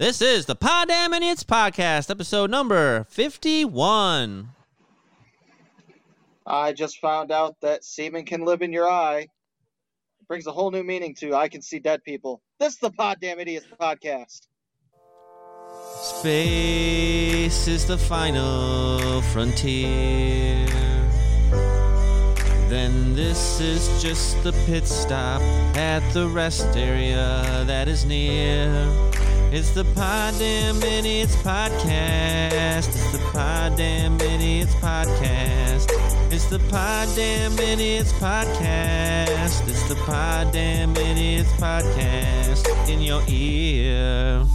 [0.00, 4.48] This is the Poddamn Idiotz podcast, episode number 51.
[6.46, 9.28] I just found out that semen can live in your eye.
[10.20, 12.40] It brings a whole new meaning to I can see dead people.
[12.58, 14.46] This is the Poddamn Idiotz podcast.
[16.00, 20.64] Space is the final frontier.
[22.70, 25.42] Then this is just the pit stop
[25.76, 29.09] at the rest area that is near.
[29.52, 32.86] It's the Poddamn Idiotz podcast.
[32.86, 35.90] It's the Poddamn Idiotz podcast.
[36.30, 39.68] It's the Poddamn Idiotz podcast.
[39.68, 44.46] It's the Poddamn Idiotz podcast in your ear.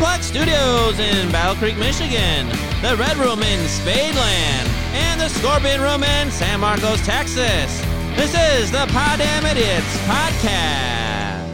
[0.00, 2.48] From Studios in Battle Creek, Michigan,
[2.80, 7.82] the Red Room in Spadeland, and the Scorpion Room in San Marcos, Texas.
[8.16, 11.44] This is the Poddamn Idiotz podcast.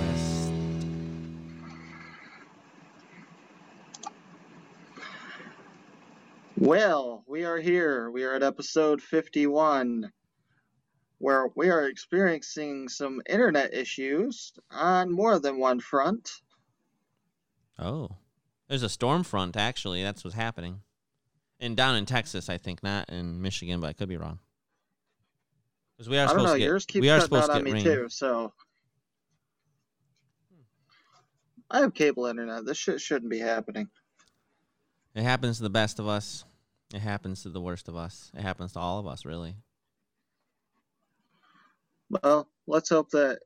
[6.56, 8.12] Well, we are here.
[8.12, 10.12] We are at episode 51,
[11.18, 16.30] where we are experiencing some internet issues on more than one front.
[17.80, 18.08] Oh,
[18.68, 19.56] there's a storm front.
[19.56, 20.80] Actually, that's what's happening.
[21.60, 24.38] And down in Texas, I think, not in Michigan, but I could be wrong.
[25.96, 27.52] Because we are I don't supposed know, to get yours keeps we are supposed to
[27.52, 27.84] on get me rain.
[27.84, 28.52] too, so.
[31.70, 32.64] I have cable internet.
[32.64, 33.88] This shit shouldn't be happening.
[35.14, 36.44] It happens to the best of us.
[36.94, 38.30] It happens to the worst of us.
[38.36, 39.56] It happens to all of us, really.
[42.10, 43.40] Well, let's hope that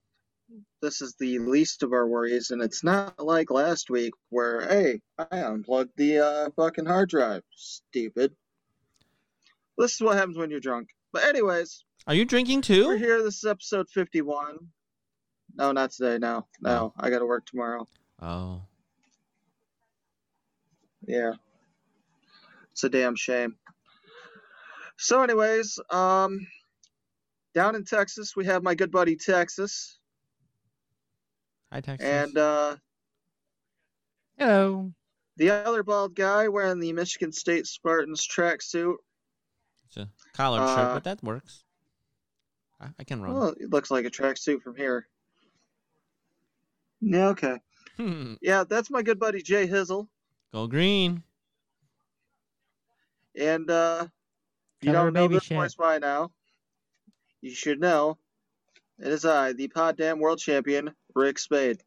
[0.83, 5.01] this is the least of our worries, and it's not like last week where, hey,
[5.19, 7.43] I unplugged the uh, fucking hard drive.
[7.55, 8.35] Stupid.
[9.79, 10.89] This is what happens when you're drunk.
[11.13, 12.87] But anyways, Are you drinking too?
[12.87, 13.23] we're here.
[13.23, 14.59] This is episode 51.
[15.57, 16.19] No, not today.
[16.19, 16.93] No, no.
[16.99, 17.87] I got to work tomorrow.
[18.21, 18.63] Oh,
[21.07, 21.33] Yeah.
[22.73, 23.57] It's a damn shame.
[24.97, 26.47] So, anyways, um,
[27.55, 29.99] down in Texas, we have my good buddy Texas,
[31.73, 32.07] hi Texas.
[32.09, 32.77] and uh,
[34.39, 34.93] Hello.
[35.37, 38.97] the other bald guy wearing the Michigan State Spartans tracksuit.
[39.87, 41.65] it's a collared shirt, uh, but that works.
[42.81, 43.35] I, I can run.
[43.35, 45.07] Well, it looks like a tracksuit from here.
[47.01, 47.57] Yeah, okay.
[48.41, 50.09] Yeah, that's my good buddy J Hizzle.
[50.55, 51.23] Go green.
[53.39, 54.07] And uh,
[54.81, 56.31] if you don't know this voice by now,
[57.43, 58.17] you should know.
[58.99, 61.83] It is I, the Pod Damn World Champion, Ric Spade.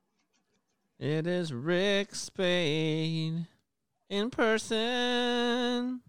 [0.99, 3.47] It is Ric Spade
[4.09, 6.01] in person.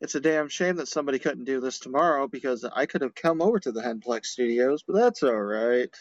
[0.00, 3.40] It's a damn shame that somebody couldn't do this tomorrow because I could have come
[3.40, 5.94] over to the Henplex Studios, but that's all right.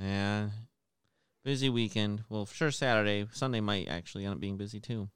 [0.00, 0.50] Yeah.
[1.44, 2.24] Busy weekend.
[2.28, 3.26] Well, sure Saturday.
[3.32, 5.08] Sunday might actually end up being busy too.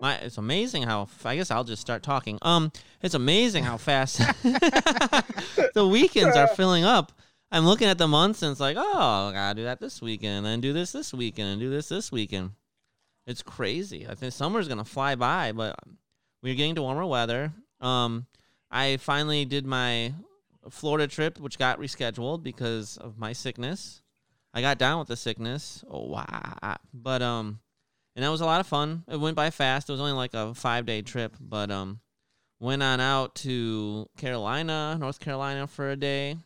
[0.00, 2.38] My, it's amazing how I guess I'll just start talking.
[2.42, 2.72] Um,
[3.02, 4.18] it's amazing how fast
[5.74, 7.12] the weekends are filling up.
[7.50, 10.46] I'm looking at the months and it's like, oh, I gotta do that this weekend,
[10.46, 12.50] and do this this weekend, and do this this weekend.
[13.26, 14.06] It's crazy.
[14.06, 15.76] I think summer's gonna fly by, but
[16.42, 17.52] we're getting to warmer weather.
[17.80, 18.26] Um,
[18.70, 20.12] I finally did my
[20.70, 24.02] Florida trip, which got rescheduled because of my sickness.
[24.52, 25.84] I got down with the sickness.
[25.90, 26.76] Oh wow!
[26.92, 27.60] But um,
[28.14, 29.04] and that was a lot of fun.
[29.08, 29.88] It went by fast.
[29.88, 32.00] It was only like a five day trip, but um,
[32.60, 36.36] went on out to Carolina, North Carolina for a day,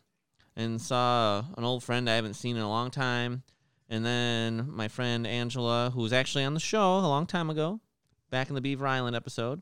[0.55, 3.43] and saw an old friend I haven't seen in a long time.
[3.89, 7.79] And then my friend Angela, who was actually on the show a long time ago,
[8.29, 9.61] back in the Beaver Island episode.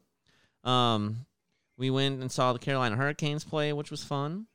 [0.64, 1.26] Um,
[1.78, 4.48] we went and saw the Carolina Hurricanes play, which was fun.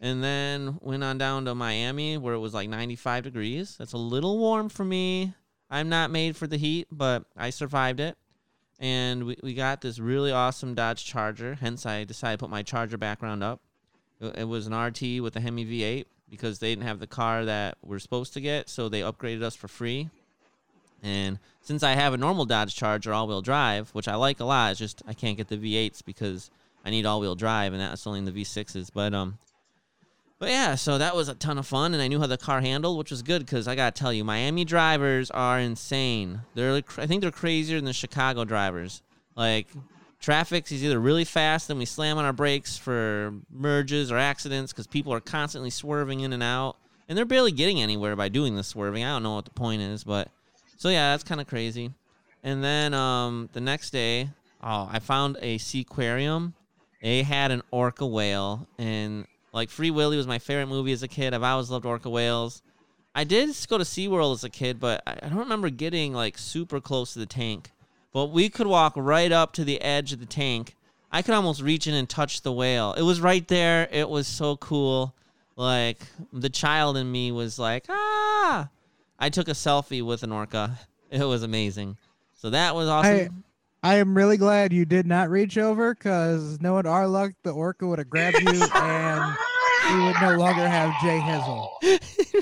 [0.00, 3.76] And then went on down to Miami where it was like 95 degrees.
[3.78, 5.34] That's a little warm for me.
[5.70, 8.16] I'm not made for the heat, but I survived it.
[8.80, 11.54] And we, we got this really awesome Dodge Charger.
[11.54, 13.60] Hence, I decided to put my Charger background up.
[14.22, 17.76] It was an RT with a Hemi V8 because they didn't have the car that
[17.82, 20.08] we're supposed to get, so they upgraded us for free.
[21.02, 24.70] And since I have a normal Dodge Charger all-wheel drive, which I like a lot,
[24.70, 26.50] it's just I can't get the V8s because
[26.84, 28.90] I need all-wheel drive, and that's only in the V6s.
[28.94, 29.38] But um,
[30.38, 32.60] but yeah, so that was a ton of fun, and I knew how the car
[32.60, 36.42] handled, which was good because I gotta tell you, Miami drivers are insane.
[36.54, 39.02] They're I think they're crazier than the Chicago drivers.
[39.36, 39.68] Like
[40.22, 44.72] traffic's is either really fast and we slam on our brakes for merges or accidents
[44.72, 46.76] because people are constantly swerving in and out,
[47.08, 49.04] and they're barely getting anywhere by doing the swerving.
[49.04, 50.28] I don't know what the point is, but
[50.78, 51.90] so yeah, that's kind of crazy.
[52.42, 54.30] And then um, the next day,
[54.62, 56.54] oh, I found a seaquarium.
[57.02, 61.08] They had an orca whale, and like Free Willy was my favorite movie as a
[61.08, 61.34] kid.
[61.34, 62.62] I've always loved orca whales.
[63.14, 66.80] I did go to SeaWorld as a kid, but I don't remember getting like super
[66.80, 67.70] close to the tank.
[68.12, 70.76] But we could walk right up to the edge of the tank.
[71.10, 72.92] I could almost reach in and touch the whale.
[72.94, 73.88] It was right there.
[73.90, 75.14] It was so cool.
[75.56, 75.98] Like
[76.32, 78.68] the child in me was like, ah.
[79.18, 80.78] I took a selfie with an orca.
[81.10, 81.98] It was amazing.
[82.38, 83.44] So that was awesome.
[83.82, 87.50] I I am really glad you did not reach over because knowing our luck, the
[87.50, 89.36] orca would have grabbed you and
[89.90, 91.68] we would no longer have J Hizzle.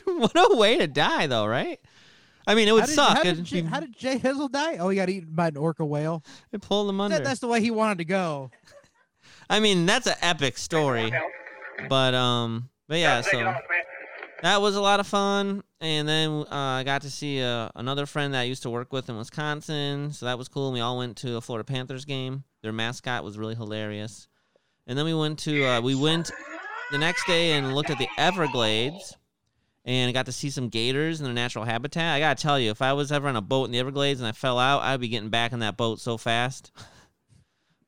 [0.20, 1.80] what a way to die, though, right?
[2.50, 3.16] I mean, it would How did, suck.
[3.18, 4.78] How did, It'd Jay, be- how did J Hizzle die?
[4.78, 6.24] Oh, he got eaten by an orca whale.
[6.50, 7.16] they pulled him under.
[7.16, 8.50] That, that's the way he wanted to go.
[9.48, 11.12] I mean, that's an epic story.
[11.88, 13.54] But um, but yeah, so
[14.42, 15.62] that was a lot of fun.
[15.80, 18.92] And then uh, I got to see uh, another friend that I used to work
[18.92, 20.72] with in Wisconsin, so that was cool.
[20.72, 22.42] We all went to a Florida Panthers game.
[22.62, 24.26] Their mascot was really hilarious.
[24.88, 26.32] And then we went to uh, we went
[26.90, 29.16] the next day and looked at the Everglades.
[29.90, 32.14] And got to see some gators in their natural habitat.
[32.14, 34.28] I gotta tell you, if I was ever on a boat in the Everglades and
[34.28, 36.70] I fell out, I'd be getting back in that boat so fast.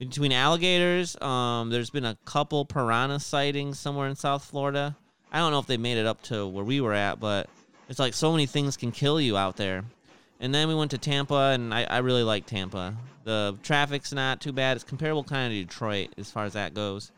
[0.09, 4.97] between alligators um there's been a couple piranha sightings somewhere in south florida.
[5.31, 7.49] I don't know if they made it up to where we were at but
[7.89, 9.85] it's like so many things can kill you out there.
[10.41, 12.97] And then we went to tampa and i, I really like tampa.
[13.23, 14.77] The traffic's not too bad.
[14.77, 17.13] It's comparable kind of to detroit as far as that goes.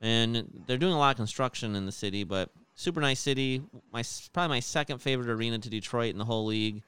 [0.00, 2.48] And they're doing a lot of construction in the city but
[2.80, 3.62] super nice city
[3.92, 6.82] my probably my second favorite arena to detroit in the whole league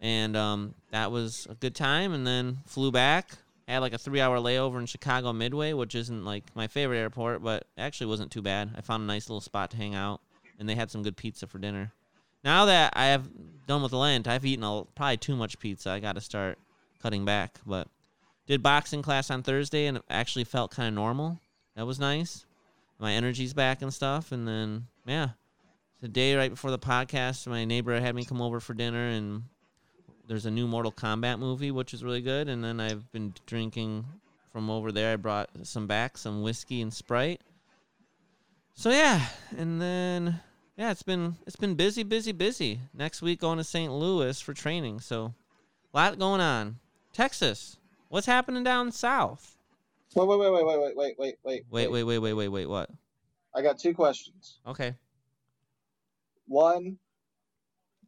[0.00, 3.30] and um, that was a good time and then flew back
[3.68, 7.42] had like a three hour layover in Chicago Midway, which isn't like my favorite airport,
[7.42, 8.70] but actually wasn't too bad.
[8.76, 10.20] I found a nice little spot to hang out,
[10.58, 11.92] and they had some good pizza for dinner.
[12.44, 13.28] Now that I have
[13.66, 15.90] done with Lent, I've eaten a, probably too much pizza.
[15.90, 16.58] I got to start
[17.02, 17.58] cutting back.
[17.66, 17.88] But
[18.46, 21.40] did boxing class on Thursday, and it actually felt kind of normal.
[21.74, 22.45] That was nice.
[22.98, 25.30] My energy's back and stuff, and then yeah,
[26.00, 29.44] the day right before the podcast, my neighbor had me come over for dinner, and
[30.26, 32.48] there's a new Mortal Kombat movie, which is really good.
[32.48, 34.04] And then I've been drinking
[34.52, 35.12] from over there.
[35.12, 37.40] I brought some back, some whiskey and Sprite.
[38.74, 39.26] So yeah,
[39.56, 40.40] and then
[40.76, 42.80] yeah, it's been it's been busy, busy, busy.
[42.92, 43.92] Next week going to St.
[43.92, 45.00] Louis for training.
[45.00, 45.34] So
[45.92, 46.78] a lot going on.
[47.12, 47.78] Texas,
[48.08, 49.55] what's happening down south?
[50.16, 51.64] Wait, wait, wait, wait, wait, wait, wait, wait, wait.
[51.70, 52.66] Wait, wait, wait, wait, wait, wait.
[52.66, 52.88] What?
[53.54, 54.60] I got two questions.
[54.66, 54.94] Okay.
[56.48, 56.96] One,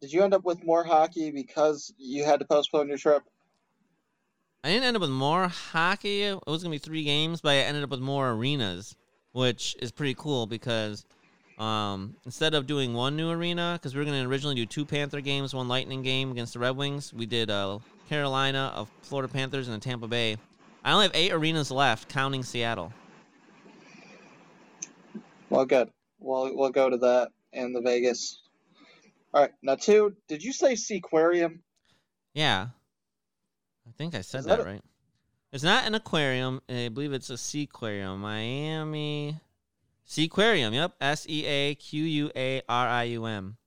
[0.01, 3.25] did you end up with more hockey because you had to postpone your trip?
[4.65, 6.23] I didn't end up with more hockey.
[6.23, 8.97] It was gonna be three games, but I ended up with more arenas,
[9.33, 11.05] which is pretty cool because
[11.59, 15.21] um, instead of doing one new arena, because we were gonna originally do two Panther
[15.21, 19.69] games, one Lightning game against the Red Wings, we did uh, Carolina, of Florida Panthers,
[19.69, 20.39] and then Tampa Bay.
[20.89, 22.95] I only have eight arenas left, counting Seattle.
[25.51, 25.91] Well, good.
[26.19, 28.41] We'll we'll go to that and the Vegas.
[29.35, 30.17] All right, now two.
[30.29, 31.59] Did you say Seaquarium?
[32.33, 32.69] Yeah,
[33.87, 34.83] I think I said that, that a- right.
[35.53, 36.63] It's not an aquarium.
[36.71, 38.21] I believe it's a seaquarium.
[38.21, 39.39] Miami
[40.09, 40.73] Seaquarium.
[40.73, 43.59] Yep, S E A Q U A R I U M.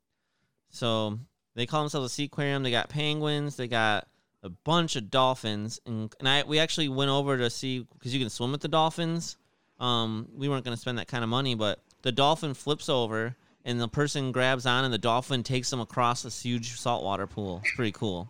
[0.71, 1.19] So
[1.53, 2.63] they call themselves a seaquarium.
[2.63, 3.57] They got penguins.
[3.57, 4.07] They got
[4.43, 8.19] a bunch of dolphins, and, and I we actually went over to see because you
[8.19, 9.37] can swim with the dolphins.
[9.79, 13.35] Um, we weren't going to spend that kind of money, but the dolphin flips over,
[13.65, 17.61] and the person grabs on, and the dolphin takes them across this huge saltwater pool.
[17.63, 18.29] It's pretty cool.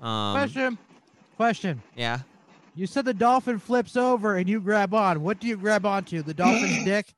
[0.00, 0.78] Um, Question.
[1.36, 1.82] Question.
[1.96, 2.20] yeah.
[2.76, 5.22] You said the dolphin flips over and you grab on.
[5.22, 6.22] What do you grab onto?
[6.22, 7.14] The dolphin's dick?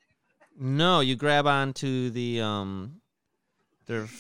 [0.59, 3.01] No, you grab onto the um,
[3.87, 4.11] their f-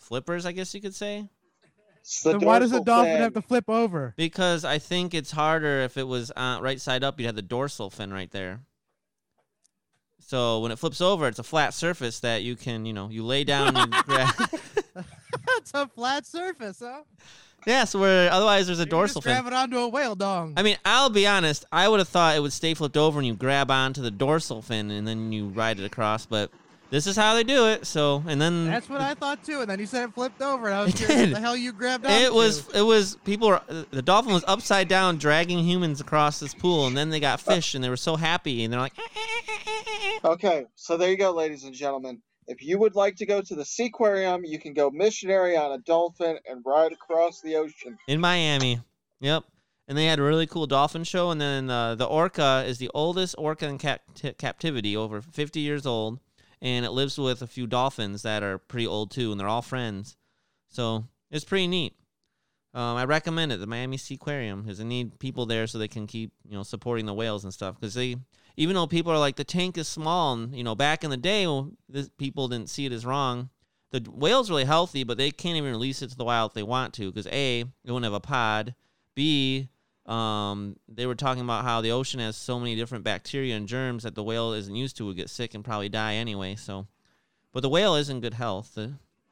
[0.00, 1.26] flippers, I guess you could say,
[2.22, 3.22] the Then why does the dolphin fin.
[3.22, 4.12] have to flip over?
[4.16, 7.18] because I think it's harder if it was uh, right side up.
[7.18, 8.60] You'd have the dorsal fin right there.
[10.26, 13.24] So when it flips over, it's a flat surface that you can, you know, you
[13.24, 14.32] lay down and grab.
[15.58, 17.02] it's a flat surface, huh?
[17.66, 19.42] yeah, so where otherwise there's a You dorsal just fin.
[19.42, 20.54] grab it onto a whale dong.
[20.56, 21.64] I mean, I'll be honest.
[21.72, 24.62] I would have thought it would stay flipped over and you grab onto the dorsal
[24.62, 26.24] fin and then you ride it across.
[26.24, 26.50] But
[26.94, 27.86] this is how they do it.
[27.86, 29.60] So, and then That's what I thought too.
[29.62, 31.56] And then you said it flipped over, and I was It curious what the hell
[31.56, 32.34] you grabbed It onto.
[32.36, 33.60] was it was people were
[33.90, 37.52] the dolphin was upside down dragging humans across this pool and then they got uh,
[37.54, 39.52] fish and they were so happy and they're like eh, eh,
[40.24, 42.22] eh, Okay, so there you go, ladies and gentlemen.
[42.46, 45.78] If you would like to go to the Seaquarium, you can go missionary on a
[45.78, 47.98] dolphin and ride across the ocean.
[48.06, 48.80] in Miami.
[49.20, 49.44] Yep.
[49.88, 52.90] And they had a really cool dolphin show and then uh, the orca is the
[52.94, 54.02] oldest orca in cap-
[54.38, 56.20] captivity over 50 years old
[56.64, 59.62] and it lives with a few dolphins that are pretty old too and they're all
[59.62, 60.16] friends.
[60.68, 61.94] So, it's pretty neat.
[62.74, 63.60] Um, I recommend it.
[63.60, 67.06] The Miami Seaquarium because they need people there so they can keep you know supporting
[67.06, 67.76] the whales and stuff.
[67.78, 68.16] Because they,
[68.56, 71.16] even though people are like the tank is small, and you know back in the
[71.16, 73.50] day, well, this, people didn't see it as wrong.
[73.92, 76.64] The whale's really healthy, but they can't even release it to the wild if they
[76.64, 77.12] want to.
[77.12, 78.74] Because a, they won't have a pod.
[79.14, 79.68] B,
[80.06, 84.02] um, they were talking about how the ocean has so many different bacteria and germs
[84.02, 86.56] that the whale isn't used to would get sick and probably die anyway.
[86.56, 86.86] So,
[87.52, 88.78] but the whale is in good health.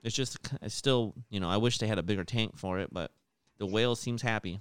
[0.02, 2.88] It's just it's still you know I wish they had a bigger tank for it,
[2.93, 3.11] but
[3.59, 4.61] the whale seems happy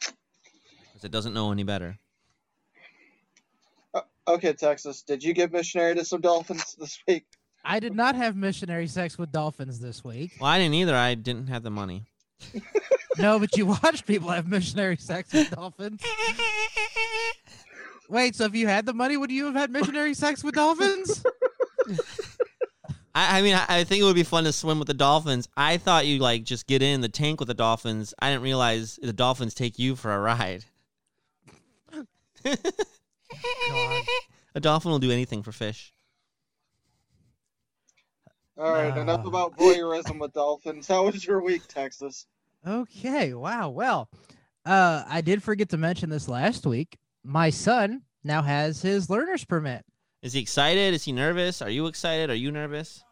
[0.00, 1.98] because it doesn't know any better.
[4.26, 7.24] Okay, Texas, did you give missionary to some dolphins this week?
[7.64, 10.32] I did not have missionary sex with dolphins this week.
[10.38, 10.94] Well, I didn't either.
[10.94, 12.04] I didn't have the money.
[13.18, 16.02] No, but you watched people have missionary sex with dolphins.
[18.08, 21.22] Wait, so if you had the money, would you have had missionary sex with dolphins?
[23.14, 25.48] I, I mean, I, I think it would be fun to swim with the dolphins.
[25.56, 28.14] I thought you like just get in the tank with the dolphins.
[28.20, 30.64] I didn't realize the dolphins take you for a ride.
[31.92, 32.06] God.
[34.54, 35.92] A dolphin will do anything for fish.
[38.56, 39.02] All right, No.
[39.02, 40.88] enough about voyeurism with dolphins.
[40.88, 42.26] How was your week, Texas?
[42.68, 43.70] Okay, wow.
[43.70, 44.10] Well,
[44.66, 46.98] uh, I did forget to mention this last week.
[47.24, 49.84] My son now has his learner's permit.
[50.22, 50.92] Is he excited?
[50.92, 51.62] Is he nervous?
[51.62, 52.28] Are you excited?
[52.28, 53.02] Are you nervous?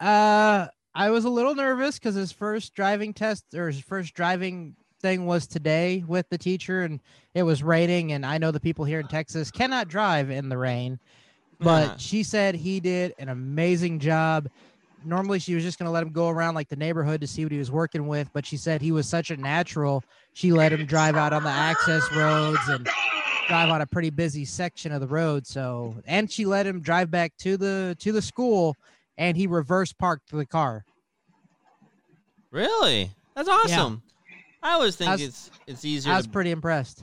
[0.00, 4.76] Uh, I was a little nervous because his first driving test or his first driving
[5.00, 7.00] thing was today with the teacher, and
[7.32, 8.12] it was raining.
[8.12, 10.98] And I know the people here in Texas cannot drive in the rain,
[11.58, 11.96] but Yeah.
[11.96, 14.48] she said he did an amazing job.
[15.04, 17.44] Normally, she was just going to let him go around like the neighborhood to see
[17.44, 20.04] what he was working with, but she said he was such a natural.
[20.34, 22.86] She let him drive out on the access roads and
[23.48, 25.46] drive on a pretty busy section of the road.
[25.46, 28.76] So, and she let him drive back to the to the school,
[29.16, 30.84] and he reverse parked the car.
[32.50, 33.10] Really?
[33.34, 34.02] That's awesome.
[34.62, 36.12] I always think I was- it's it's easier.
[36.12, 37.02] I was to, pretty impressed.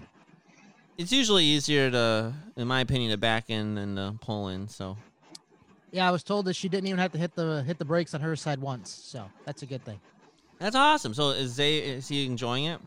[0.97, 4.67] it's usually easier to, in my opinion, to back in than to pull in.
[4.67, 4.97] So
[5.91, 8.13] Yeah, I was told that she didn't even have to hit the hit the brakes
[8.13, 9.99] on her side once, so that's a good thing.
[10.59, 11.13] that's awesome.
[11.13, 12.79] So is Zay is he enjoying it?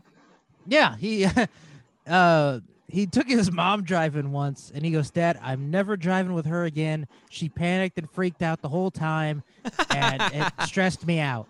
[0.67, 1.25] Yeah, he
[2.07, 6.45] uh he took his mom driving once and he goes, Dad, I'm never driving with
[6.45, 7.07] her again.
[7.29, 9.43] She panicked and freaked out the whole time
[9.89, 11.47] and it stressed me out.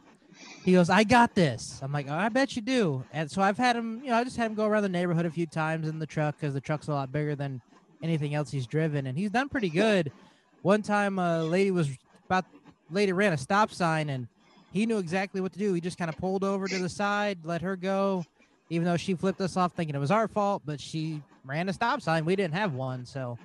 [0.63, 1.79] He goes, I got this.
[1.81, 3.03] I'm like, oh, I bet you do.
[3.12, 5.25] And so I've had him, you know, I just had him go around the neighborhood
[5.25, 7.60] a few times in the truck because the truck's a lot bigger than
[8.03, 9.08] anything else he's driven.
[9.08, 10.12] And he's done pretty good.
[10.61, 11.89] One time a lady was
[12.25, 12.45] about,
[12.89, 14.27] lady ran a stop sign and
[14.71, 15.73] he knew exactly what to do.
[15.73, 18.23] He just kind of pulled over to the side, let her go,
[18.69, 21.73] even though she flipped us off thinking it was our fault, but she ran a
[21.73, 22.25] stop sign.
[22.25, 23.05] We didn't have one.
[23.05, 23.37] So,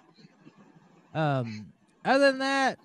[1.14, 1.72] um,
[2.04, 2.78] other than that,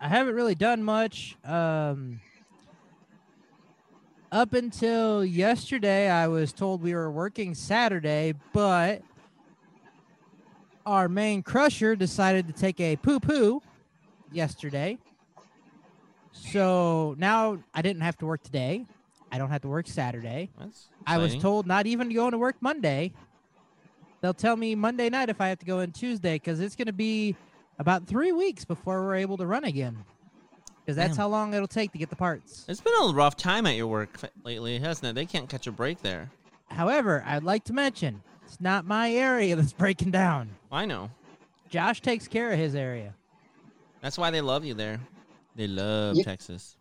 [0.00, 1.36] I haven't really done much.
[1.44, 2.20] Um,
[4.32, 9.02] up until yesterday, I was told we were working Saturday, but
[10.86, 13.62] our main crusher decided to take a poo poo
[14.32, 14.98] yesterday.
[16.32, 18.86] So now I didn't have to work today.
[19.30, 20.50] I don't have to work Saturday.
[21.06, 23.12] I was told not even going to work Monday.
[24.20, 26.86] They'll tell me Monday night if I have to go in Tuesday because it's going
[26.86, 27.36] to be
[27.78, 30.04] about three weeks before we're able to run again.
[30.80, 31.16] Because that's Damn.
[31.16, 32.64] how long it'll take to get the parts.
[32.68, 35.14] It's been a rough time at your work lately, hasn't it?
[35.14, 36.30] They can't catch a break there.
[36.70, 40.50] However, I'd like to mention it's not my area that's breaking down.
[40.70, 41.10] I know.
[41.70, 43.14] Josh takes care of his area.
[44.00, 45.00] That's why they love you there.
[45.56, 46.76] They love Ye- Texas.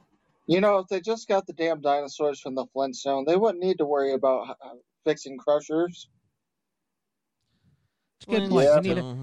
[0.46, 3.78] You know, if they just got the damn dinosaurs from the Flintstone, they wouldn't need
[3.78, 4.74] to worry about uh,
[5.06, 6.10] fixing crushers.
[8.20, 8.66] It's a good point.
[8.66, 8.80] Yeah.
[8.80, 9.18] We need a-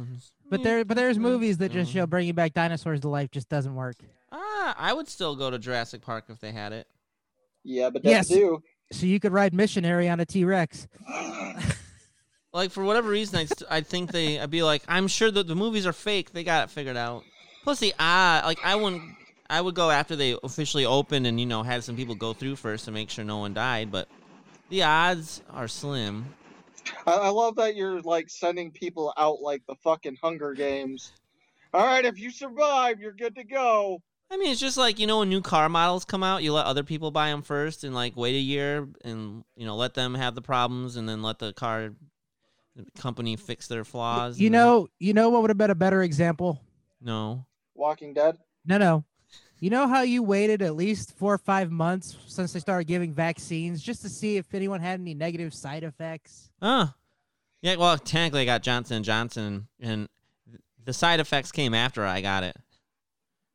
[0.49, 3.75] but there, but there's movies that just show bringing back dinosaurs to life just doesn't
[3.75, 3.97] work.
[4.33, 6.89] Ah, I would still go to Jurassic Park if they had it.
[7.63, 8.29] Yeah, but Yes.
[8.29, 8.63] they do.
[8.93, 10.89] So you could ride missionary on a T Rex.
[12.53, 15.47] Like for whatever reason, I st- I think they I'd be like I'm sure that
[15.47, 16.33] the movies are fake.
[16.33, 17.25] They got it figured out.
[17.63, 19.03] Plus the ah like I wouldn't
[19.49, 22.57] I would go after they officially opened and you know had some people go through
[22.57, 23.93] first to make sure no one died.
[23.93, 24.09] But
[24.69, 26.35] the odds are slim.
[27.07, 31.13] I, I love that you're like sending people out like the fucking Hunger Games.
[31.73, 34.03] All right, if you survive, you're good to go.
[34.33, 36.67] I mean, it's just like you know when new car models come out, you let
[36.67, 40.15] other people buy them first, and like wait a year, and you know let them
[40.15, 41.91] have the problems, and then let the car
[42.99, 44.39] company fix their flaws.
[44.39, 46.61] You and then- know, you know what would have been a better example?
[47.01, 47.47] no.
[47.75, 48.37] Walking Dead.
[48.67, 49.05] No, no.
[49.59, 53.15] You know how you waited at least four or five months since they started giving
[53.15, 56.51] vaccines just to see if anyone had any negative side effects?
[56.61, 56.93] Oh,
[57.63, 57.77] yeah.
[57.77, 60.09] Well, technically, I got Johnson and Johnson, and
[60.85, 62.57] the side effects came after I got it,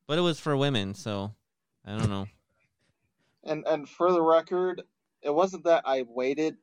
[0.08, 1.34] but it was for women, so
[1.86, 2.25] I don't know.
[3.44, 4.82] And and for the record,
[5.22, 6.58] it wasn't that I waited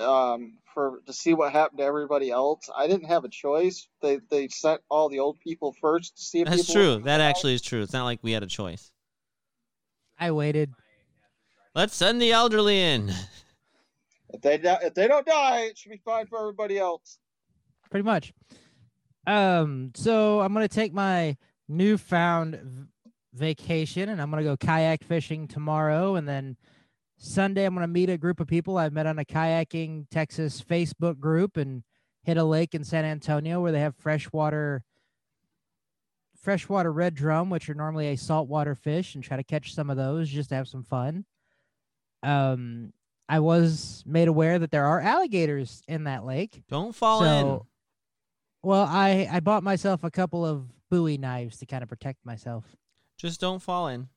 [0.00, 2.68] um, for to see what happened to everybody else.
[2.74, 3.88] I didn't have a choice.
[4.02, 7.04] They they sent all the old people first to see if That's people true.
[7.04, 7.82] That actually is true.
[7.82, 8.90] It's not like we had a choice.
[10.18, 10.72] I waited.
[11.74, 13.12] Let's send the elderly in.
[14.30, 17.18] If they di- if they don't die, it should be fine for everybody else.
[17.90, 18.32] pretty much.
[19.26, 21.36] Um, so I'm gonna take my
[21.68, 26.56] newfound v- vacation, and I'm gonna go kayak fishing tomorrow, and then
[27.18, 31.18] Sunday I'm gonna meet a group of people I've met on a kayaking Texas Facebook
[31.18, 31.82] group, and
[32.22, 34.84] hit a lake in San Antonio where they have freshwater
[36.40, 39.96] freshwater red drum, which are normally a saltwater fish, and try to catch some of
[39.96, 41.24] those just to have some fun.
[42.22, 42.92] Um,
[43.28, 46.62] I was made aware that there are alligators in that lake.
[46.68, 47.60] Don't fall in.
[48.62, 52.64] Well, I I bought myself a couple of Bowie knives to kind of protect myself.
[53.16, 54.08] Just don't fall in.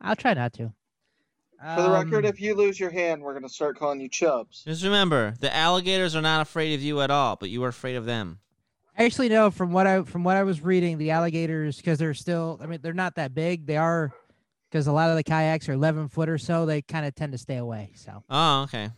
[0.00, 0.72] I'll try not to.
[1.60, 4.62] For the record, Um, if you lose your hand, we're gonna start calling you Chubs.
[4.64, 7.96] Just remember, the alligators are not afraid of you at all, but you are afraid
[7.96, 8.38] of them.
[8.96, 12.14] I actually no, from what I from what I was reading, the alligators because they're
[12.14, 13.66] still I mean they're not that big.
[13.66, 14.12] They are
[14.70, 16.64] because a lot of the kayaks are 11 foot or so.
[16.66, 17.90] They kind of tend to stay away.
[17.94, 18.90] So, Oh, okay.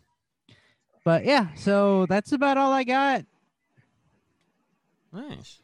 [1.05, 3.25] but yeah, so that's about all I got.
[5.12, 5.61] Nice.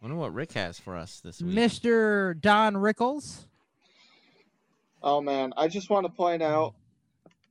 [0.00, 1.54] Wonder what Ric has for us this week.
[1.54, 2.38] Mr.
[2.40, 3.44] Don Rickles.
[5.02, 6.74] Oh man, I just want to point out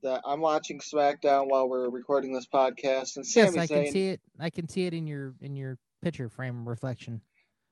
[0.02, 4.08] that I'm watching SmackDown while we're recording this podcast, and Yes, Sami I can see
[4.08, 4.20] it.
[4.40, 7.20] I can see it in your in your picture frame reflection.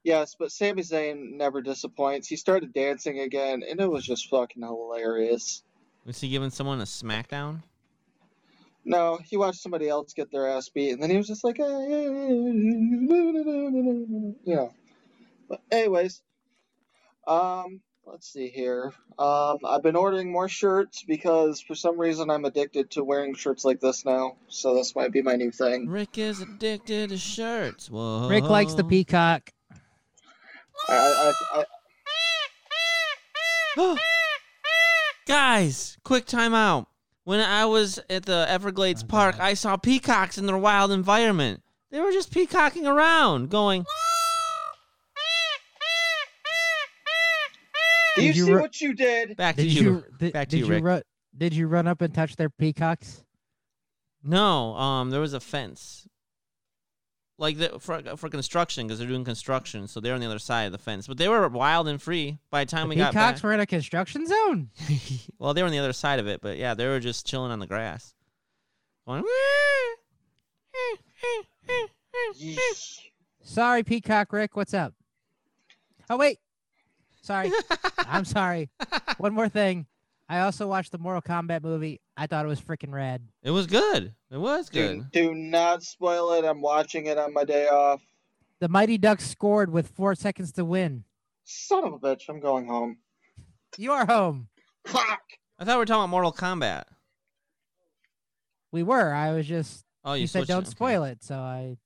[0.04, 2.28] Yes, but Sami Zayn never disappoints.
[2.28, 5.64] He started dancing again, and it was just fucking hilarious.
[6.04, 7.62] Was he giving someone a smackdown?
[8.84, 11.58] No, he watched somebody else get their ass beat, and then he was just like,
[11.60, 12.54] "Eh, you
[14.47, 14.73] know.
[15.49, 16.23] But anyways,
[17.26, 18.93] um, let's see here.
[19.19, 23.65] Um, I've been ordering more shirts because for some reason I'm addicted to wearing shirts
[23.65, 24.36] like this now.
[24.49, 25.89] So this might be my new thing.
[25.89, 27.91] Ric is addicted to shirts.
[27.91, 28.28] Whoa.
[28.28, 29.52] Ric likes the peacock.
[30.89, 31.65] I, I,
[33.76, 33.97] I,
[35.26, 36.86] Guys, quick timeout.
[37.25, 39.45] When I was at the Everglades Oh, Park, God.
[39.45, 41.63] I saw peacocks in their wild environment.
[41.91, 43.84] They were just peacocking around, going.
[48.21, 49.37] Do you, Did you see ru- what you did?
[49.37, 49.83] Back to Did you.
[49.83, 50.85] you, did, Back to did you, you Ric.
[50.85, 51.02] ru-
[51.37, 53.25] did you run up and touch their peacocks?
[54.23, 56.06] No, um, there was a fence,
[57.39, 60.65] like the, for for construction because they're doing construction, so they're on the other side
[60.65, 61.06] of the fence.
[61.06, 63.45] But they were wild and free by the time The we got peacocks back.
[63.45, 64.69] were in a construction zone.
[65.39, 67.50] well, they were on the other side of it, but yeah, they were just chilling
[67.50, 68.13] on the grass,
[69.06, 69.25] going.
[73.43, 74.56] Sorry, Peacock Ric.
[74.56, 74.95] What's up?
[76.09, 76.39] Oh wait,
[77.23, 77.50] sorry.
[77.99, 78.71] I'm sorry.
[79.19, 79.87] One more thing.
[80.28, 82.00] I also watched the Mortal Kombat movie.
[82.17, 83.23] I thought it was freaking rad.
[83.43, 84.15] It was good.
[84.30, 85.11] It was good.
[85.11, 86.45] do not spoil it.
[86.45, 88.00] I'm watching it on my day off.
[88.61, 91.04] The Mighty Ducks scored with four seconds to win.
[91.45, 92.99] Son of a bitch, I'm going home.
[93.76, 94.49] You are home.
[94.87, 95.21] Fuck!
[95.59, 96.85] I thought we were talking about Mortal Kombat.
[98.71, 99.13] We were.
[99.13, 99.85] I was just.
[100.04, 100.71] Oh, you, You, said don't okay.
[100.71, 101.76] spoil it, so I.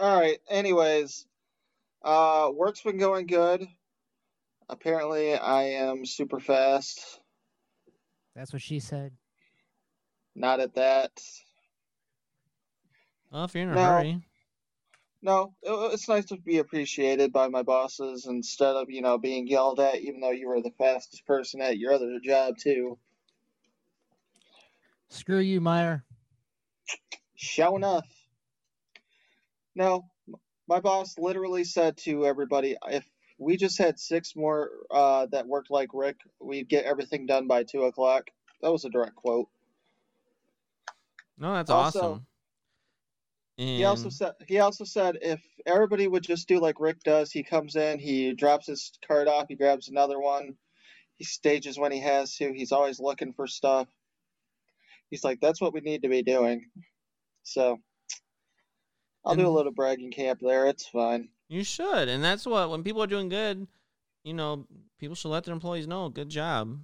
[0.00, 1.26] Alright, anyways.
[2.02, 3.66] Uh, work's been going good.
[4.68, 7.20] Apparently, I am super fast.
[8.34, 9.12] That's what she said.
[10.34, 11.10] Not at that.
[13.30, 13.82] Well, if you're in a No.
[13.82, 14.20] hurry,
[15.22, 19.46] No, it- it's nice to be appreciated by my bosses instead of, you know, being
[19.46, 22.98] yelled at, even though you were the fastest person at your other job, too.
[25.10, 26.06] Screw you, Meyer.
[27.34, 28.08] Show enough.
[29.74, 30.02] No, m-
[30.70, 33.04] my boss literally said to everybody, if
[33.38, 37.64] we just had six more uh, that worked like Ric, we'd get everything done by
[37.64, 38.30] two o'clock.
[38.62, 39.48] That was a direct quote.
[41.38, 42.26] no, that's Also, awesome.
[43.56, 47.42] He also said he also said if everybody would just do like Ric does, he
[47.42, 50.54] comes in, he drops his card off, he grabs another one,
[51.16, 52.52] he stages when he has to.
[52.52, 53.88] He's always looking for stuff.
[55.10, 56.66] He's like, that's what we need to be doing.
[57.42, 57.78] So
[59.24, 60.66] I'll do a little bragging camp there.
[60.66, 61.28] It's fine.
[61.48, 63.66] You should, and that's what when people are doing good,
[64.24, 64.66] you know,
[64.98, 66.08] people should let their employees know.
[66.08, 66.78] Good job.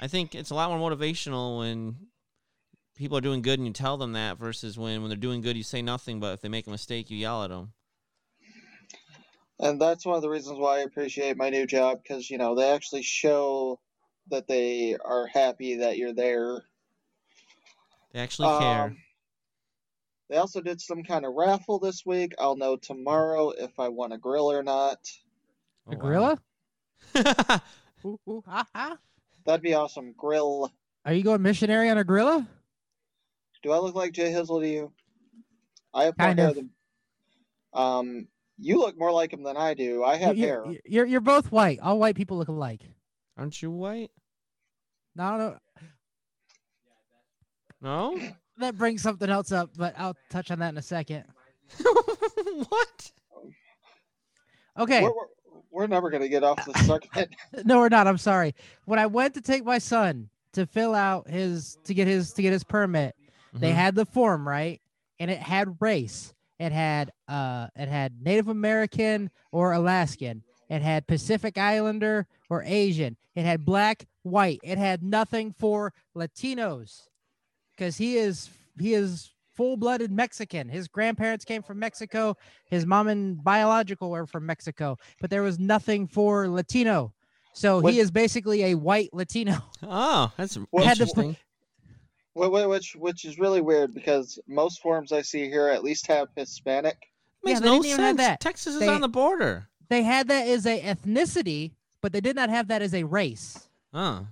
[0.00, 1.96] I think it's a lot more motivational when
[2.96, 5.56] people are doing good and you tell them that versus when when they're doing good
[5.56, 7.72] you say nothing, but if they make a mistake you yell at them.
[9.60, 12.56] And that's one of the reasons why I appreciate my new job because, you know,
[12.56, 13.78] they actually show
[14.28, 16.64] that they are happy that you're there.
[18.12, 18.82] They actually care.
[18.82, 18.96] Um,
[20.32, 22.32] They also did some kind of raffle this week.
[22.38, 24.96] I'll know tomorrow if I won a grill or not.
[25.90, 26.38] A Oh, gorilla?
[27.14, 27.60] wow.
[28.06, 28.96] Ooh, ooh, ha, ha.
[29.44, 30.14] That'd be awesome.
[30.16, 30.72] Grill.
[31.04, 32.48] Are you going missionary on a gorilla?
[33.62, 34.92] Do I look like J Hizzle to you?
[35.92, 36.54] I have Kind of.
[36.54, 36.70] than.
[37.74, 38.26] Um,
[38.58, 40.02] you look more like him than I do.
[40.02, 40.64] I have You- hair.
[40.86, 41.78] You're, you're both white.
[41.80, 42.80] All white people look alike.
[43.36, 44.10] Aren't you white?
[45.14, 45.58] No, no,
[47.82, 48.18] No?
[48.62, 51.24] That brings something else up, but I'll touch on that in a second.
[52.68, 53.12] what?
[54.78, 55.02] Okay.
[55.02, 55.26] We're, we're,
[55.70, 57.34] we're never gonna get off the subject.
[57.64, 58.06] No, we're not.
[58.06, 58.54] I'm sorry.
[58.84, 62.42] When I went to take my son to fill out his to get his to
[62.42, 63.14] get his permit,
[63.54, 63.74] they Mhm.
[63.74, 64.80] had the form right,
[65.18, 66.34] and it had race.
[66.58, 70.42] It had uh, it had Native American or Alaskan.
[70.68, 73.16] It had Pacific Islander or Asian.
[73.34, 74.60] It had black, white.
[74.62, 77.08] It had nothing for Latinos,
[77.76, 80.68] because he is he is full-blooded Mexican.
[80.68, 82.36] His grandparents came from Mexico.
[82.70, 87.12] His mom and biological were from Mexico, but there was nothing for Latino.
[87.52, 89.58] So What- he is basically a white Latino.
[89.82, 91.36] Oh, that's Well, Had to interesting.
[92.34, 96.06] Wh- wh- which which is really weird because most forms I see here at least
[96.06, 96.96] have Hispanic.
[97.44, 98.16] Makes they no didn't have sense.
[98.18, 98.40] that.
[98.40, 99.68] Texas is They- on the border.
[99.90, 103.68] They had that as a ethnicity, but they did not have that as a race.
[103.92, 104.26] Oh.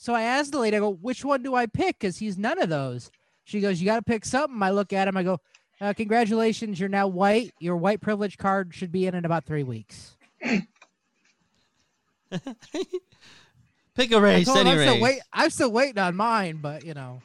[0.00, 1.98] So I asked the lady, I go, which one do I pick?
[1.98, 3.10] Because he's none of those.
[3.44, 4.62] She goes, you got to pick something.
[4.62, 5.40] I look at him, I go,
[5.80, 7.52] uh, congratulations, you're now white.
[7.58, 10.16] Your white privilege card should be in in about three weeks.
[13.96, 14.88] Pick a race, any I'm, race.
[14.88, 17.20] still wait, I'm still waiting on mine, but you know,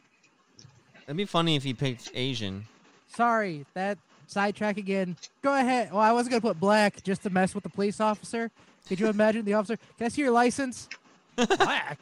[1.06, 2.66] It'd be funny if he picked Asian.
[3.08, 5.16] sorry, that sidetrack again.
[5.44, 5.92] Go ahead.
[5.92, 8.50] Well, I wasn't going to put black just to mess with the police officer.
[8.88, 9.78] Could you imagine the officer?
[9.98, 10.90] Can I see your license?
[11.36, 12.00] Black.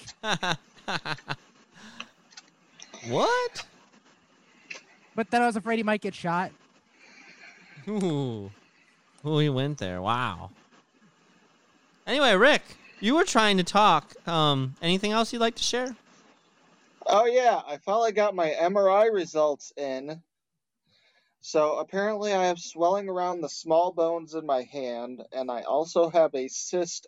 [3.07, 3.65] what?
[5.15, 6.51] But then I was afraid he might get shot.
[7.87, 8.51] Ooh.
[9.25, 10.01] Ooh, he went there.
[10.01, 10.51] Wow.
[12.07, 12.63] Anyway, Ric,
[12.99, 14.13] you were trying to talk.
[14.27, 15.95] Um, anything else you'd like to share?
[17.05, 20.21] Oh yeah, I finally got my MRI results in.
[21.41, 26.09] So apparently I have swelling around the small bones in my hand, and I also
[26.09, 27.07] have a cyst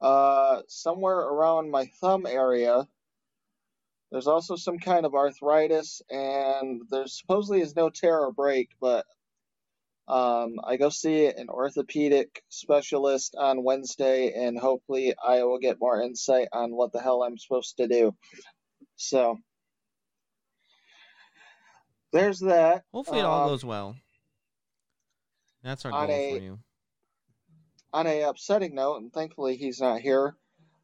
[0.00, 2.86] uh, somewhere around my thumb area.
[4.10, 9.04] There's also some kind of arthritis, and there supposedly is no tear or break, but
[10.06, 16.00] um, I go see an orthopedic specialist on Wednesday, and hopefully I will get more
[16.00, 18.16] insight on what the hell I'm supposed to do.
[18.96, 19.38] So
[22.12, 22.84] there's that.
[22.92, 23.96] Hopefully, it all Um, goes well.
[25.62, 26.58] That's our goal a- for you.
[27.92, 30.34] On a upsetting note, and thankfully he's not here.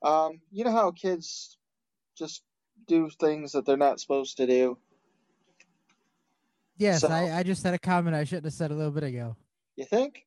[0.03, 1.57] Um, you know how kids
[2.17, 2.43] just
[2.87, 4.79] do things that they're not supposed to do.
[6.77, 9.05] Yes, So- I, I just had a comment I shouldn't have said a little bit
[9.05, 9.37] ago.
[9.77, 10.27] You think?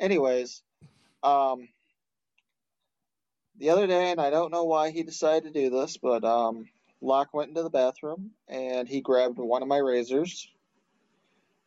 [0.00, 0.62] Anyways,
[1.22, 1.68] um,
[3.58, 6.66] the other day, and I don't know why he decided to do this, but um,
[7.00, 10.48] Locke went into the bathroom and he grabbed one of my razors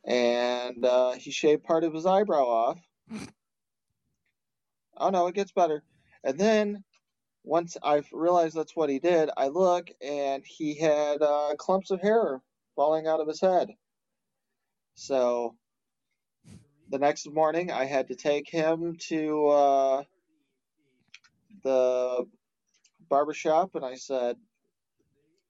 [0.06, 2.80] and uh, he shaved part of his eyebrow off.
[5.02, 5.84] Oh no, it gets better.
[6.24, 6.84] And then
[7.44, 12.02] once I realized that's what he did, I look and he had uh, clumps of
[12.02, 12.42] hair
[12.76, 13.70] falling out of his head.
[14.96, 15.56] So
[16.90, 20.04] the next morning, I had to take him to uh,
[21.64, 22.26] the
[23.10, 24.38] barbershop, and I said,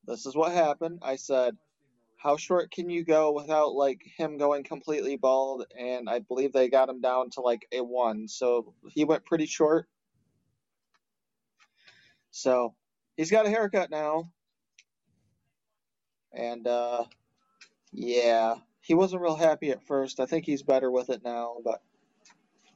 [0.06, 1.58] "This is what happened." I said,
[2.22, 6.70] "How short can you go without like him going completely bald?" And I believe they
[6.70, 9.88] got him down to like a one, so he went pretty short.
[12.30, 12.76] So
[13.18, 14.32] he's got a haircut now,
[16.32, 17.06] and uh,
[17.92, 20.20] yeah, he wasn't real happy at first.
[20.20, 21.82] I think he's better with it now, but.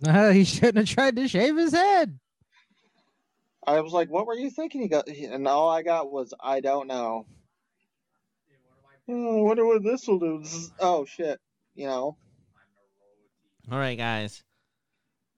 [0.34, 2.20] he shouldn't have tried to shave his head.
[3.66, 6.62] I was like, "What were you thinking?" He got, and all I got was, "I
[6.62, 7.28] don't know."
[9.08, 10.44] Oh, I wonder what this will do.
[10.80, 11.40] Oh shit!
[11.76, 12.18] You know,
[13.72, 14.44] All right, guys.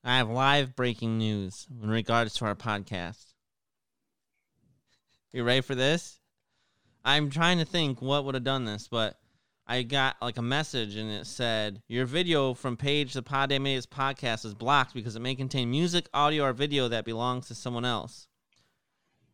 [0.03, 3.33] I have live breaking news in regards to our podcast.
[5.33, 6.19] You ready for this?
[7.03, 9.19] I'm trying to think what would have done this, but
[9.67, 13.85] I got like a message and it said your video from page the Poddamn Idiotz
[13.85, 17.83] podcast is blocked because it may contain music, audio, or video that belongs to someone
[17.83, 18.29] else.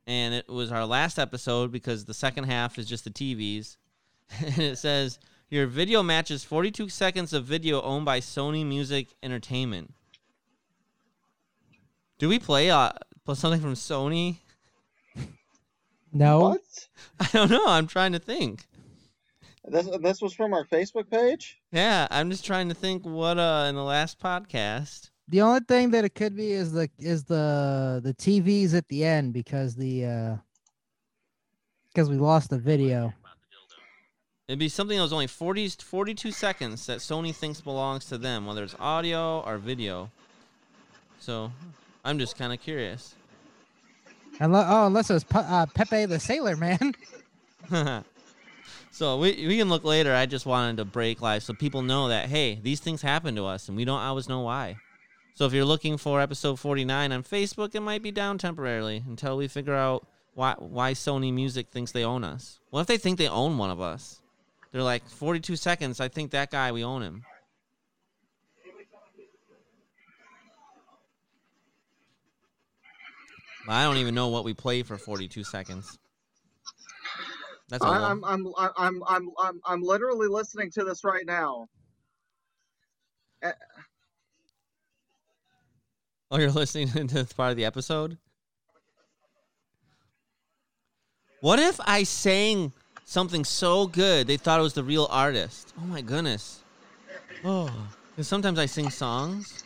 [0.07, 3.77] And it was our last episode because the second half is just the TVs.
[4.39, 9.93] and it says your video matches 42 seconds of video owned by Sony Music Entertainment.
[12.17, 12.91] Do we play uh
[13.25, 14.37] play something from Sony?
[16.13, 16.39] No.
[16.39, 16.87] What?
[17.19, 17.65] I don't know.
[17.67, 18.67] I'm trying to think.
[19.65, 21.59] This this was from our Facebook page.
[21.71, 25.09] Yeah, I'm just trying to think what uh in the last podcast.
[25.29, 29.05] The only thing that it could be is the is the the TVs at the
[29.05, 30.35] end because the uh
[31.93, 33.13] because we lost the video.
[34.53, 38.45] It'd be something that was only 40, 42 seconds that Sony thinks belongs to them,
[38.45, 40.11] whether it's audio or video.
[41.19, 41.51] So,
[42.05, 43.15] I'm just kind of curious.
[44.39, 46.93] Unless oh, unless it was Pe- uh, Pepe the Sailor Man.
[48.91, 50.13] so we we can look later.
[50.13, 53.45] I just wanted to break live so people know that hey, these things happen to
[53.45, 54.75] us and we don't always know why.
[55.33, 59.35] So if you're looking for episode 49 on Facebook, it might be down temporarily until
[59.35, 62.59] we figure out why why Sony Music thinks they own us.
[62.69, 64.19] What if they think they own one of us?
[64.73, 65.99] They're like 42 seconds.
[65.99, 67.23] I think that guy we own him.
[73.67, 75.97] I don't even know what we play for 42 seconds.
[77.69, 81.67] That's I, I'm I'm I'm I'm I'm I'm literally listening to this right now.
[83.41, 83.51] Eh.
[86.29, 88.17] Oh, you're listening to this part of the episode?
[91.39, 92.73] What if I sang
[93.05, 95.73] something so good they thought it was the real artist?
[95.79, 96.63] Oh my goodness.
[97.43, 97.71] Oh,
[98.11, 99.63] because sometimes I sing songs,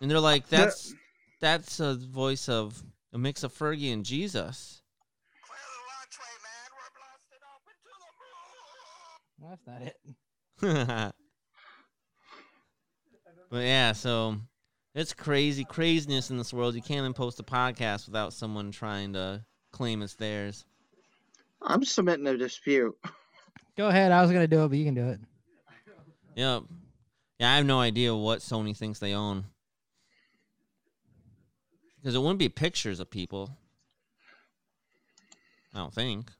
[0.00, 0.94] and they're like, The- "That's
[1.40, 2.82] that's a voice of
[3.12, 4.82] a mix of Fergie and Jesus."
[9.38, 9.96] Well, that's not it.
[13.50, 14.36] but yeah, so
[14.94, 16.74] it's crazy craziness in this world.
[16.74, 20.64] You can't even post a podcast without someone trying to claim it's theirs.
[21.62, 22.96] I'm submitting a dispute.
[23.76, 24.12] Go ahead.
[24.12, 25.20] I was gonna do it, but you can do it.
[26.36, 26.62] Yep.
[27.38, 29.44] Yeah, I have no idea what Sony thinks they own.
[31.96, 33.56] Because it wouldn't be pictures of people.
[35.74, 36.30] I don't think.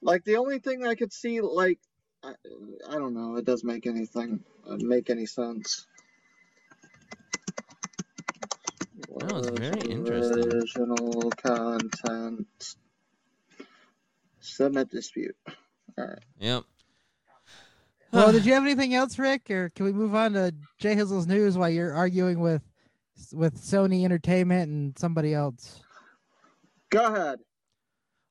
[0.00, 1.80] Like the only thing I could see, like
[2.22, 2.32] I,
[2.88, 5.86] I don't know, it doesn't make anything uh, make any sense.
[9.16, 10.52] That was very interesting.
[10.52, 12.74] Original content.
[14.40, 15.36] Submit dispute.
[15.96, 16.18] All right.
[16.38, 16.64] Yep.
[18.12, 21.26] Well, did you have anything else, Ric, or can we move on to J Hizzle's
[21.26, 22.62] news while you're arguing with
[23.32, 25.82] with Sony Entertainment and somebody else?
[26.90, 27.40] Go ahead.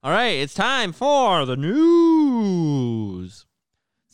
[0.03, 3.45] All right, it's time for the news.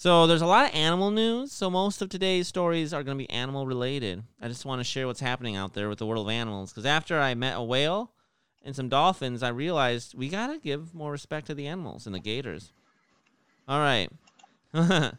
[0.04, 1.54] So there's a lot of animal news.
[1.54, 4.22] So most of today's stories are going to be animal related.
[4.42, 6.74] I just want to share what's happening out there with the world of animals.
[6.74, 8.12] Because after I met a whale
[8.66, 12.14] and some dolphins, I realized we got to give more respect to the animals and
[12.14, 12.74] the gators.
[13.66, 14.10] All right.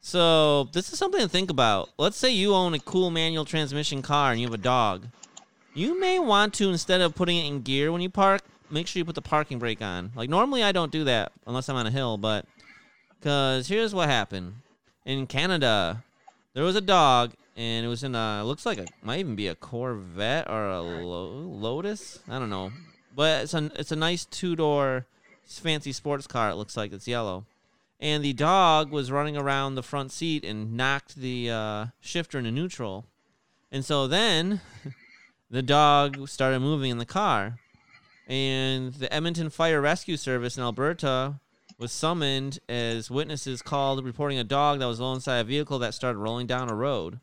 [0.00, 1.90] so this is something to think about.
[1.98, 5.08] Let's say you own a cool manual transmission car and you have a dog.
[5.74, 8.40] You may want to, instead of putting it in gear when you park,
[8.70, 10.10] make sure you put the parking brake on.
[10.16, 12.46] Like normally I don't do that unless I'm on a hill, but
[13.22, 14.54] because here's what happened.
[15.04, 16.02] In Canada,
[16.54, 19.46] there was a dog and it was in a looks like a might even be
[19.46, 22.18] a Corvette or a Lo- Lotus.
[22.28, 22.72] I don't know,
[23.14, 25.06] but it's a it's a nice two door
[25.46, 26.50] fancy sports car.
[26.50, 26.92] It looks like.
[26.92, 27.44] It's yellow,
[28.00, 32.50] and the dog was running around the front seat and knocked the uh, shifter into
[32.50, 33.04] neutral,
[33.70, 34.60] and so then
[35.50, 37.58] the dog started moving in the car.
[38.28, 41.40] And the Edmonton Fire Rescue Service in Alberta
[41.82, 46.18] was summoned as witnesses called reporting a dog that was alongside a vehicle that started
[46.18, 47.18] rolling down a road.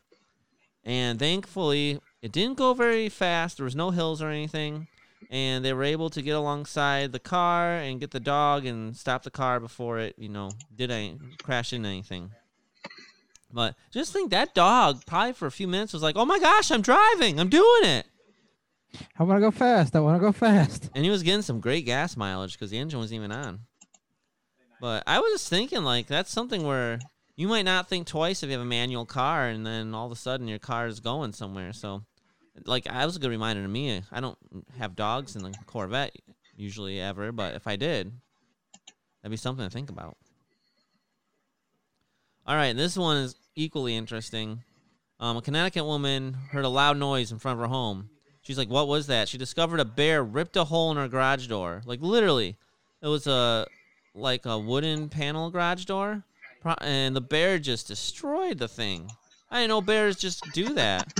[0.84, 3.56] And thankfully, it didn't go very fast.
[3.56, 4.86] There was no hills or anything,
[5.30, 9.22] and they were able to get alongside the car and get the dog and stop
[9.22, 12.30] the car before it, you know, did any crash into anything.
[13.50, 16.70] But just think that dog probably for a few minutes was like, "Oh my gosh,
[16.70, 17.40] I'm driving.
[17.40, 18.06] I'm doing it."
[19.18, 19.96] I want to go fast.
[19.96, 20.90] I want to go fast.
[20.94, 23.60] And he was getting some great gas mileage because the engine wasn't even on.
[24.80, 26.98] But I was just thinking, like, that's something where
[27.36, 30.12] you might not think twice if you have a manual car and then all of
[30.12, 31.72] a sudden your car is going somewhere.
[31.72, 32.02] So,
[32.64, 34.02] like, that was a good reminder to me.
[34.10, 34.38] I don't
[34.78, 36.16] have dogs in the Corvette
[36.56, 38.12] usually ever, but if I did,
[39.22, 40.16] that'd be something to think about.
[42.46, 44.62] All right, this one is equally interesting.
[45.20, 48.08] Um, a Connecticut woman heard a loud noise in front of her home.
[48.40, 51.46] She's like, "What was that?" She discovered a bear ripped a hole in her garage
[51.46, 51.82] door.
[51.84, 52.56] Like literally,
[53.02, 53.66] It was a
[54.14, 56.24] like a wooden panel garage door,
[56.80, 59.10] and the bear just destroyed the thing.
[59.50, 61.12] I didn't know bears just do that.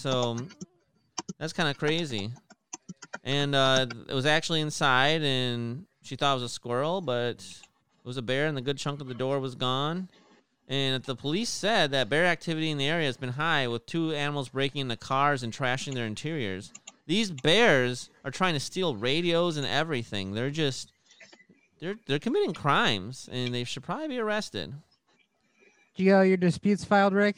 [0.00, 0.36] So
[1.38, 2.30] that's kind of crazy.
[3.22, 8.06] And uh, it was actually inside, and she thought it was a squirrel, but it
[8.06, 10.08] was a bear, and the good chunk of the door was gone.
[10.68, 14.12] And the police said that bear activity in the area has been high, with two
[14.12, 16.72] animals breaking into cars and trashing their interiors.
[17.06, 20.32] These bears are trying to steal radios and everything.
[20.32, 20.92] They're just
[21.80, 24.74] they're they're committing crimes, and they should probably be arrested.
[25.96, 27.36] Did you go your disputes filed, Ric?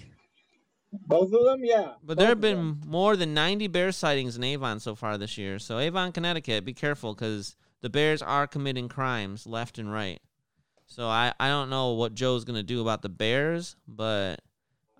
[0.92, 1.94] Both of them, yeah.
[2.02, 2.80] But both there have been them.
[2.86, 5.58] more than 90 bear sightings in Avon so far this year.
[5.58, 10.20] So Avon, Connecticut, be careful because the bears are committing crimes left and right.
[10.86, 14.40] So I, I don't know what Joe's gonna do about the bears, but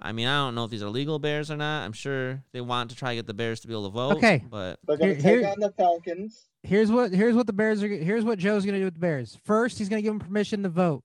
[0.00, 1.84] I mean I don't know if these are legal bears or not.
[1.84, 4.16] I'm sure they want to try to get the bears to be able to vote.
[4.16, 4.44] Okay.
[4.48, 6.48] But They're gonna Here- take here- on the Falcons.
[6.62, 7.88] Here's what here's what the Bears are.
[7.88, 9.38] Here's what Joe's gonna do with the Bears.
[9.44, 11.04] First, he's gonna give them permission to vote.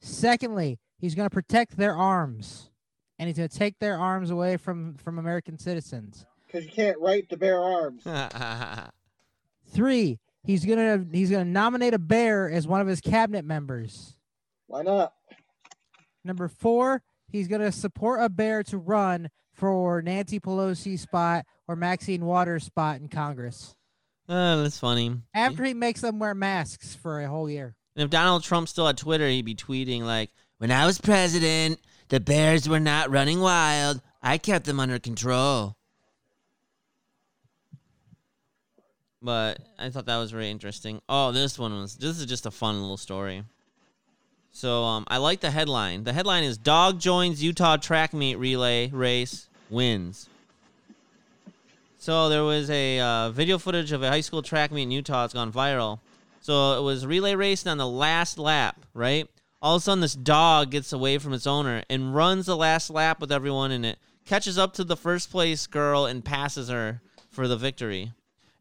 [0.00, 2.68] Secondly, he's gonna protect their arms,
[3.18, 6.26] and he's gonna take their arms away from from American citizens.
[6.46, 8.02] Because you can't write to bear arms.
[9.68, 14.14] Three, he's gonna he's gonna nominate a bear as one of his cabinet members.
[14.66, 15.14] Why not?
[16.24, 22.24] Number four, he's gonna support a bear to run for Nancy Pelosi spot or Maxine
[22.24, 23.74] Waters spot in Congress.
[24.28, 25.16] uh, that's funny.
[25.34, 27.74] After he makes them wear masks for a whole year.
[27.96, 31.80] And if Donald Trump still had Twitter, he'd be tweeting like, "When I was president,
[32.08, 34.00] the bears were not running wild.
[34.22, 35.76] I kept them under control."
[39.20, 41.00] But I thought that was very interesting.
[41.08, 41.96] Oh, this one was.
[41.96, 43.44] This is just a fun little story.
[44.52, 46.04] So um, I like the headline.
[46.04, 50.28] The headline is "Dog joins Utah track meet relay race wins."
[51.98, 55.24] So there was a uh, video footage of a high school track meet in Utah.
[55.24, 56.00] It's gone viral.
[56.40, 59.28] So it was relay racing on the last lap, right?
[59.62, 62.90] All of a sudden, this dog gets away from its owner and runs the last
[62.90, 67.00] lap with everyone in it, catches up to the first place girl and passes her
[67.30, 68.12] for the victory.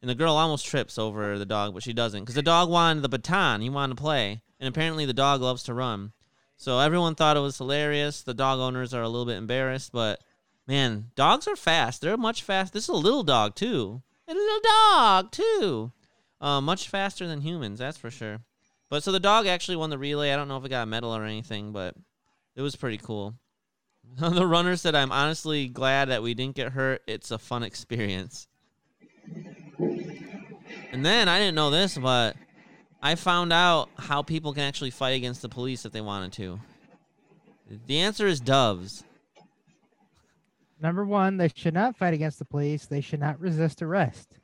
[0.01, 3.01] And the girl almost trips over the dog, but she doesn't because the dog wanted
[3.01, 3.61] the baton.
[3.61, 4.41] He wanted to play.
[4.61, 6.13] And apparently, the dog loves to run.
[6.55, 8.21] So everyone thought it was hilarious.
[8.21, 10.21] The dog owners are a little bit embarrassed, but
[10.67, 12.01] man, dogs are fast.
[12.01, 12.71] They're much fast.
[12.71, 14.03] This is a little dog, too.
[14.27, 15.91] A little dog, too.
[16.39, 18.41] Uh, much faster than humans, that's for sure.
[18.89, 20.31] But so the dog actually won the relay.
[20.31, 21.95] I don't know if it got a medal or anything, but
[22.55, 23.33] it was pretty cool.
[24.19, 27.01] the runner said, I'm honestly glad that we didn't get hurt.
[27.07, 28.47] It's a fun experience.
[30.91, 32.35] And then I didn't know this, but
[33.01, 36.59] I found out how people can actually fight against the police if they wanted to.
[37.87, 39.03] The answer is doves.
[40.79, 42.85] Number one, they should not fight against the police.
[42.85, 44.37] They should not resist arrest.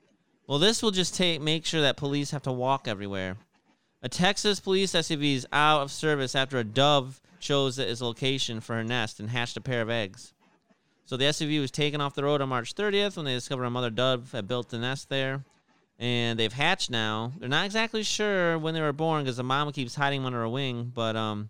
[0.48, 3.38] Well, this will just take make sure that police have to walk everywhere.
[4.02, 8.76] A Texas police SUV is out of service after a dove chose its location for
[8.76, 10.34] her nest and hatched a pair of eggs.
[11.06, 13.70] So the SUV was taken off the road on March 30th when they discovered a
[13.70, 15.44] mother dove had built the nest there,
[16.00, 17.32] and they've hatched now.
[17.38, 20.44] They're not exactly sure when they were born because the mama keeps hiding them under
[20.44, 21.50] a wing, but um,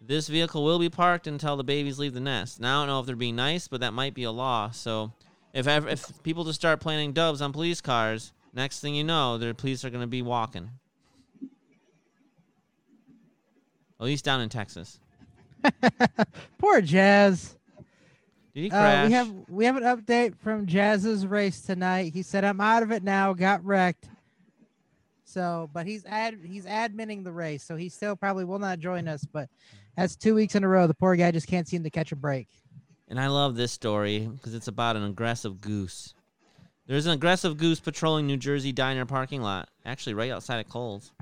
[0.00, 2.60] this vehicle will be parked until the babies leave the nest.
[2.60, 4.70] Now I don't know if they're being nice, but that might be a law.
[4.70, 5.12] So
[5.54, 9.38] if ever, if people just start planting doves on police cars, next thing you know,
[9.38, 10.70] the police are going to be walking.
[13.98, 15.00] At least down in Texas.
[16.58, 17.55] Poor Jazz.
[18.56, 22.14] Did he Uh, we have we have an update from Jazz's race tonight.
[22.14, 23.34] He said, "I'm out of it now.
[23.34, 24.08] Got wrecked."
[25.24, 29.08] So, but he's ad he's adminning the race, so he still probably will not join
[29.08, 29.26] us.
[29.30, 29.50] But
[29.94, 30.86] that's two weeks in a row.
[30.86, 32.48] The poor guy just can't seem to catch a break.
[33.08, 36.14] And I love this story because it's about an aggressive goose.
[36.86, 41.12] There's an aggressive goose patrolling New Jersey diner parking lot, actually right outside of Kohl's.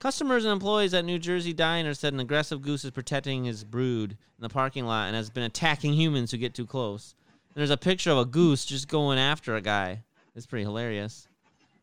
[0.00, 4.12] Customers and employees at New Jersey Diner said an aggressive goose is protecting his brood
[4.12, 7.16] in the parking lot and has been attacking humans who get too close.
[7.48, 10.04] And there's a picture of a goose just going after a guy.
[10.36, 11.26] It's pretty hilarious.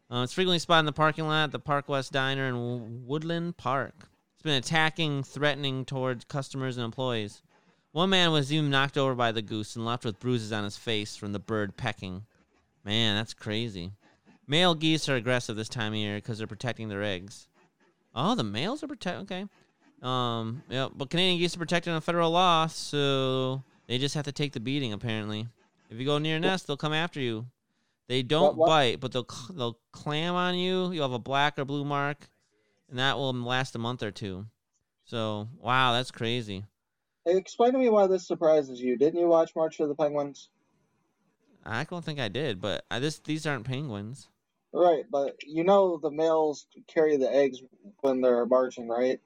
[0.09, 3.57] Uh, it's frequently spotted in the parking lot at the Park West Diner in Woodland
[3.57, 4.07] Park.
[4.33, 7.41] It's been attacking, threatening towards customers and employees.
[7.91, 10.77] One man was even knocked over by the goose and left with bruises on his
[10.77, 12.25] face from the bird pecking.
[12.85, 13.91] Man, that's crazy.
[14.47, 17.49] Male geese are aggressive this time of year because they're protecting their eggs.
[18.15, 19.23] Oh, the males are protected.
[19.23, 19.45] Okay.
[20.01, 20.63] Um.
[20.69, 24.53] Yeah, but Canadian geese are protected under federal law, so they just have to take
[24.53, 24.93] the beating.
[24.93, 25.47] Apparently,
[25.89, 27.45] if you go near a nest, they'll come after you.
[28.07, 30.91] They don't what- bite, but they'll they'll clam on you.
[30.91, 32.29] You'll have a black or blue mark,
[32.89, 34.45] and that will last a month or two.
[35.05, 36.65] So, wow, that's crazy.
[37.25, 38.97] Hey, explain to me why this surprises you.
[38.97, 40.49] Didn't you watch March of the Penguins?
[41.65, 44.27] I don't think I did, but I, this these aren't penguins.
[44.77, 47.61] Right, but you know the males carry the eggs
[48.01, 49.21] when they're marching, right?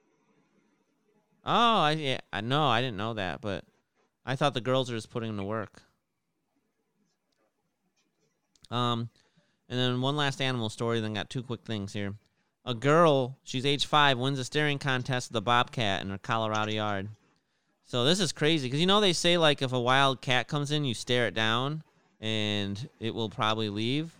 [1.44, 2.68] Oh, I yeah, I know.
[2.68, 3.64] I didn't know that, but
[4.28, 5.82] I thought the girls were just putting them to work.
[8.70, 9.10] Um,
[9.68, 11.00] and then one last animal story.
[11.00, 12.14] Then got two quick things here.
[12.64, 16.72] A girl, she's age five, wins a staring contest with a bobcat in her Colorado
[16.72, 17.10] yard.
[17.86, 20.70] So this is crazy because you know they say like if a wild cat comes
[20.70, 21.82] in, you stare it down,
[22.22, 24.19] and it will probably leave.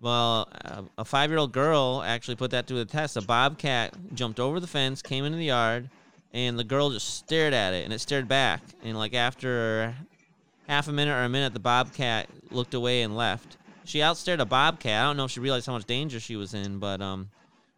[0.00, 3.16] Well, a- a five-year-old girl actually put that to the test.
[3.16, 5.88] A bobcat jumped over the fence, came into the yard,
[6.32, 8.62] and the girl just stared at it, and it stared back.
[8.82, 9.94] And like after
[10.68, 13.56] half a minute or a minute, the bobcat looked away and left.
[13.84, 15.02] She outstared a bobcat.
[15.02, 17.30] I don't know if she realized how much danger she was in, but um,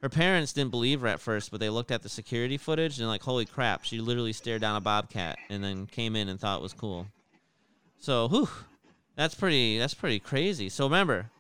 [0.02, 1.50] her parents didn't believe her at first.
[1.50, 4.74] But they looked at the security footage and like, holy crap, she literally stared down
[4.74, 7.06] a bobcat, and then came in and thought it was cool.
[8.00, 8.48] So, whew,
[9.16, 9.78] that's pretty.
[9.78, 10.68] That's pretty crazy.
[10.68, 11.30] So remember,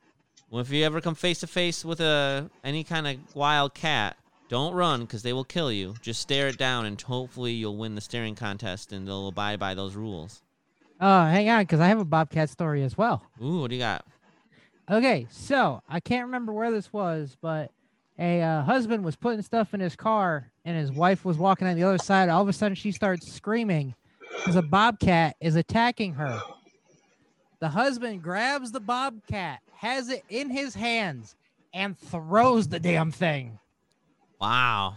[0.50, 4.16] well, if you ever come face to face with a any kind of wild cat,
[4.48, 5.94] don't run because they will kill you.
[6.00, 9.74] Just stare it down, and hopefully you'll win the staring contest, and they'll abide by
[9.74, 10.42] those rules.
[11.00, 13.22] Oh, hang on, because I have a bobcat story as well.
[13.42, 14.04] Ooh, what do you got?
[14.90, 17.70] Okay, so I can't remember where this was, but
[18.18, 21.76] a uh, husband was putting stuff in his car, and his wife was walking on
[21.76, 22.30] the other side.
[22.30, 23.94] All of a sudden, she starts screaming
[24.38, 26.40] because a bobcat is attacking her.
[27.60, 31.36] The husband grabs the bobcat, has it in his hands,
[31.72, 33.60] and throws the damn thing.
[34.40, 34.96] Wow.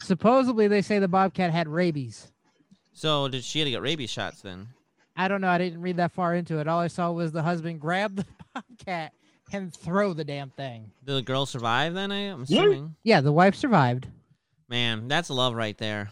[0.00, 2.30] Supposedly, they say the bobcat had rabies.
[2.92, 4.68] So did she had to get rabies shots then?
[5.16, 5.48] I don't know.
[5.48, 6.68] I didn't read that far into it.
[6.68, 9.12] All I saw was the husband grab the bobcat
[9.52, 10.92] and throw the damn thing.
[11.04, 12.12] Did the girl survive then?
[12.12, 12.94] I, I'm assuming.
[13.02, 14.06] Yeah, the wife survived.
[14.68, 16.10] Man, that's love right there.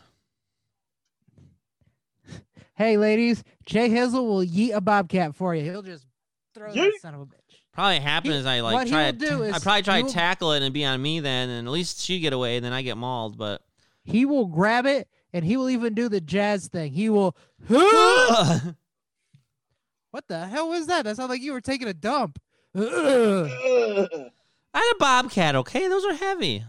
[2.74, 5.62] Hey, ladies, J Hizzle will yeet a bobcat for you.
[5.64, 6.06] He'll just
[6.54, 7.39] throw that son of a bitch.
[7.80, 10.52] Probably happen He- is I like what try to do I probably try to tackle
[10.52, 12.82] it and be on me then, and at least she get away, and then I
[12.82, 13.38] get mauled.
[13.38, 13.62] But
[14.04, 16.92] He will grab it and he will even do the jazz thing.
[16.92, 17.34] He will.
[20.10, 21.04] What the hell was that?
[21.04, 22.38] That sounded like you were taking a dump.
[22.76, 24.10] I Ugh.
[24.74, 25.54] had a bobcat.
[25.54, 26.64] Okay, those are heavy.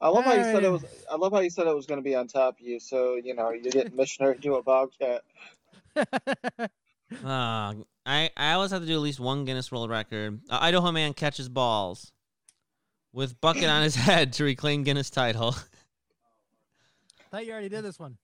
[0.00, 0.84] I love how you said it was.
[1.08, 2.80] I love how you said it was going to be on top of you.
[2.80, 5.22] So you know you're getting missionary to a bobcat.
[7.22, 7.74] Uh,
[8.04, 10.40] I I always have to do at least one Guinness World Record.
[10.50, 12.12] Uh, Idaho man catches balls
[13.12, 15.54] with bucket on his head to reclaim Guinness title.
[17.20, 18.16] I thought you already did this one.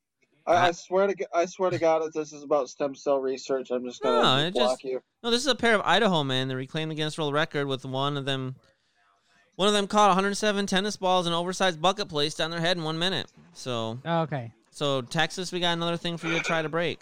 [0.46, 1.14] I, I- I swear to.
[1.14, 4.44] g- I swear to God, if this is about stem cell research, I'm just gonna
[4.46, 5.00] No, block just- you.
[5.22, 7.84] No, this is a pair of Idaho men that reclaimed the Guinness World Record with
[7.84, 8.56] one of them.
[9.56, 12.76] One of them caught 107 tennis balls in an oversized bucket placed on their head
[12.76, 13.26] in one minute.
[13.54, 14.52] So, Oh, okay.
[14.70, 17.00] so Texas, we got another thing for you to try to break.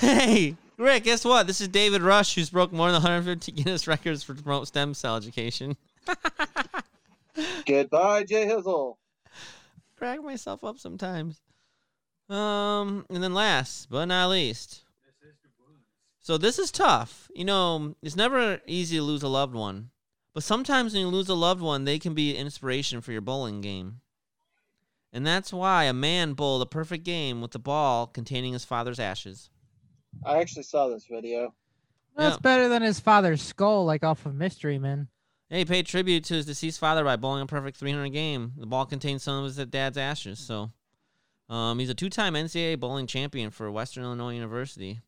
[0.00, 1.46] Hey, Ric, guess what?
[1.46, 5.16] This is David Rush, who's broke more than 150 Guinness records for promote stem cell
[5.16, 5.76] education.
[7.66, 8.96] Goodbye, J Hizzle.
[9.96, 11.40] Crack myself up sometimes.
[12.28, 14.84] Um, and then last but not least,
[16.20, 17.30] so this is tough.
[17.34, 19.90] You know, it's never easy to lose a loved one,
[20.34, 23.60] but sometimes when you lose a loved one, they can be inspiration for your bowling
[23.60, 24.00] game.
[25.12, 28.98] And that's why a man bowled a perfect game with the ball containing his father's
[28.98, 29.50] ashes.
[30.24, 31.54] I actually saw this video.
[32.16, 32.40] That's Yeah.
[32.40, 35.08] better than his father's skull, like off of Mystery Man.
[35.50, 38.52] Yeah, he paid tribute to his deceased father by bowling a perfect 300 game.
[38.56, 40.38] The ball contained some of his dad's ashes.
[40.38, 40.72] So,
[41.48, 45.00] um, he's a two-time NCAA bowling champion for Western Illinois University.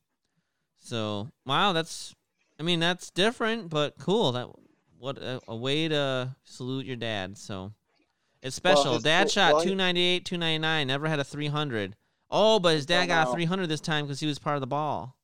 [0.77, 2.15] So, wow, that's,
[2.61, 4.33] I mean, that's different, but cool.
[4.33, 4.49] That
[4.99, 7.39] what a, a way to salute your dad.
[7.39, 7.73] So,
[8.43, 8.95] it's Well, special.
[8.95, 11.97] his- dad well, shot well, 298, 299, never had a 300.
[12.37, 14.67] Oh, but his dad got a 300 this time because he was part of the
[14.67, 15.17] ball.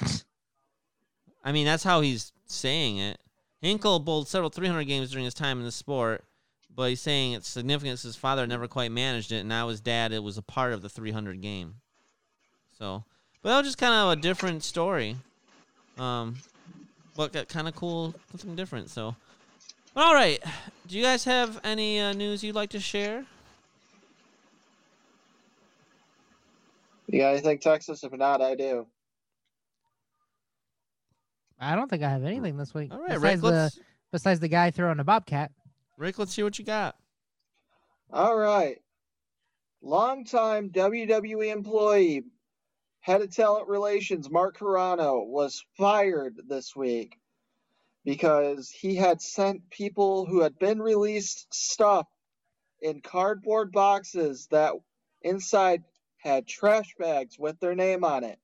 [1.44, 3.18] I mean, that's how he's saying it.
[3.60, 6.24] Hinkle bowled several 300 games during his time in the sport,
[6.74, 9.80] but he's saying it's significant 'cause his father never quite managed it, and now his
[9.80, 11.76] dad it was a part of the 300 game.
[12.76, 13.04] So,
[13.42, 15.16] but that was just kind of a different story.
[15.98, 16.38] Um,
[17.16, 18.90] but got kind of cool, something different.
[18.90, 19.14] So,
[19.94, 20.42] all right.
[20.88, 23.26] Do you guys have any uh, news you'd like to share?
[27.06, 28.04] You got anything, Texas?
[28.04, 28.86] If not, I do.
[31.58, 32.92] I don't think I have anything this week.
[32.92, 33.40] All right, Ric.
[33.40, 33.78] besides the Let's
[34.10, 35.52] besides the guy throwing a bobcat.
[35.96, 36.18] Ric.
[36.18, 36.96] Let's see what you got.
[38.12, 38.78] All right.
[39.80, 42.24] Longtime WWE employee,
[43.00, 47.16] head of talent relations, Mark Carrano, was fired this week
[48.04, 52.06] because he had sent people who had been released stuff
[52.80, 54.74] in cardboard boxes that
[55.22, 55.82] inside
[56.22, 58.38] had trash bags with their name on it.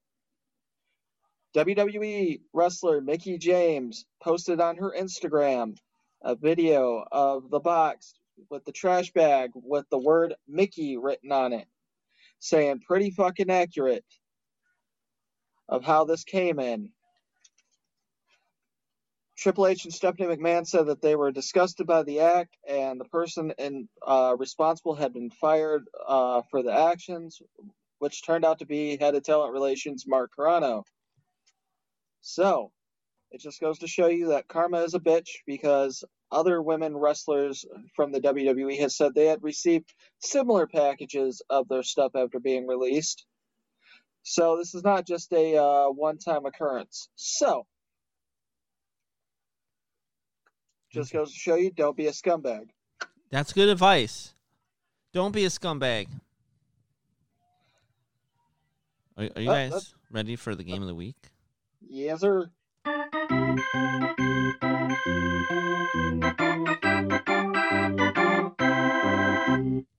[1.56, 5.76] WWE wrestler Mickie James posted on her Instagram
[6.22, 8.14] a video of the box
[8.50, 11.66] with the trash bag with the word Mickie written on it,
[12.40, 14.04] saying pretty fucking accurate
[15.68, 16.90] of how this came in.
[19.38, 23.04] Triple H and Stephanie McMahon said that they were disgusted by the act, and the
[23.04, 27.40] person in, uh, responsible had been fired uh, for the actions,
[28.00, 30.82] which turned out to be head of talent relations Mark Carrano.
[32.20, 32.72] So,
[33.30, 37.64] it just goes to show you that karma is a bitch because other women wrestlers
[37.94, 42.66] from the WWE has said they had received similar packages of their stuff after being
[42.66, 43.24] released.
[44.24, 47.08] So this is not just a uh, one-time occurrence.
[47.14, 47.66] So
[50.98, 52.70] just goes to show you, don't be a scumbag.
[53.30, 54.34] That's good advice.
[55.12, 56.08] Don't be a scumbag.
[59.16, 61.16] Are, are you Uh, guys ready for the game of the week?
[61.88, 62.50] Yes, sir.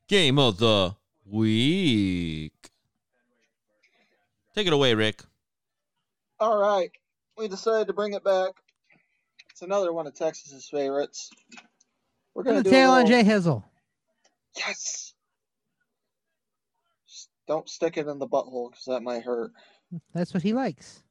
[0.08, 0.96] Game of the
[1.26, 2.72] week.
[4.56, 5.22] Take it away, Ric.
[6.40, 6.92] All right,
[7.38, 8.52] we decided to bring it back.
[9.60, 11.30] It's another one of Texas's favorites.
[12.34, 13.64] We're gonna the do a tail on little- J Hizzle.
[14.56, 15.14] Yes.
[17.06, 19.52] Just Don't stick it in the butthole because that might hurt.
[20.14, 21.04] That's what he likes.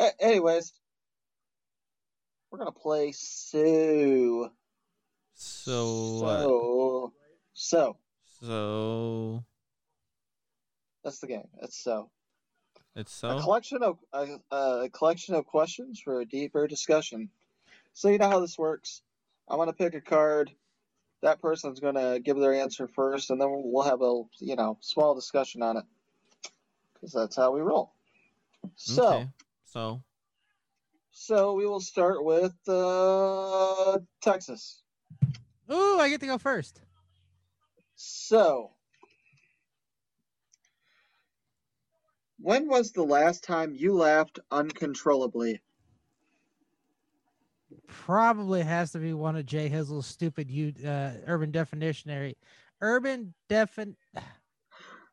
[0.00, 0.72] A- anyways,
[2.50, 4.50] we're gonna play Sue.
[5.34, 7.12] So, so,
[7.52, 7.96] so
[8.42, 9.44] so
[11.04, 11.46] that's the game.
[11.62, 12.10] It's so
[12.98, 17.30] it's a collection of a, a collection of questions for a deeper discussion.
[17.92, 19.02] So you know how this works.
[19.48, 20.50] I'm gonna pick a card.
[21.22, 25.14] That person's gonna give their answer first, and then we'll have a you know small
[25.14, 25.84] discussion on it
[26.94, 27.92] because that's how we roll.
[28.76, 29.08] So.
[29.08, 29.28] Okay.
[29.64, 30.02] So,
[31.10, 34.82] So we will start with uh, Texas.
[35.70, 36.80] Ooh, I get to go first.
[37.94, 38.70] So,
[42.40, 45.60] when was the last time you laughed uncontrollably?
[47.86, 50.50] Probably has to be one of J Hizzle's stupid
[50.84, 52.34] uh, urban definitionary.
[52.80, 53.94] Urban defin.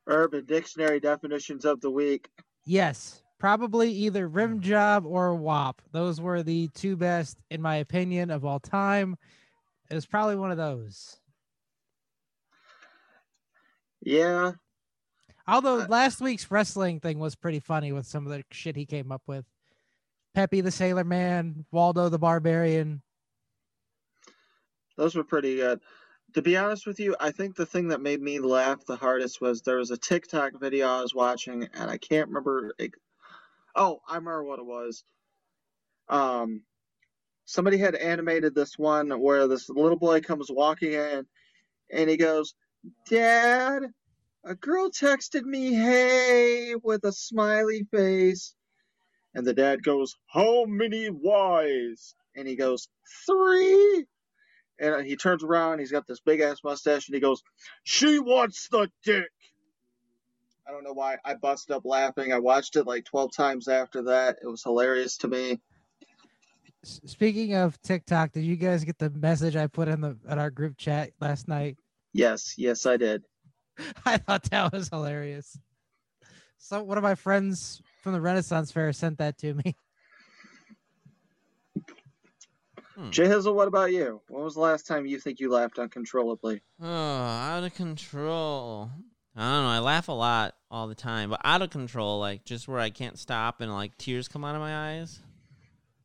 [0.07, 2.29] Urban Dictionary definitions of the week.
[2.65, 5.81] Yes, probably either rim job or WAP.
[5.91, 9.15] Those were the two best, in my opinion, of all time.
[9.89, 11.17] It was probably one of those.
[14.01, 14.51] Yeah,
[15.47, 18.85] Although Uh, last week's wrestling thing was pretty funny with some of the shit he
[18.85, 19.45] came up with.
[20.33, 23.01] Peppy the Sailor Man, Waldo the Barbarian.
[24.97, 25.81] those were pretty good.
[26.33, 29.39] To be honest with you, I think the thing that made me laugh the hardest
[29.41, 32.73] was there was a TikTok video I was watching, and I can't remember.
[32.79, 32.99] ex-
[33.75, 35.03] Oh, I remember what it was.
[36.07, 36.63] Um,
[37.45, 41.27] somebody had animated this one where this little boy comes walking in,
[41.91, 42.53] and he goes,
[43.09, 43.93] "Dad,
[44.45, 48.55] a girl texted me, hey, with a smiley face,"
[49.33, 52.87] and the dad goes, "How many Y's?" And he goes,
[53.25, 54.05] three
[54.79, 55.79] and he turns around.
[55.79, 57.41] He's got this big ass mustache, and he goes,
[57.83, 59.31] "She wants the dick."
[60.67, 62.33] I don't know why I busted up laughing.
[62.33, 64.37] I watched it like twelve times after that.
[64.41, 65.61] It was hilarious to me.
[66.83, 70.51] Speaking of TikTok, did you guys get the message I put in the in our
[70.51, 71.77] group chat last night?
[72.13, 73.23] Yes, yes, I did.
[74.05, 75.57] I thought that was hilarious.
[76.57, 79.75] So one of my friends from the Renaissance Fair sent that to me.
[82.95, 83.09] hmm.
[83.11, 84.21] J Hizzle, what about you?
[84.29, 86.61] When was the last time you think you laughed uncontrollably?
[86.81, 88.89] Oh, out of control.
[89.35, 89.69] I don't know.
[89.69, 92.89] I laugh a lot all the time, but out of control, like just where I
[92.89, 95.19] can't stop and like tears come out of my eyes.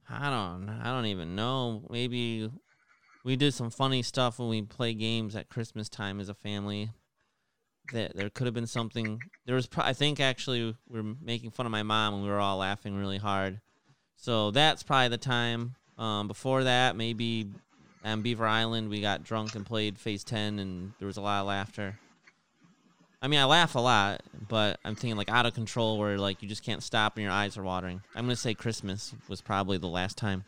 [0.08, 0.68] I don't.
[0.68, 1.86] I don't even know.
[1.88, 2.50] Maybe
[3.24, 6.90] we did some funny stuff when we play games at Christmas time as a family.
[7.92, 9.20] That there could have been something.
[9.46, 9.66] There was.
[9.66, 12.58] Pro- I think actually we were making fun of my mom and we were all
[12.58, 13.60] laughing really hard.
[14.16, 15.74] So that's probably the time.
[15.98, 17.48] Um, before that, maybe
[18.04, 21.40] on Beaver Island, we got drunk and played Phase 10, and there was a lot
[21.40, 21.98] of laughter.
[23.22, 26.42] I mean, I laugh a lot, but I'm thinking like out of control where like
[26.42, 28.00] you just can't stop and your eyes are watering.
[28.14, 30.44] I'm going to say Christmas was probably the last time.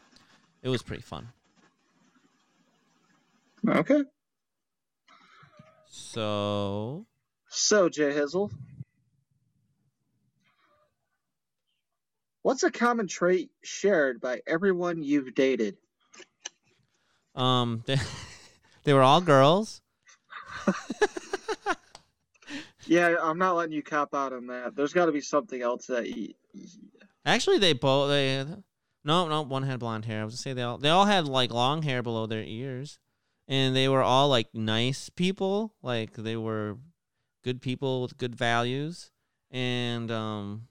[0.62, 1.28] It was pretty fun.
[3.68, 4.04] Okay.
[5.90, 7.04] So,
[7.54, 8.50] So, J Hizzle,
[12.40, 15.76] what's a common trait shared by everyone you've dated?
[17.34, 17.96] um, they,
[18.84, 19.82] they were all girls.
[22.86, 24.74] Yeah, I'm not letting you cop out on that.
[24.74, 26.34] There's got to be something else that you.
[27.24, 28.44] Actually, they both they
[29.04, 30.22] no no one had blonde hair.
[30.22, 32.98] I was gonna say they all they all had like long hair below their ears,
[33.46, 35.74] and they were all like nice people.
[35.80, 36.76] Like they were
[37.42, 39.10] good people with good values,
[39.50, 40.68] and um,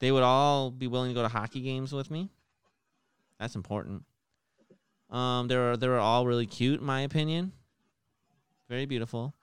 [0.00, 2.30] they would all be willing to go to hockey games with me.
[3.38, 4.04] That's important.
[5.10, 7.52] Um, they were they were all really cute in my opinion.
[8.68, 9.34] Very beautiful.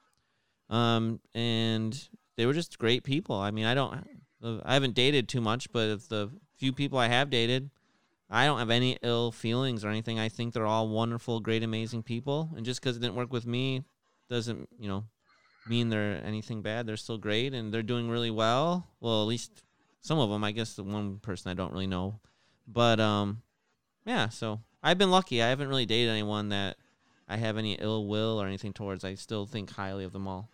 [0.69, 3.35] Um, and they were just great people.
[3.35, 4.05] I mean, I don't,
[4.63, 7.69] I haven't dated too much, but the few people I have dated,
[8.29, 10.17] I don't have any ill feelings or anything.
[10.17, 12.49] I think they're all wonderful, great, amazing people.
[12.55, 13.83] And just because it didn't work with me,
[14.29, 15.03] doesn't you know
[15.67, 16.85] mean they're anything bad.
[16.85, 18.87] They're still great and they're doing really well.
[18.99, 19.63] Well, at least
[20.01, 20.43] some of them.
[20.43, 22.19] I guess the one person I don't really know,
[22.67, 23.41] but um,
[24.05, 24.29] yeah.
[24.29, 25.41] So I've been lucky.
[25.41, 26.77] I haven't really dated anyone that
[27.27, 29.03] I have any ill will or anything towards.
[29.03, 30.49] I still think highly of them all.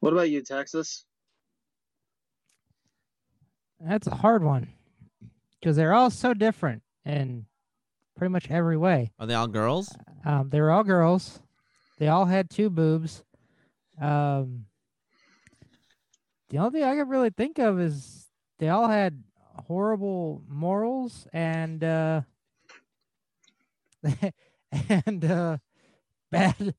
[0.00, 1.04] What about you, Texas?
[3.78, 4.68] That's a hard one
[5.60, 7.46] because they're all so different in
[8.16, 9.12] pretty much every way.
[9.18, 9.94] Are they all girls?
[10.24, 11.41] Um, they were all girls.
[12.02, 13.22] They all had two boobs.
[14.00, 14.64] Um,
[16.48, 18.26] the only thing I can really think of is
[18.58, 19.22] they all had
[19.68, 22.22] horrible morals and uh,
[24.72, 25.58] and uh,
[26.32, 26.74] bad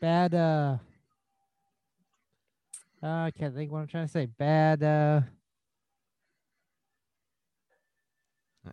[0.00, 0.76] bad uh,
[3.02, 4.26] uh, I can't think what I'm trying to say.
[4.26, 5.22] Bad uh,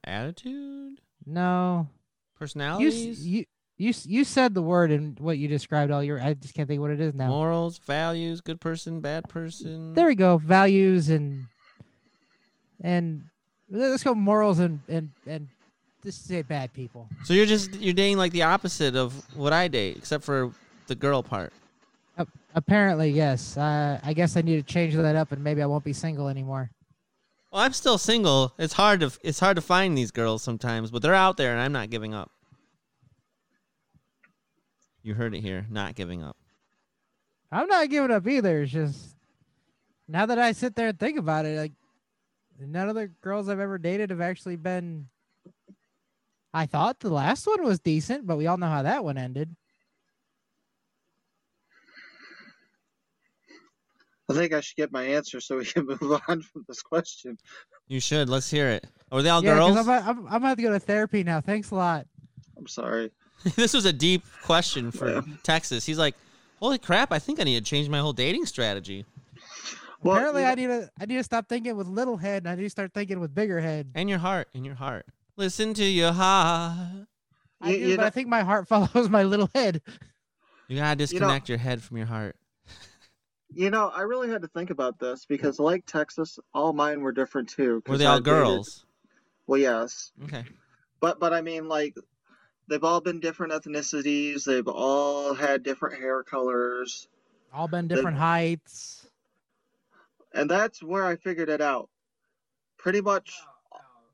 [0.03, 1.87] Attitude, no.
[1.89, 3.45] You, personalities, s- you
[3.81, 6.81] you you said the word and what you described all your I just can't think
[6.81, 7.27] what it is now.
[7.27, 9.93] morals, values, good person, bad person.
[9.95, 10.37] There we go.
[10.37, 11.47] Values and
[12.81, 13.23] and
[13.69, 15.47] let's go morals and and and
[16.03, 17.09] just say bad people.
[17.23, 20.51] So you're just you're dating like the opposite of what I date, except for
[20.87, 21.51] the girl part.
[22.53, 23.57] Apparently, yes.
[23.57, 26.27] Uh, I guess I need to change that up, and maybe I won't be single
[26.27, 26.69] anymore.
[27.51, 28.53] Well, I'm still single.
[28.59, 31.59] It's hard to it's hard to find these girls sometimes, but they're out there, and
[31.61, 32.29] I'm not giving up.
[35.03, 35.65] You heard it here.
[35.69, 36.37] Not giving up.
[37.51, 38.61] I'm not giving up either.
[38.63, 39.15] It's just
[40.07, 41.73] now that I sit there and think about it, like
[42.59, 45.07] none of the girls I've ever dated have actually been.
[46.53, 49.55] I thought the last one was decent, but we all know how that one ended.
[54.29, 57.37] I think I should get my answer so we can move on from this question.
[57.87, 58.29] You should.
[58.29, 58.85] Let's hear it.
[59.11, 59.87] Are they all yeah, 'cause girls?
[59.87, 61.41] I'm, I'm, I'm about to go to therapy now.
[61.41, 62.05] Thanks a lot.
[62.57, 63.11] I'm sorry.
[63.55, 65.21] this was a deep question for Yeah.
[65.43, 65.85] Texas.
[65.85, 66.15] He's like,
[66.59, 67.11] "Holy crap!
[67.11, 69.05] I think I need to change my whole dating strategy
[70.03, 72.49] Well, Apparently, you I need to I need to stop thinking with little head, and
[72.49, 73.91] I need to start thinking with bigger head.
[73.95, 75.05] and your heart, and your heart.
[75.37, 77.07] Listen to your heart.
[77.61, 79.81] I You- do, you but know- I think my heart follows my little head.
[80.67, 82.35] You gotta disconnect your head from your heart.
[83.53, 87.11] You know, I really had to think about this because, like Texas, all mine were
[87.11, 87.83] different too.
[87.85, 88.85] Were they all I've dated- girls?
[89.45, 90.45] Well, yes, Okay.
[91.01, 91.95] but but I mean, like,
[92.71, 94.45] they've all been different ethnicities.
[94.45, 97.07] They've all had different hair colors,
[97.53, 99.05] All been different heights.
[100.33, 101.89] and that's where I figured it out.
[102.77, 103.35] Pretty much,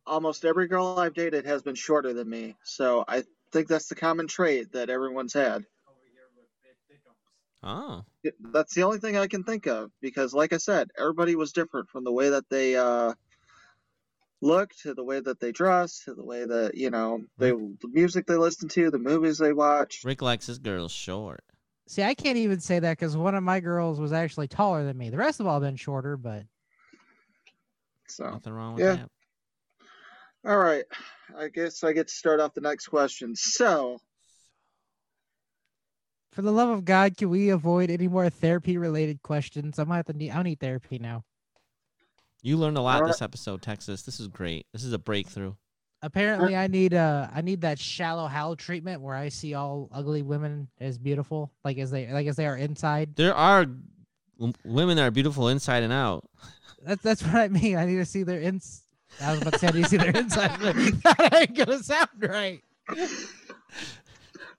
[0.08, 3.96] almost every girl I've dated has been shorter than me, so I think that's the
[3.96, 5.64] common trait that everyone's had.
[7.64, 8.04] Oh.
[8.40, 11.90] That's the only thing I can think of because, like I said, everybody was different
[11.90, 13.14] from the way that they uh,
[14.42, 17.90] looked to the way that they dress, to the way that you know they the
[17.92, 20.02] music they listen to, the movies they watch.
[20.04, 21.44] Ric likes his girls short.
[21.88, 24.98] See, I can't even say that because one of my girls was actually taller than
[24.98, 25.10] me.
[25.10, 26.44] The rest have all been shorter, but
[28.08, 28.96] So, Nothing wrong with Yeah.
[28.96, 29.10] that.
[30.46, 30.86] all right,
[31.36, 33.36] I guess I get to start off the next question.
[33.36, 34.00] So,
[36.32, 39.80] for the love of God, can we avoid any more therapy related questions?
[39.80, 40.32] I might have to need.
[40.32, 41.24] I need therapy now.
[42.42, 43.12] You learned a lot Alright.
[43.12, 44.04] this episode, Texas.
[44.04, 44.66] This is great.
[44.74, 45.54] This is a breakthrough.
[46.04, 50.22] Apparently, I need uh I need that shallow Hal treatment where I see all ugly
[50.22, 53.16] women as beautiful, like as they like as they are inside.
[53.16, 53.66] There are
[54.64, 56.30] women that are beautiful inside and out.
[56.86, 57.76] That's that's what I mean.
[57.76, 58.84] I need to see their ins.
[59.20, 61.82] I was about to say I need to see their inside, but that ain't gonna
[61.82, 62.62] sound right.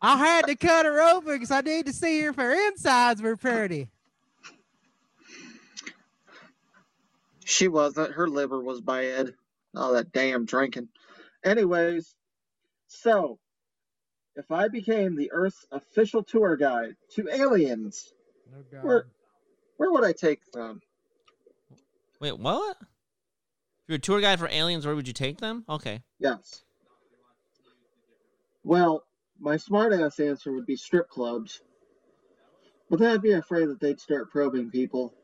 [0.03, 3.37] I had to cut her open because I need to see if her insides were
[3.37, 3.89] pretty.
[7.49, 8.13] She wasn't.
[8.13, 9.33] Her liver was bad.
[9.75, 10.89] All that damn drinking.
[11.43, 12.15] Anyways,
[12.89, 13.39] so
[14.37, 18.13] if I became the Earth's official tour guide to aliens,
[18.55, 19.07] Oh Where-
[19.77, 20.81] where would I take them?
[22.21, 22.77] Wait, what?
[22.81, 25.65] If you're a tour guide for aliens, where would you take them?
[25.69, 26.03] Okay.
[26.19, 26.65] Yes.
[28.65, 29.05] Well,
[29.39, 31.63] my smartass answer would be strip clubs.
[32.91, 35.15] But then I'd be afraid that they'd start probing people.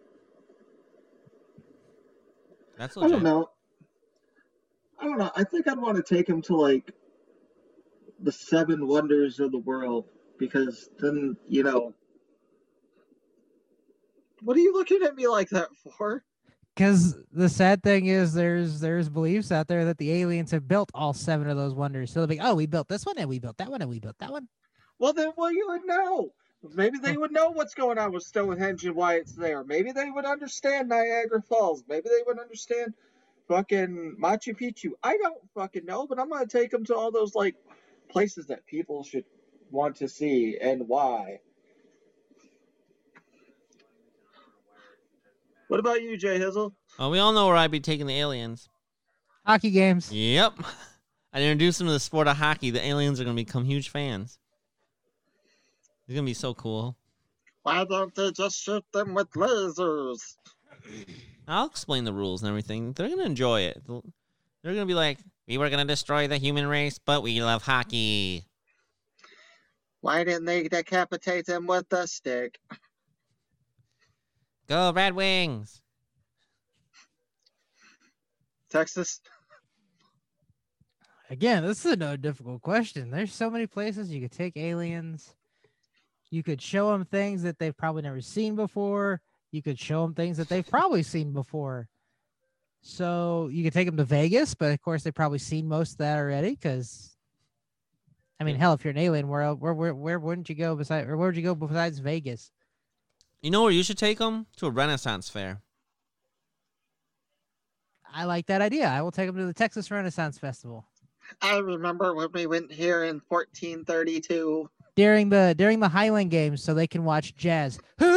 [2.77, 3.51] That's I don't know.
[4.99, 5.31] I don't know.
[5.37, 6.93] I think I'd want to take him to like
[8.21, 10.07] the seven wonders of the world
[10.39, 11.95] because then you know.
[14.43, 16.25] What are you looking at me like that for?
[16.75, 20.91] Because the sad thing is, there's there's beliefs out there that the aliens have built
[20.93, 22.13] all seven of those wonders.
[22.13, 24.01] So they'll be, oh, we built this one, and we built that one, and we
[24.01, 24.49] built that one.
[24.99, 26.31] Well, then, well, you would know.
[26.73, 29.65] Maybe they would know what's going on with Stonehenge and why it's there.
[29.65, 31.85] Maybe they would understand Niagara Falls.
[31.89, 32.95] Maybe they would understand
[33.49, 34.93] fucking Machu Picchu.
[35.03, 37.57] I don't fucking know, but I'm gonna take them to all those like
[38.09, 39.25] places that people should
[39.71, 41.41] want to see and why.
[45.69, 46.73] What about you, J Hizzle?
[46.99, 48.69] Oh, we all know where I'd be taking the aliens.
[49.45, 50.11] Hockey games.
[50.13, 50.55] Yep.
[51.33, 52.71] I'd introduce them to the sport of hockey.
[52.71, 54.39] The aliens are gonna become huge fans.
[56.07, 56.97] It's gonna be so cool.
[57.63, 60.37] Why don't they just shoot them with lasers?
[61.49, 62.93] I'll explain the rules and everything.
[62.93, 63.83] They're gonna enjoy it.
[63.87, 64.05] They'll-
[64.63, 68.47] They're gonna be like, "We were gonna destroy the human race, but we love hockey."
[70.01, 72.59] Why didn't they decapitate them with a stick?
[74.67, 75.83] Go Red Wings!
[78.71, 79.21] Texas?
[81.31, 83.11] Again, this is no difficult question.
[83.11, 85.35] There's so many places you could take aliens.
[86.35, 89.21] You could show them things that they've probably never seen before.
[89.53, 91.89] You could show them things that they've probably seen before.
[92.83, 95.99] So you could take them to Vegas, but of course they've probably seen most of
[95.99, 96.51] that already.
[96.51, 97.17] Because,
[98.41, 101.09] I mean, hell, if you're an alien world, where where where wouldn't you go besides,
[101.09, 102.51] or where would you go besides Vegas?
[103.41, 104.47] You know where you should take them?
[104.57, 105.63] To a Renaissance fair.
[108.13, 108.89] I like that idea.
[108.89, 110.85] I will take them to the Texas Renaissance Festival
[111.41, 114.69] I remember when we went here in 1432.
[114.97, 117.79] During the during the Highland Games, so they can watch jazz.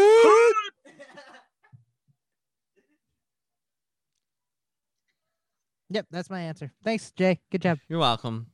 [5.90, 6.70] Yep, that's my answer.
[6.84, 7.40] Thanks, Jay.
[7.50, 7.78] Good job.
[7.88, 8.48] You're welcome.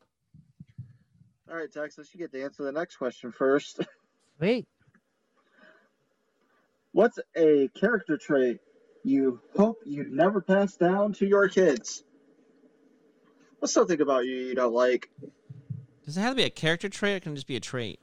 [1.49, 3.79] All right, Texas, you get to answer the next question first.
[4.39, 4.67] Wait,
[6.93, 8.59] What's a character trait
[9.03, 12.03] you hope you'd never pass down to your kids?
[13.59, 15.09] What's something about you you don't like?
[16.05, 17.99] Does it have to be a character trait or can it just be a trait?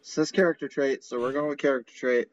[0.00, 2.28] It says character trait, so we're going with character trait.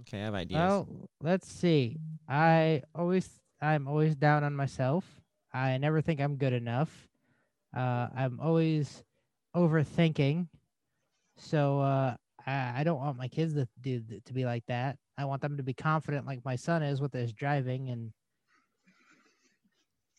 [0.00, 0.58] Okay, I have ideas.
[0.58, 0.88] well,
[1.20, 1.98] let's see.
[2.26, 3.28] I always,
[3.60, 5.04] I'm always down on myself.
[5.52, 7.06] I never think I'm good enough.
[7.76, 9.04] Uh, I'm always
[9.54, 10.48] overthinking.
[11.36, 14.96] So uh, I, I don't want my kids to do to be like that.
[15.18, 18.10] I want them to be confident, like my son is with his driving, and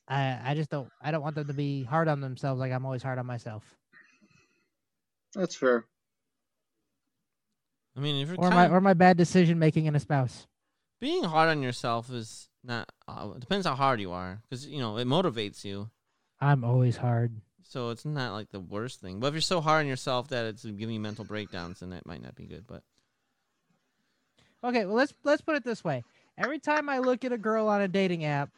[0.08, 2.86] I, I just don't, I don't want them to be hard on themselves, like I'm
[2.86, 3.64] always hard on myself.
[5.34, 5.86] That's fair.
[8.00, 10.48] I mean, if you're Or my, or my bad decision making in a spouse.
[11.02, 12.90] being hard on yourself is not.
[13.10, 15.90] Uh, depends how hard you are, because you know it motivates you.
[16.40, 17.42] I'm always hard.
[17.64, 19.20] So it's not like the worst thing.
[19.20, 22.06] But if you're so hard on yourself that it's giving you mental breakdowns, then that
[22.06, 22.66] might not be good.
[22.66, 22.84] But
[24.64, 26.04] Okay, well let's let's put it this way.
[26.38, 28.50] Every time I look at a girl on a dating app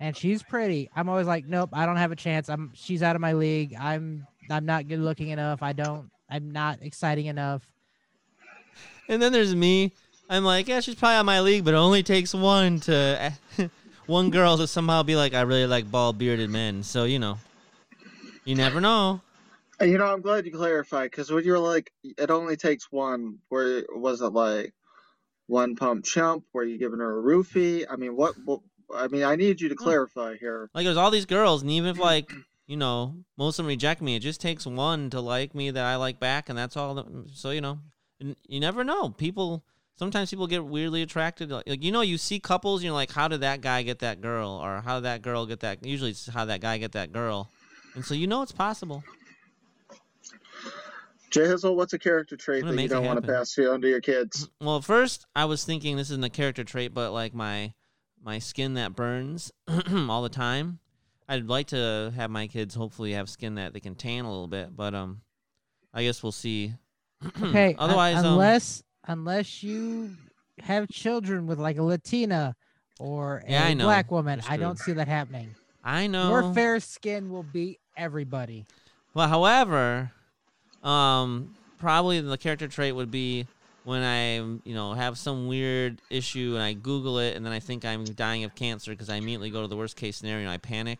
[0.00, 2.48] and she's pretty, I'm always like, nope, I don't have a chance.
[2.48, 3.74] I'm she's out of my league.
[3.78, 5.62] I'm I'm not good looking enough.
[5.62, 7.66] I don't I'm not exciting enough.
[9.08, 9.92] And then there's me.
[10.30, 13.32] I'm like, yeah, she's probably on my league, but it only takes one to
[14.06, 16.82] one girl to somehow be like, I really like bald bearded men.
[16.82, 17.38] So you know,
[18.44, 19.22] you never know.
[19.80, 23.38] You know, I'm glad you clarified because when you're like, it only takes one.
[23.48, 24.74] Where was it like
[25.46, 26.44] one pump chump?
[26.52, 27.86] Were you giving her a roofie?
[27.88, 28.34] I mean, what?
[28.44, 28.60] what
[28.94, 30.70] I mean, I need you to clarify here.
[30.74, 32.32] Like there's all these girls, and even if like
[32.66, 35.84] you know most of them reject me, it just takes one to like me that
[35.84, 36.94] I like back, and that's all.
[36.94, 37.78] That, so you know,
[38.20, 39.10] you never know.
[39.10, 39.64] People
[39.96, 41.50] sometimes people get weirdly attracted.
[41.50, 44.20] Like, like you know, you see couples, you're like, how did that guy get that
[44.20, 45.84] girl, or how did that girl get that?
[45.84, 47.48] Usually, it's how that guy get that girl,
[47.94, 49.02] and so you know it's possible.
[51.30, 54.00] J Hizzle, what's a character trait that you don't want to pass on to your
[54.00, 54.48] kids?
[54.60, 57.74] Well, first I was thinking this isn't a character trait, but like my
[58.22, 59.52] my skin that burns
[60.08, 60.78] all the time.
[61.28, 64.46] I'd like to have my kids hopefully have skin that they can tan a little
[64.46, 65.20] bit, but um,
[65.92, 66.72] I guess we'll see.
[67.42, 67.74] Okay.
[67.78, 70.10] Otherwise, um, unless unless you
[70.60, 72.54] have children with like a Latina
[72.98, 75.54] or a Yeah, black woman, I don't see that happening.
[75.84, 76.28] I know.
[76.28, 78.66] Your fair skin will beat everybody.
[79.14, 80.12] Well, however,
[80.82, 83.46] um, probably the character trait would be
[83.84, 87.60] when I, you know, have some weird issue and I Google it and then I
[87.60, 90.50] think I'm dying of cancer because I immediately go to the worst case scenario and
[90.50, 90.98] I panic.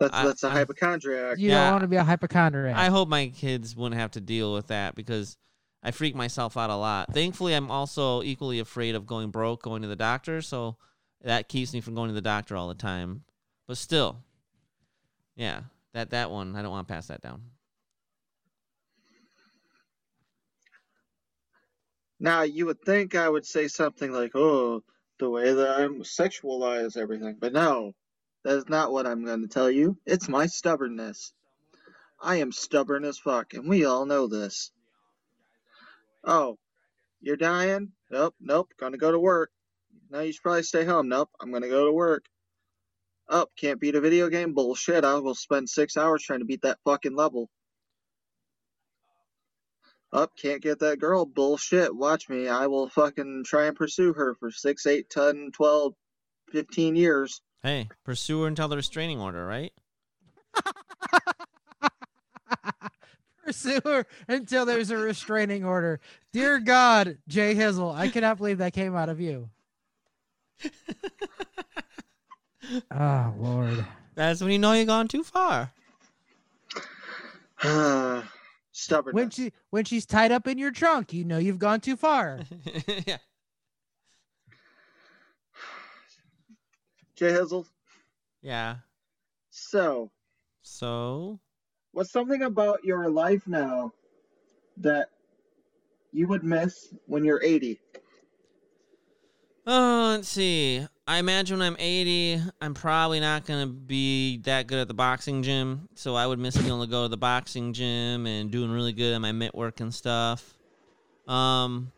[0.00, 1.38] That's I- that's a I- hypochondriac.
[1.38, 1.64] You Yeah.
[1.64, 2.76] don't want to be a hypochondriac.
[2.76, 5.36] I hope my kids wouldn't have to deal with that because
[5.82, 7.12] I freak myself out a lot.
[7.12, 10.40] Thankfully, I'm also equally afraid of going broke, going to the doctor.
[10.42, 10.76] So
[11.22, 13.24] that keeps me from going to the doctor all the time.
[13.66, 14.22] But still,
[15.36, 15.62] yeah,
[15.94, 17.42] that that one I don't want to pass that down.
[22.20, 24.82] Now, you would think I would say something like, oh,
[25.20, 27.94] the way that I'm sexualize everything, but no,
[28.44, 29.98] that is not what I'm going to tell you.
[30.06, 31.32] It's my stubbornness.
[32.20, 34.72] I am stubborn as fuck, and we all know this.
[36.24, 36.58] Oh,
[37.20, 37.92] you're dying?
[38.10, 39.50] Nope, nope, gonna go to work.
[40.10, 41.08] No, you should probably stay home.
[41.08, 42.24] Nope, I'm gonna go to work.
[43.28, 44.54] Up, oh, can't beat a video game?
[44.54, 47.50] Bullshit, I will spend six hours trying to beat that fucking level.
[50.12, 51.26] Up, oh, can't get that girl?
[51.26, 52.48] Bullshit, watch me.
[52.48, 55.92] I will fucking try and pursue her for six, eight, ten, twelve,
[56.50, 57.42] fifteen years.
[57.62, 59.72] Hey, pursue her until the restraining order, right?
[63.44, 66.00] pursue her until there's a restraining order.
[66.32, 69.50] Dear God, J Hizzle, I cannot believe that came out of you.
[72.92, 73.84] oh Lord.
[74.14, 75.72] That's when you know you've gone too far.
[77.62, 78.22] Uh,
[78.72, 79.14] Stubborn.
[79.14, 82.40] When she when she's tied up in your trunk, you know you've gone too far.
[83.06, 83.16] yeah.
[87.18, 87.66] J Hizzle.
[88.42, 88.76] Yeah.
[89.50, 90.10] So.
[90.62, 91.40] So.
[91.90, 93.92] What's something about your life now
[94.76, 95.08] that
[96.12, 97.80] you would miss when you're 80?
[99.66, 100.86] Oh, let's see.
[101.08, 104.94] I imagine when I'm 80, I'm probably not going to be that good at the
[104.94, 105.88] boxing gym.
[105.96, 108.92] So I would miss being able to go to the boxing gym and doing really
[108.92, 110.54] good at my mitt work and stuff.
[111.26, 111.90] Um,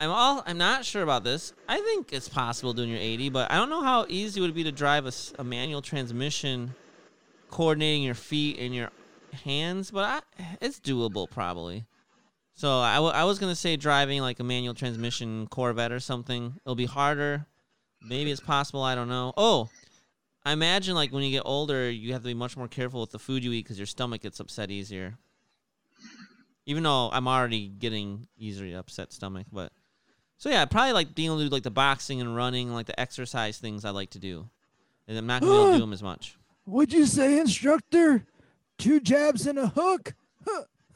[0.00, 1.52] I'm all I'm not sure about this.
[1.68, 4.54] I think it's possible doing your 80, but I don't know how easy it would
[4.54, 6.74] be to drive a, a manual transmission,
[7.50, 8.90] coordinating your feet and your
[9.44, 11.86] hands, but I, it's doable probably.
[12.54, 16.54] So I, w- I was gonna say driving like a manual transmission Corvette or something.
[16.64, 17.46] It'll be harder.
[18.02, 18.82] Maybe it's possible.
[18.82, 19.32] I don't know.
[19.36, 19.70] Oh,
[20.44, 23.10] I imagine like when you get older, you have to be much more careful with
[23.10, 25.16] the food you eat because your stomach gets upset easier.
[26.66, 29.72] Even though I'm already getting easily upset stomach, but
[30.38, 32.98] so yeah, probably like being able to do like the boxing and running, like the
[32.98, 34.48] exercise things I like to do.
[35.08, 36.36] And I'm not gonna be able to do them as much.
[36.66, 38.26] Would you say, instructor?
[38.78, 40.14] two jabs and a hook.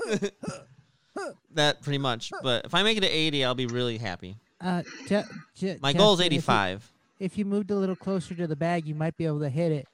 [1.54, 2.30] that pretty much.
[2.42, 4.36] But if I make it to 80, I'll be really happy.
[4.60, 5.24] Uh, Je-
[5.54, 6.76] Je- My goal is 85.
[6.76, 6.82] If
[7.20, 9.48] you, if you, moved a little closer to the bag, you might be able to
[9.48, 9.88] hit it.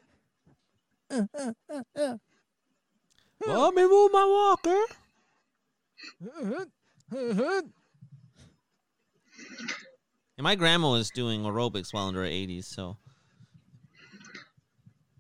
[3.47, 4.83] Let me move my walker.
[10.37, 12.97] and my grandma was doing aerobics while in her 80s, so.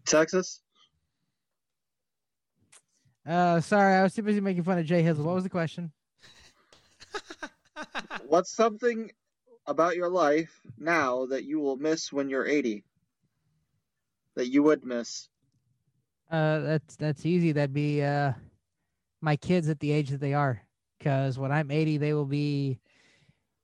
[0.07, 0.61] Texas?
[3.27, 5.25] Uh, sorry, I was too busy making fun of J Hizzle.
[5.25, 5.91] What was the question?
[8.27, 9.11] What's something
[9.67, 12.85] about your life now that you will miss when you're 80?
[14.37, 15.29] That you would miss?
[16.31, 17.53] Uh, that's that's easy.
[17.53, 18.33] That'd be uh,
[19.21, 20.61] my kids at the age that they are.
[20.99, 22.79] Because when I'm 80, they will be.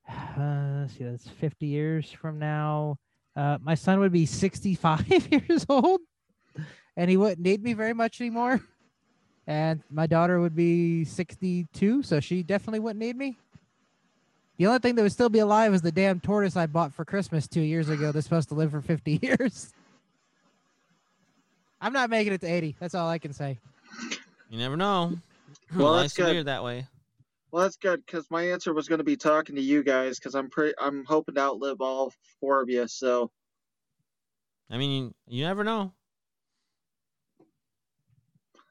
[0.09, 2.99] Uh, see, that's 50 years from now.
[3.35, 6.01] Uh, my son would be 65 years old,
[6.97, 8.61] and he wouldn't need me very much anymore
[9.47, 13.37] and my daughter would be 62, so she definitely wouldn't need me.
[14.59, 17.05] The only thing that would still be alive is the damn tortoise I bought for
[17.05, 19.73] Christmas two years ago that's supposed to live for 50 years.
[21.81, 22.77] I'm not making it to 80.
[22.79, 23.59] That's all I can say.
[24.51, 25.19] You never know.
[25.75, 26.27] Well, that's good.
[26.27, 26.87] weird that way.
[27.53, 30.35] Well, that's good because my answer was going to be talking to you guys because
[30.35, 30.75] I'm pretty.
[30.81, 32.89] I'm hoping to outlive all four of you.
[32.89, 33.31] So.
[34.71, 35.93] I mean, you never know.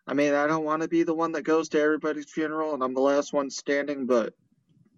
[0.08, 2.84] I mean, I don't want to be the one that goes to everybody's funeral and
[2.84, 4.34] I'm the last one standing, but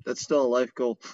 [0.06, 1.00] that's still a life goal.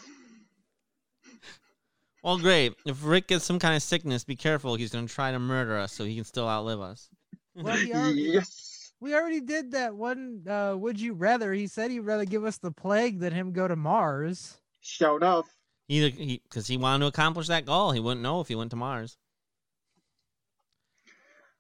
[2.21, 2.73] Well, great.
[2.85, 4.75] If Ric gets some kind of sickness, be careful.
[4.75, 7.07] He's going to try to murder us so he can still outlive us.
[7.55, 8.68] Well, already, yes.
[9.01, 10.43] We already did that one.
[10.47, 11.53] Uh, would you rather?
[11.53, 14.57] He said he'd rather give us the plague than him go to Mars.
[14.81, 15.47] Show enough.
[15.87, 17.91] Either because he, he wanted to accomplish that goal.
[17.91, 19.17] He wouldn't know if he went to Mars.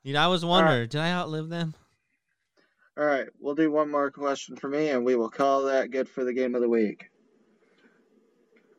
[0.03, 0.89] You'd always wonder, right.
[0.89, 1.73] did I outlive them?
[2.97, 6.09] All right, we'll do one more question for me, and we will call that good
[6.09, 7.09] for the game of the week.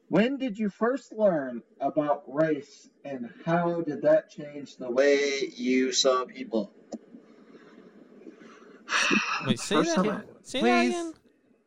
[0.08, 5.92] When did you first learn about race, and how did that change the way you
[5.92, 6.72] saw people?
[9.47, 10.24] Wait, say first that again.
[10.43, 11.12] Say that again.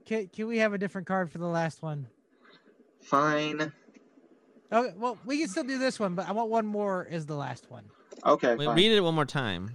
[0.05, 2.07] Can, can we have a different card for the last one?
[3.01, 3.71] Fine.
[4.71, 7.35] Okay, well, we can still do this one, but I want one more as the
[7.35, 7.85] last one.
[8.25, 8.55] Okay.
[8.55, 9.71] Wait, read it one more time.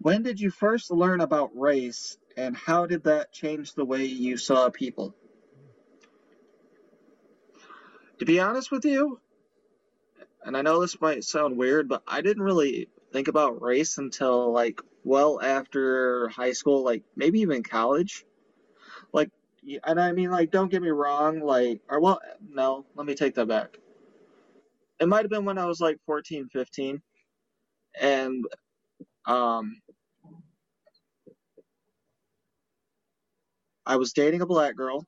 [0.00, 4.36] When did you first learn about race, and how did that change the way you
[4.36, 5.14] saw people?
[8.18, 9.20] To be honest with you,
[10.44, 14.52] and I know this might sound weird, but I didn't really think about race until
[14.52, 18.24] like well after high school, like maybe even college.
[19.12, 19.30] Like,
[19.84, 23.34] and I mean, like, don't get me wrong, like, or well, no, let me take
[23.36, 23.78] that back.
[25.00, 27.02] It might have been when I was like 14, 15,
[28.00, 28.44] and
[29.26, 29.80] um,
[33.86, 35.06] I was dating a black girl,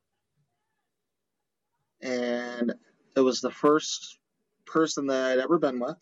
[2.01, 2.75] and
[3.17, 4.19] it was the first
[4.67, 5.97] person that I'd ever been with.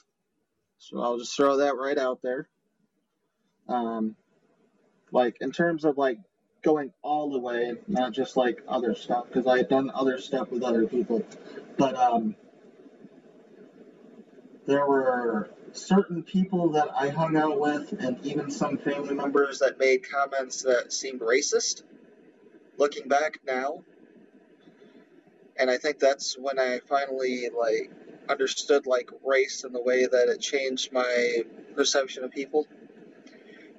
[0.79, 2.49] So I'll just throw that right out there.
[3.69, 4.17] Um,
[5.13, 6.19] like in terms of like
[6.63, 10.51] going all the way, not just like other stuff, because I had done other stuff
[10.51, 11.25] with other people,
[11.77, 12.35] but um,
[14.67, 19.79] there were certain people that I hung out with, and even some family members that
[19.79, 21.83] made comments that seemed racist.
[22.79, 23.85] Looking back now,
[25.59, 27.91] and I think that's when I finally like
[28.29, 31.43] understood like race and the way that it changed my
[31.77, 32.67] perception of people.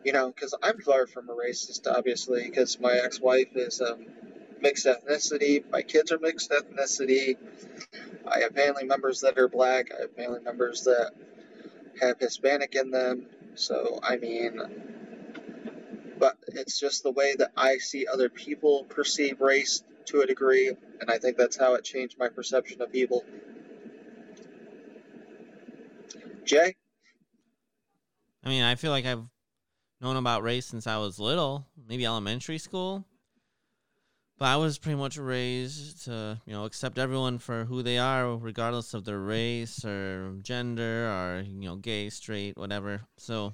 [0.03, 4.05] You know, because I'm far from a racist, obviously, because my ex-wife is um,
[4.61, 7.37] mixed ethnicity, my kids are mixed ethnicity.
[8.27, 9.91] I have family members that are black.
[9.97, 11.11] I have family members that
[12.01, 13.27] have Hispanic in them.
[13.55, 14.59] So I mean,
[16.17, 20.69] but it's just the way that I see other people perceive race to a degree,
[20.99, 23.23] and I think that's how it changed my perception of people.
[26.45, 26.75] Jay?
[28.43, 29.23] I mean, I feel like I've
[30.03, 33.05] known about race since I was little, maybe elementary school.
[34.37, 38.35] But I was pretty much raised to, you know, accept everyone for who they are,
[38.35, 43.01] regardless of their race or gender or, you know, gay, straight, whatever.
[43.17, 43.53] So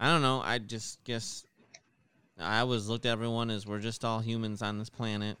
[0.00, 0.40] I don't know.
[0.40, 1.44] I just guess
[2.40, 5.36] I always looked at everyone as we're just all humans on this planet.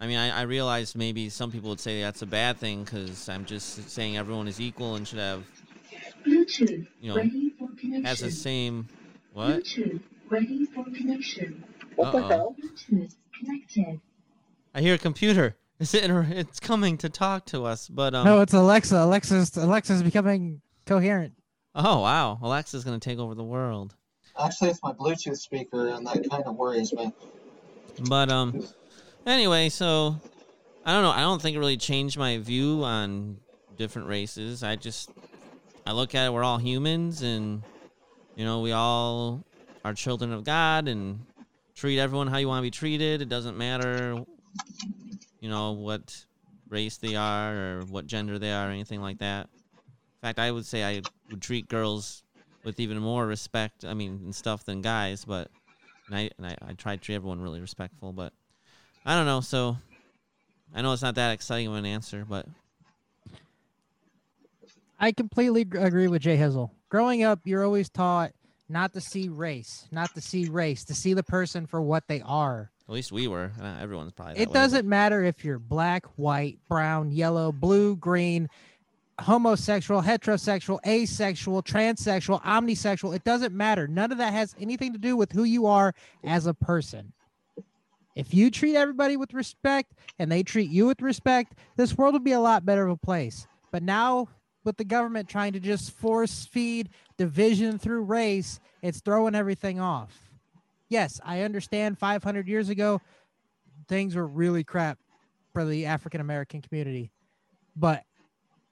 [0.00, 3.28] I mean, I, I realized maybe some people would say that's a bad thing because
[3.28, 5.44] I'm just saying everyone is equal and should have,
[6.24, 8.04] you know, ready for connection.
[8.04, 8.88] has the same.
[9.32, 9.64] What?
[9.64, 11.64] Bluetooth ready for connection.
[11.96, 12.28] What the Uh-oh.
[12.28, 12.56] hell?
[12.62, 14.00] Bluetooth connected.
[14.74, 15.56] I hear a computer.
[15.80, 18.24] It's inter- it's coming to talk to us, but um.
[18.24, 18.94] no, it's Alexa.
[18.98, 21.32] Alexa's Alexa's becoming coherent.
[21.74, 23.96] Oh wow, Alexa's gonna take over the world.
[24.38, 27.12] Actually, it's my Bluetooth speaker, and that kind of worries me.
[28.08, 28.64] But um,
[29.26, 30.20] anyway, so
[30.86, 31.10] I don't know.
[31.10, 33.38] I don't think it really changed my view on
[33.76, 34.62] different races.
[34.62, 35.10] I just
[35.84, 36.32] I look at it.
[36.32, 37.64] We're all humans, and
[38.36, 39.44] you know, we all
[39.84, 41.20] are children of God, and
[41.74, 43.22] treat everyone how you want to be treated.
[43.22, 44.24] It doesn't matter,
[45.40, 46.24] you know, what
[46.68, 49.46] race they are or what gender they are or anything like that.
[49.46, 52.22] In fact, I would say I would treat girls
[52.64, 53.84] with even more respect.
[53.84, 55.50] I mean, and stuff than guys, but
[56.08, 58.12] and I and I, I try to treat everyone really respectful.
[58.12, 58.32] But
[59.04, 59.40] I don't know.
[59.40, 59.76] So
[60.74, 62.46] I know it's not that exciting of an answer, but
[64.98, 66.70] I completely agree with J Hizzle.
[66.92, 68.32] Growing up, you're always taught
[68.68, 72.20] not to see race, not to see race, to see the person for what they
[72.20, 72.70] are.
[72.86, 73.50] at least we were.
[73.58, 74.38] Uh, everyone's probably.
[74.38, 78.46] It way, doesn't matter if you're black, white, brown, yellow, blue, green,
[79.18, 83.16] homosexual, heterosexual, asexual, transsexual, omnisexual.
[83.16, 83.88] It doesn't matter.
[83.88, 87.14] None of that has anything to do with who you are as a person.
[88.14, 92.22] If you treat everybody with respect and they treat you with respect, this world would
[92.22, 93.46] be a lot better of a place.
[93.70, 94.28] But now,
[94.64, 100.30] with the government trying to just force feed division through race, it's throwing everything off.
[100.88, 103.00] Yes, I understand 500 years ago,
[103.88, 104.98] things were really crap
[105.52, 107.10] for the African American community.
[107.74, 108.04] But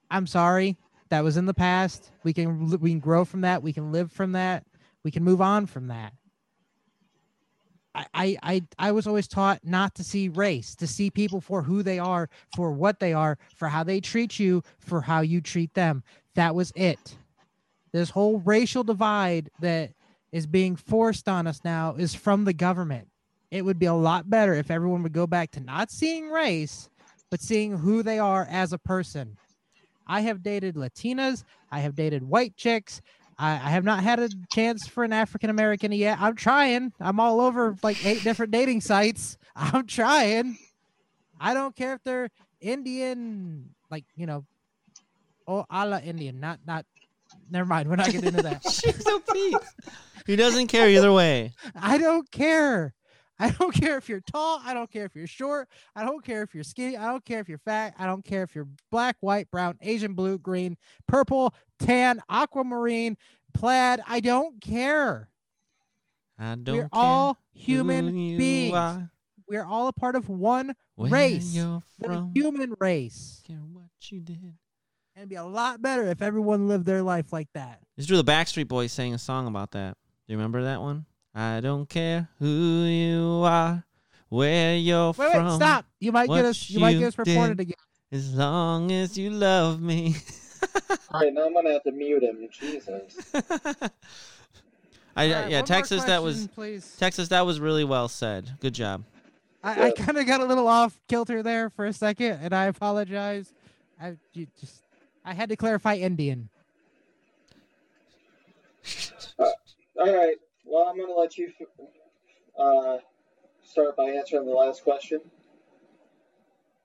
[0.09, 0.77] I'm sorry,
[1.09, 2.11] that was in the past.
[2.23, 3.63] We can we can grow from that.
[3.63, 4.65] We can live from that.
[5.03, 6.13] We can move on from that.
[7.93, 11.83] I, I, I, was always taught not to see race, to see people for who
[11.83, 15.73] they are, for what they are, for how they treat you, for how you treat
[15.73, 16.03] them.
[16.35, 17.17] That was it.
[17.91, 19.91] This whole racial divide that
[20.31, 23.09] is being forced on us now is from the government.
[23.49, 26.89] It would be a lot better if everyone would go back to not seeing race,
[27.29, 29.37] but seeing who they are as a person.
[30.07, 31.43] I have dated Latinas.
[31.71, 33.01] I have dated white chicks.
[33.41, 36.19] I, I have not had a chance for an African American yet.
[36.21, 36.93] I'm trying.
[36.99, 39.37] I'm all over like eight different dating sites.
[39.55, 40.59] I'm trying.
[41.39, 42.29] I don't care if they're
[42.61, 44.45] Indian, like you know,
[45.47, 46.39] oh, a la Indian.
[46.39, 46.85] Not not.
[47.49, 47.89] Never mind.
[47.89, 48.63] We're not getting into that.
[48.63, 49.57] Jeez, oh, Pete.
[50.27, 51.53] He doesn't care either way.
[51.75, 52.93] I don't care.
[53.41, 54.61] I don't care if you're tall.
[54.63, 55.67] I don't care if you're short.
[55.95, 56.95] I don't care if you're skinny.
[56.95, 57.95] I don't care if you're fat.
[57.97, 60.77] I don't care if you're black, white, brown, Asian, blue, green,
[61.07, 61.55] purple,
[61.85, 63.17] tan, aquamarine,
[63.53, 64.01] plaid.
[64.07, 65.29] I don't care.
[66.39, 68.73] I don't We're care all human beings.
[68.73, 69.11] are,
[69.47, 71.53] We're all a part of one where race.
[71.53, 73.41] The human race.
[73.45, 74.37] care what you did.
[75.15, 77.79] And it'd be a lot better if everyone lived their life like that.
[77.97, 78.17] It's true.
[78.17, 79.97] The Backstreet Boys sang a song about that.
[80.27, 81.05] Do you remember that one?
[81.35, 83.83] I don't care who you are,
[84.29, 85.45] where you're Wait, from.
[85.45, 85.85] wait, stop!
[85.99, 86.69] You might get us.
[86.69, 87.75] You might get us reported again.
[88.11, 90.15] As long as you love me.
[91.09, 92.47] All right, now I'm gonna have to mute him.
[92.51, 93.33] Jesus.
[93.33, 93.41] I, All
[95.15, 96.03] right, yeah, one more Texas.
[96.05, 96.95] That was please.
[96.97, 97.29] Texas.
[97.29, 98.49] That was really well said.
[98.59, 99.03] Good job.
[99.63, 102.65] I, I kind of got a little off kilter there for a second, and I
[102.65, 103.53] apologize.
[104.01, 104.81] I you just
[105.23, 106.49] I had to clarify Indian.
[109.37, 109.53] All
[109.97, 110.35] right.
[110.65, 111.51] Well, I'm gonna let you
[112.57, 112.97] uh,
[113.63, 115.21] start by answering the last question.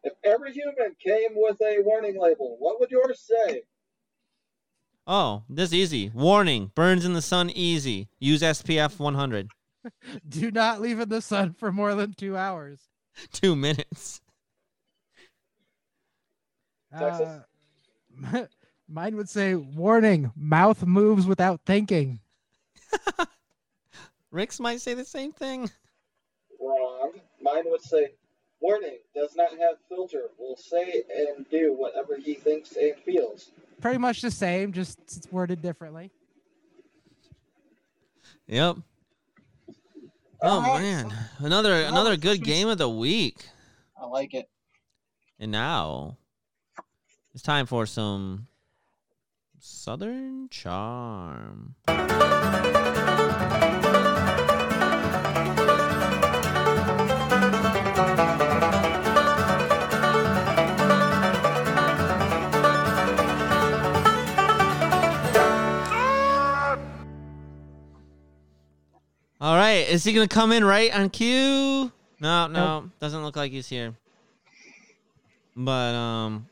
[0.07, 3.63] If every human came with a warning label, what would yours say?
[5.05, 6.13] Oh, this easy.
[6.15, 7.51] Warning: burns in the sun.
[7.51, 8.09] Easy.
[8.21, 9.49] Use SPF 100.
[10.29, 12.83] Do not leave in the sun for more than two hours.
[13.33, 14.21] Two minutes.
[16.97, 17.43] Texas?
[18.33, 18.47] Uh,
[18.89, 22.21] mine would say, "Warning: mouth moves without thinking."
[24.31, 25.69] Ric's might say the same thing.
[26.61, 27.13] Wrong.
[27.41, 28.13] Mine would say,
[28.61, 33.51] warning, does not have filter, will say and do whatever he thinks and feels.
[33.81, 36.11] Pretty much the same, just it's worded differently.
[38.47, 38.77] Yep.
[40.43, 40.83] Oh Alright.
[40.83, 43.47] man, another another good game of the week.
[44.01, 44.49] I like it.
[45.39, 46.19] And now
[47.35, 48.47] it's time for some
[49.59, 51.75] Southern Charm.
[69.87, 71.93] Right, is he gonna come in right on cue?
[72.21, 73.95] No, no, doesn't look like he's here.
[75.55, 76.47] But um,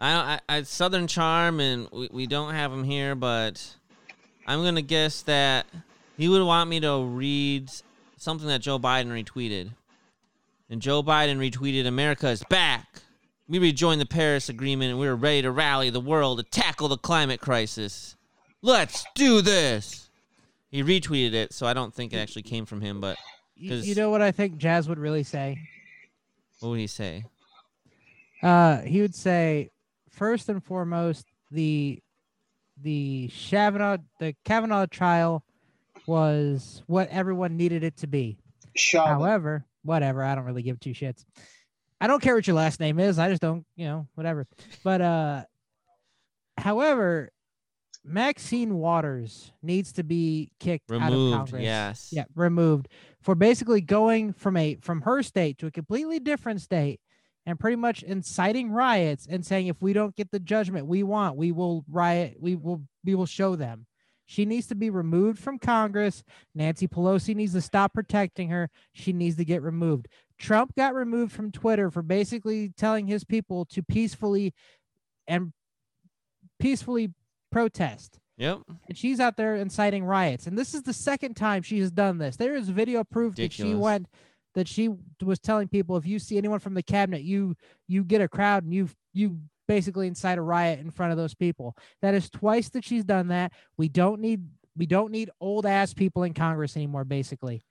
[0.00, 0.26] I don't.
[0.26, 3.14] I, I Southern Charm, and we, we don't have him here.
[3.14, 3.76] But
[4.46, 5.66] I'm gonna guess that
[6.16, 7.70] he would want me to read
[8.16, 9.70] something that Joe Biden retweeted.
[10.68, 13.02] And Joe Biden retweeted, "America is back.
[13.48, 16.88] We rejoined the Paris Agreement, and we are ready to rally the world to tackle
[16.88, 18.16] the climate crisis.
[18.62, 20.05] Let's do this."
[20.70, 23.00] He retweeted it, so I don't think it actually came from him.
[23.00, 23.16] But
[23.60, 25.58] Y- 'Cause- You know what I think Jazz would really say?
[26.60, 27.24] what would he say?
[28.42, 29.70] Uh, he would say,
[30.10, 32.02] first and foremost, the
[32.82, 35.42] the Kavanaugh the Kavanaugh trial
[36.06, 38.36] was what everyone needed it to be.
[38.74, 39.06] Shaman.
[39.08, 41.24] However, whatever, I don't really give two shits.
[42.00, 43.18] I don't care what your last name is.
[43.18, 44.46] I just don't, you know, whatever.
[44.84, 45.44] But uh
[46.58, 47.30] however,
[48.06, 51.36] Maxine Waters needs to be kicked out of Removed.
[51.36, 51.62] Congress.
[51.62, 52.08] Yes.
[52.12, 52.88] Yeah, removed
[53.20, 57.00] for basically going from a from her state to a completely different state
[57.44, 61.36] and pretty much inciting riots and saying if we don't get the judgment we want,
[61.36, 63.86] we will riot, we will we will show them.
[64.26, 66.24] She needs to be removed from Congress.
[66.54, 68.70] Nancy Pelosi needs to stop protecting her.
[68.92, 70.08] She needs to get removed.
[70.38, 74.52] Trump got removed from Twitter for basically telling his people to peacefully
[75.28, 75.52] and
[76.58, 77.12] peacefully
[77.50, 78.60] protest Yep.
[78.88, 80.46] and she's out there inciting riots.
[80.46, 82.36] And this is the second time she has done this.
[82.36, 84.06] There is video proof that she went
[84.54, 84.90] that she
[85.22, 87.54] was telling people if you see anyone from the cabinet, you
[87.88, 89.38] you get a crowd and you you
[89.68, 91.76] basically incite a riot in front of those people.
[92.02, 93.52] That is twice that she's done that.
[93.76, 97.04] We don't need we don't need old ass people in Congress anymore.
[97.04, 97.62] Basically,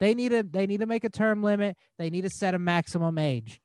[0.00, 1.76] they need a they need to make a term limit.
[1.98, 3.60] They need to set a maximum age.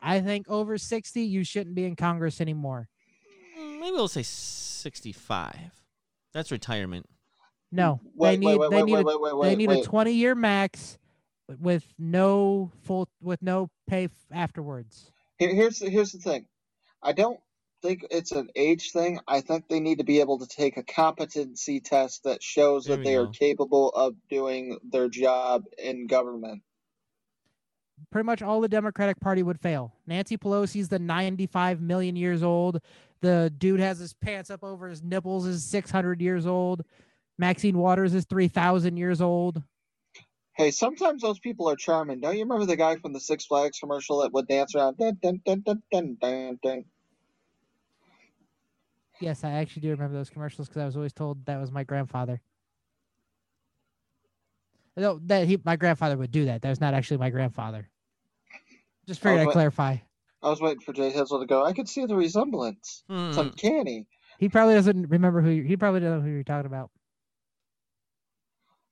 [0.00, 2.88] I think over sixty, you shouldn't be in Congress anymore.
[3.82, 5.56] Maybe we'll say 65.
[6.32, 7.04] That's retirement.
[7.72, 9.82] No, Wait, they need wait, wait, they wait, need a wait, wait, they need a
[9.82, 10.98] 20 year max
[11.58, 16.46] with no full with no pay f- afterwards Here, here's the, here's the thing.
[17.02, 17.40] I don't
[17.82, 19.18] think it's an age thing.
[19.26, 22.96] I think they need to be able to take a competency test that shows There
[22.96, 26.62] that we they are capable of doing their job in government.
[28.12, 32.80] pretty much all the democratic party would fail nancy pelosi's the 95 million years old
[33.22, 36.84] the dude has his pants up over his nipples is 600 years old
[37.38, 39.62] maxine waters is 3000 years old
[40.54, 42.20] Hey, sometimes those people are charming.
[42.20, 44.98] Don't you remember the guy from the Six Flags commercial that would dance around?
[44.98, 46.84] Dun, dun, dun, dun, dun, dun, dun.
[49.20, 51.84] yes i actually do remember those commercials because i was always told that was my
[51.84, 52.40] grandfather
[54.96, 57.88] no that he my grandfather would do that that was not actually my grandfather
[59.06, 59.96] just figured Oh, i'd clarify
[60.42, 61.64] I was waiting for J Hizzle to go.
[61.64, 63.04] I could see the resemblance.
[63.08, 63.40] It's Hmm.
[63.40, 64.06] uncanny.
[64.38, 66.90] He probably doesn't remember who you- he probably doesn't know who you're talking about.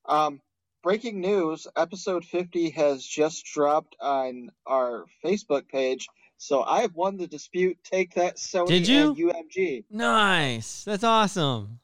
[0.06, 0.40] Um,
[0.82, 6.06] breaking news: episode 50 has just dropped on our Facebook page.
[6.36, 7.78] So I've won the dispute.
[7.84, 9.08] Take that, Sony Did you?
[9.08, 9.84] and UMG.
[9.90, 10.84] Nice.
[10.84, 11.80] That's awesome.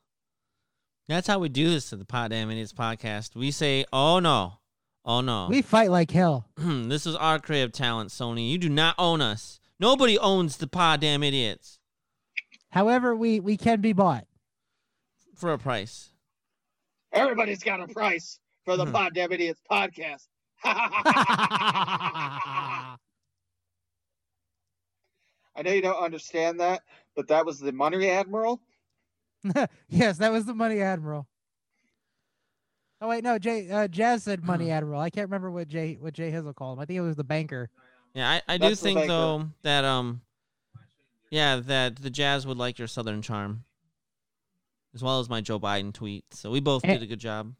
[1.08, 3.36] That's how we do this to the Poddamn Idiotz podcast.
[3.36, 4.54] We say, oh no.
[5.06, 5.46] Oh no.
[5.48, 6.48] We fight like hell.
[6.56, 8.50] this is our creative talent, Sony.
[8.50, 9.60] You do not own us.
[9.78, 11.78] Nobody owns the Poddamn Idiotz
[12.70, 14.26] However, we we can be bought.
[15.36, 16.10] for a price.
[17.12, 18.96] Everybody's got a price for the Hmm.
[18.96, 20.26] Poddamn Idiotz podcast.
[20.64, 22.96] I
[25.62, 26.82] know you don't understand that,
[27.14, 28.60] but that was the Money Admiral.
[29.88, 31.28] yes, that was the money admiral.
[33.00, 35.00] Oh wait, no, Jay uh, Jazz said money admiral.
[35.00, 36.82] I can't remember what Jay what J Hizzle called him.
[36.82, 37.68] I think it was the banker.
[38.14, 40.22] Yeah, I, I do That's think though that um
[41.30, 43.64] yeah, that the Jazz would like your Southern charm.
[44.94, 46.24] As well as my Joe Biden tweet.
[46.30, 46.94] So we both Eh.
[46.94, 47.52] did a good job.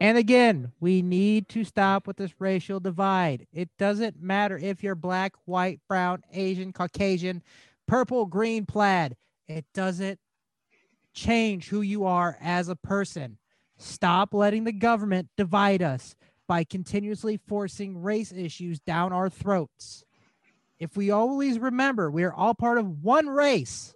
[0.00, 3.46] And again, we need to stop with this racial divide.
[3.52, 7.42] It doesn't matter if you're black, white, brown, Asian, Caucasian,
[7.86, 9.16] purple, green, plaid.
[9.46, 10.18] It doesn't
[11.14, 13.38] change who you are as a person.
[13.82, 16.14] Stop letting the government divide us
[16.46, 20.04] by continuously forcing race issues down our throats.
[20.78, 23.94] If we always remember we are all part of one race,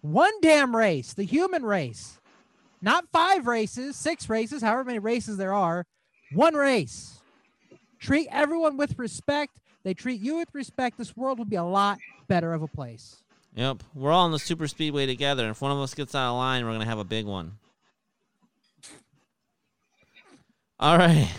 [0.00, 2.18] one damn race, the human race
[2.84, 5.86] not five races, six races, however many races there are,
[6.32, 7.18] one race.
[7.98, 9.58] Treat everyone with respect.
[9.84, 10.98] They treat you with respect.
[10.98, 11.98] This world will be a lot
[12.28, 13.22] better of a place.
[13.54, 13.84] Yep.
[13.94, 15.48] We're all in the super speedway together.
[15.48, 17.52] If one of us gets out of line, we're gonna have a big one.
[20.84, 21.32] All right.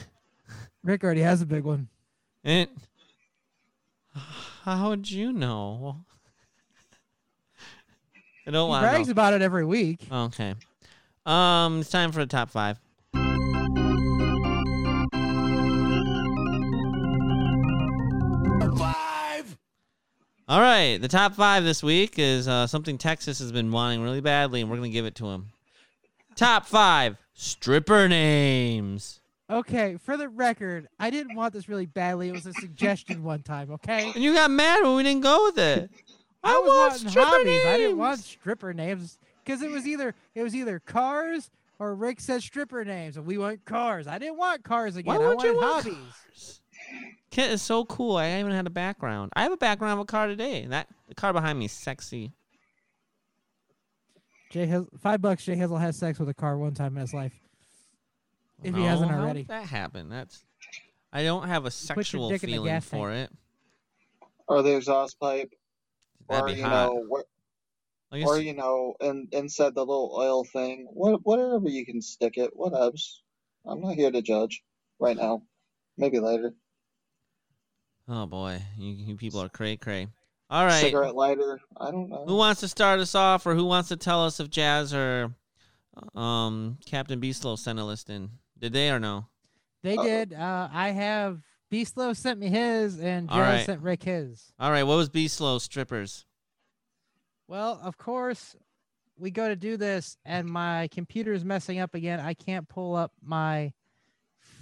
[0.84, 1.88] Ric already has a big one.
[2.44, 2.68] And
[4.64, 5.98] how would you know?
[8.48, 10.08] I don't He want to brags about it every week.
[10.12, 10.56] Okay.
[11.28, 12.80] Um, it's time for the top five.
[20.48, 24.22] All right, the top five this week is uh, something Texas has been wanting really
[24.22, 25.50] badly, and we're gonna give it to him.
[26.36, 29.20] Top five stripper names,
[29.50, 32.30] Okay, for the record, I didn't want this really badly.
[32.30, 34.12] It was a suggestion one time, okay?
[34.14, 35.92] and you got mad when we didn't go with it.
[36.44, 37.46] I, was want stripper hobbies.
[37.46, 37.66] names.
[37.68, 41.50] I didn't want stripper names because it was either it was either cars
[41.80, 44.08] or Ric said stripper names, and we want cars.
[44.08, 45.16] I didn't want cars again.
[45.16, 45.96] Why I would you wanted want hobbies.
[45.96, 46.62] cars?
[47.32, 48.18] Kit is so cool.
[48.18, 49.32] I even had a background.
[49.36, 50.64] I have a background of a car today.
[50.64, 52.32] and That the car behind me is sexy.
[54.52, 55.46] Jay five bucks.
[55.46, 57.34] J Hizzle has sex with a car one time in his life.
[58.66, 59.42] If he No, hasn't how already.
[59.42, 60.10] did that happen?
[60.10, 60.44] That's
[61.14, 63.32] I don't have a sexual dick in the feeling gas for it.
[64.48, 65.52] or the exhaust pipe,
[66.28, 66.88] That'd or be you hot.
[66.88, 71.86] know, wh- I or you know, and inside the little oil thing, what, whatever you
[71.86, 73.20] can stick it, whatevs.
[73.66, 74.62] I'm not here to judge
[75.00, 75.44] right now.
[75.98, 76.54] Maybe later.
[78.08, 80.08] Oh boy, you, you people are cray cray.
[80.50, 81.60] All right, Cigarette lighter.
[81.80, 82.26] I don't know.
[82.28, 85.34] who wants to start us off, or who wants to tell us if Jazz or
[86.14, 88.30] um Captain Beastlow sent a list in?
[88.60, 89.28] Did they or no?
[89.84, 90.04] They Uh-oh.
[90.04, 90.34] did.
[90.34, 91.42] Uh, I have
[91.72, 93.66] Beastlow sent me his, and All Jazz right.
[93.66, 94.52] sent Ric his.
[94.60, 96.26] All right, what was Beastlow strippers?
[97.48, 98.56] Well, of course,
[99.18, 102.20] we go to do this, and my computer is messing up again.
[102.20, 103.74] I can't pull up my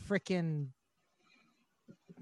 [0.10, 0.68] freaking.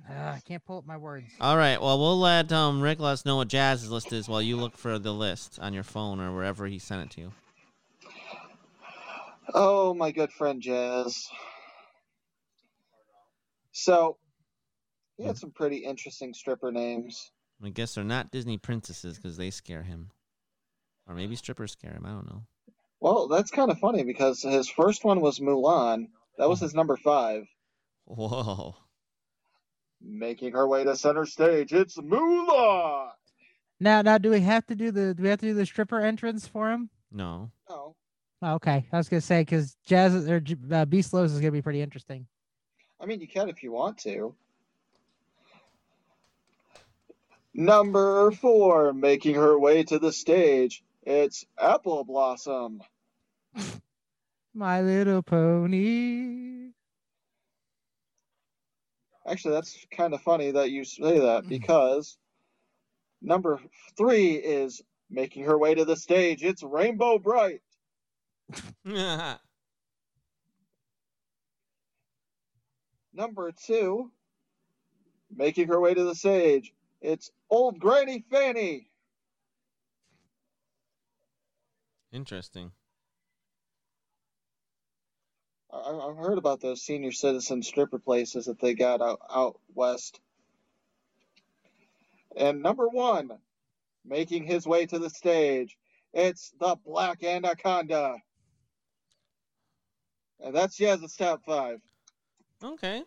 [0.09, 1.27] Uh, I can't pull up my words.
[1.39, 4.41] All right, well we'll let um Ric let us know what Jazz's list is while
[4.41, 7.31] you look for the list on your phone or wherever he sent it to you.
[9.53, 11.27] Oh, my good friend Jazz.
[13.71, 14.17] So,
[15.17, 17.31] he had some pretty interesting stripper names.
[17.63, 20.09] I guess they're not Disney princesses because they scare him,
[21.07, 22.05] or maybe strippers scare him.
[22.05, 22.43] I don't know.
[22.99, 26.07] Well, that's kind of funny because his first one was Mulan.
[26.37, 27.43] That was his number five.
[28.05, 28.75] Whoa.
[30.01, 33.09] Making her way to center stage, it's Mulan.
[33.79, 35.13] Now, now, do we have to do the?
[35.13, 36.89] Do we have to do the stripper entrance for him?
[37.11, 37.51] No.
[37.69, 37.95] No.
[38.43, 41.61] Oh, okay, I was gonna say because Jazz or J- uh, Beastlows is gonna be
[41.61, 42.25] pretty interesting.
[43.01, 44.35] I mean, you can if you want to.
[47.53, 52.81] Number four, making her way to the stage, it's Apple Blossom.
[54.53, 56.69] My Little Pony.
[59.27, 62.17] Actually, that's kind of funny that you say that because
[63.21, 63.59] number
[63.97, 66.43] three is making her way to the stage.
[66.43, 67.61] It's Rainbow Brite.
[73.13, 74.11] Number two,
[75.35, 76.73] making her way to the stage.
[77.01, 78.87] It's Old Granny Fanny.
[82.11, 82.71] Interesting.
[85.71, 90.19] I- I've heard about those senior citizen stripper places that they got out, out west.
[92.35, 93.39] And number one,
[94.05, 95.77] making his way to the stage.
[96.13, 98.17] It's the Black Anaconda.
[100.39, 101.81] And that's Jazz's top five.
[102.63, 103.03] Okay.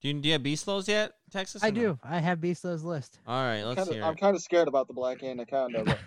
[0.00, 1.64] Do you, do you have beast lows yet, Texas?
[1.64, 1.80] I no?
[1.80, 1.98] do.
[2.04, 3.18] I have Beastlo's list.
[3.26, 5.82] All right, let's Kinda- hear I'm kind of scared about the Black Anaconda.
[5.84, 5.98] But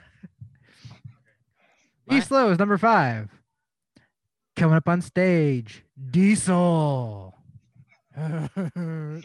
[2.07, 3.29] My- Beastlo is number five.
[4.55, 7.35] Coming up on stage, Diesel.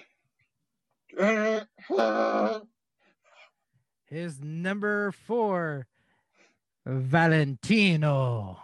[4.07, 5.87] His number four,
[6.85, 8.59] Valentino.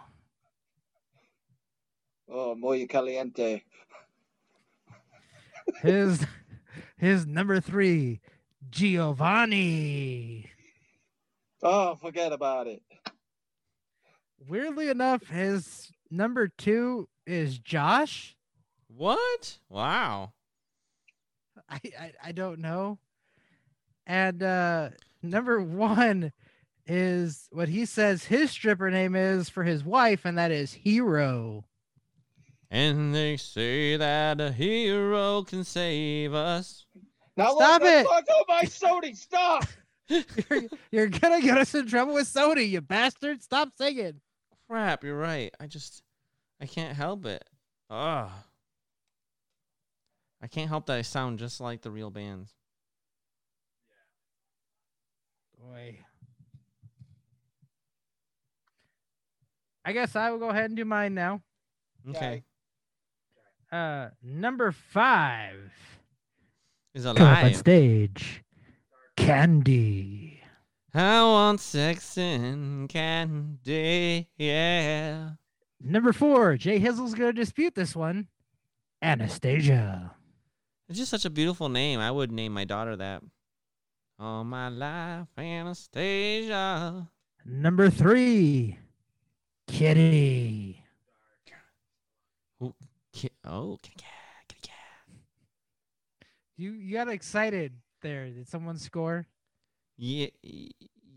[2.29, 3.63] oh, muy caliente.
[5.81, 6.25] His
[6.97, 8.21] his number three,
[8.69, 10.49] Giovanni.
[11.61, 12.81] Oh, forget about it.
[14.47, 18.35] Weirdly enough, his number two is Josh.
[18.87, 19.59] What?
[19.69, 20.33] Wow.
[21.69, 22.99] I, I, I don't know.
[24.05, 24.89] And uh
[25.21, 26.33] number one
[26.85, 31.65] is what he says his stripper name is for his wife, and that is Hero.
[32.73, 36.87] And they say that a hero can save us.
[37.37, 38.01] Now Stop let it!
[38.01, 39.15] me talk to my Sony.
[39.15, 39.65] Stop.
[40.09, 43.43] You're, you're gonna get us in trouble with Sony, you bastard.
[43.43, 44.19] Stop singing.
[44.67, 45.53] Crap, you're right.
[45.59, 46.01] I just,
[46.59, 47.43] I can't help it.
[47.91, 48.29] Ugh.
[50.41, 52.53] I can't help that I sound just like the real bands.
[55.57, 55.99] Boy.
[59.85, 61.41] I guess I will go ahead and do mine now.
[62.09, 62.43] Okay.
[63.73, 65.73] Uh number five.
[66.93, 67.55] Is Come up on alive.
[67.57, 68.43] stage.
[69.17, 70.39] Candy.
[70.93, 74.29] I want sex and candy.
[74.37, 75.31] Yeah.
[75.81, 78.27] Number four, J Hizzle's gonna dispute this one.
[79.01, 80.11] Anastasia.
[80.87, 81.99] It's just such a beautiful name.
[81.99, 83.23] I would name my daughter that.
[84.19, 87.09] All my life, Anastasia.
[87.43, 88.77] Number three,
[89.67, 90.79] Kitty.
[93.13, 94.09] Ki- Oh, kitty cat,
[94.47, 95.15] kitty cat.
[96.57, 98.27] You you got excited there.
[98.29, 99.27] Did someone score?
[99.97, 100.69] Ye- y-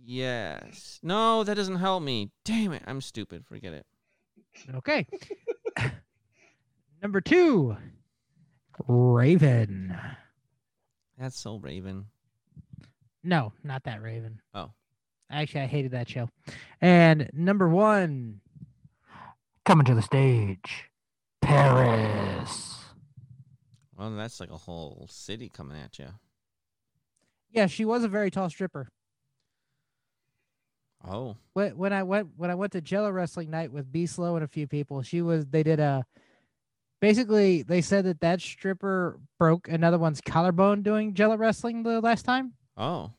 [0.04, 1.00] yes.
[1.02, 2.30] No, that doesn't help me.
[2.44, 2.82] Damn it.
[2.86, 3.44] I'm stupid.
[3.46, 3.86] Forget it.
[4.74, 5.06] Okay.
[7.02, 7.76] Number two,
[8.88, 9.96] Raven.
[11.18, 12.06] That's so Raven.
[13.22, 14.40] No, not that Raven.
[14.54, 14.70] Oh.
[15.30, 16.28] Actually, I hated that show.
[16.80, 18.40] And number one,
[19.64, 20.84] coming to the stage,
[21.46, 22.74] Paris.
[23.96, 26.08] Well, that's like a whole city coming at you.
[27.50, 28.88] Yeah, she was a very tall stripper.
[31.08, 31.36] Oh.
[31.52, 34.44] When when I went when I went to Jello Wrestling Night with B Slow and
[34.44, 36.04] a few people, she was they did a
[37.00, 42.24] basically they said that that stripper broke another one's collarbone doing Jello Wrestling the last
[42.24, 42.54] time.
[42.76, 43.12] Oh.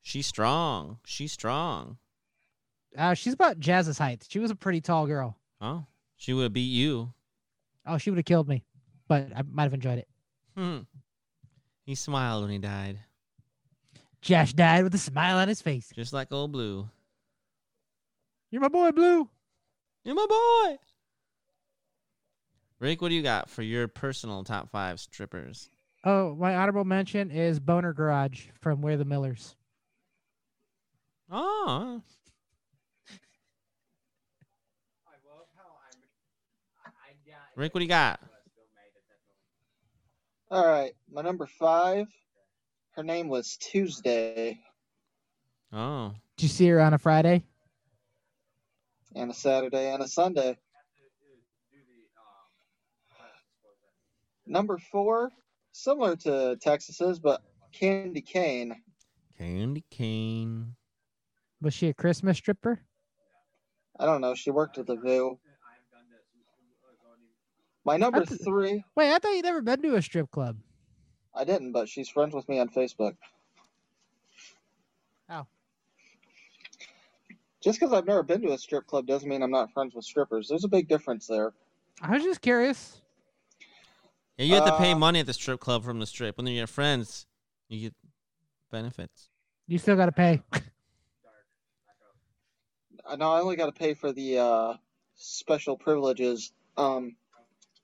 [0.00, 0.98] She's strong.
[1.04, 1.98] She's strong.
[2.96, 4.26] Uh, she's about Jazz's height.
[4.28, 5.36] She was a pretty tall girl.
[5.60, 5.84] Oh.
[6.20, 7.14] She would have beat you.
[7.86, 8.62] Oh, she would have killed me,
[9.08, 10.08] but I might have enjoyed it.
[10.54, 10.80] Hmm.
[11.86, 12.98] He smiled when he died.
[14.20, 15.90] Josh died with a smile on his face.
[15.94, 16.90] Just like old Blue.
[18.50, 19.30] You're my boy, Blue.
[20.04, 20.78] You're my boy.
[22.80, 25.70] Ric, what do you got for your personal top five strippers?
[26.04, 29.56] Oh, my honorable mention is Boner Garage from We're the Millers.
[31.30, 32.02] Oh.
[37.60, 38.20] Ric, what do you got?
[40.50, 42.06] All right, my number five.
[42.92, 44.58] Her name was Tuesday
[45.70, 46.14] Oh.
[46.36, 47.44] Did you see her on a Friday?
[49.14, 50.56] and a Saturday and a Sunday.
[54.46, 55.30] Number four,
[55.72, 57.42] similar to Texas's, but
[57.72, 58.74] Candy Cane.
[59.36, 60.76] Candy cane.
[61.60, 62.80] Was she a Christmas stripper?
[63.98, 64.34] I don't know.
[64.34, 65.38] She worked at the View.
[67.84, 70.56] My number That's- three, Wait, I thought you'd never been to a strip club.
[71.34, 73.16] I didn't, but she's friends with me on Facebook.
[75.30, 75.46] Oh.
[77.62, 80.04] Just because I've never been to a strip club doesn't mean I'm not friends with
[80.04, 80.48] strippers.
[80.48, 81.52] There's a big difference there.
[82.02, 83.00] I was just curious.
[84.36, 86.36] Yeah, you have to pay Uh, money at the strip club from the strip.
[86.36, 87.26] When they're your friends,
[87.68, 87.94] you get
[88.70, 89.28] benefits.
[89.66, 90.42] You still got to pay.
[93.16, 94.74] no, I only got to pay for the uh,
[95.16, 96.52] special privileges.
[96.76, 97.16] Um,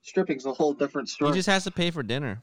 [0.01, 1.31] stripping's a whole different story.
[1.31, 2.41] He just has to pay for dinner.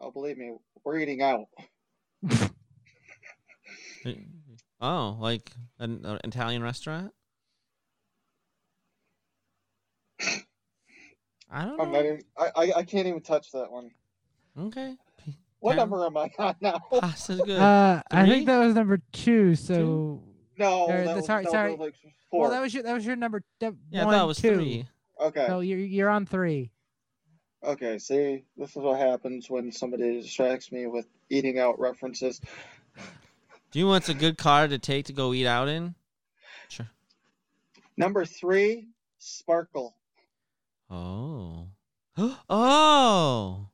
[0.00, 0.52] Oh, believe me,
[0.84, 1.46] we're eating out.
[4.84, 7.12] Oh, like an, an Italian restaurant?
[10.20, 11.98] I don't I'm know.
[11.98, 13.90] not even, I, I I can't even touch that one.
[14.58, 14.96] Okay.
[15.60, 15.78] What Ten?
[15.78, 16.80] number am I on now?
[17.00, 17.60] Ah, so good.
[17.60, 19.54] Uh, I think that was number two.
[19.54, 20.20] So,
[20.58, 21.70] no, or that the- was, sorry, no, that sorry.
[21.70, 21.94] was like
[22.30, 22.40] four.
[22.40, 23.42] well, that was your that was your number.
[23.60, 24.54] That, yeah, I one, thought it was two.
[24.56, 24.88] three.
[25.22, 25.46] Okay.
[25.46, 26.70] So you're you're on three.
[27.64, 32.40] Okay, see, this is what happens when somebody distracts me with eating out references.
[33.70, 35.94] Do you want what's a good car to take to go eat out in?
[36.68, 36.88] Sure.
[37.96, 38.88] Number three,
[39.18, 39.96] Sparkle.
[40.90, 41.68] Oh.
[42.50, 43.68] oh.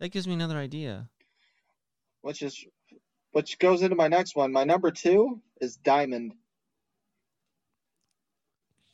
[0.00, 1.08] That gives me another idea.
[2.22, 2.66] which is
[3.30, 4.52] which goes into my next one.
[4.52, 6.34] My number two is Diamond.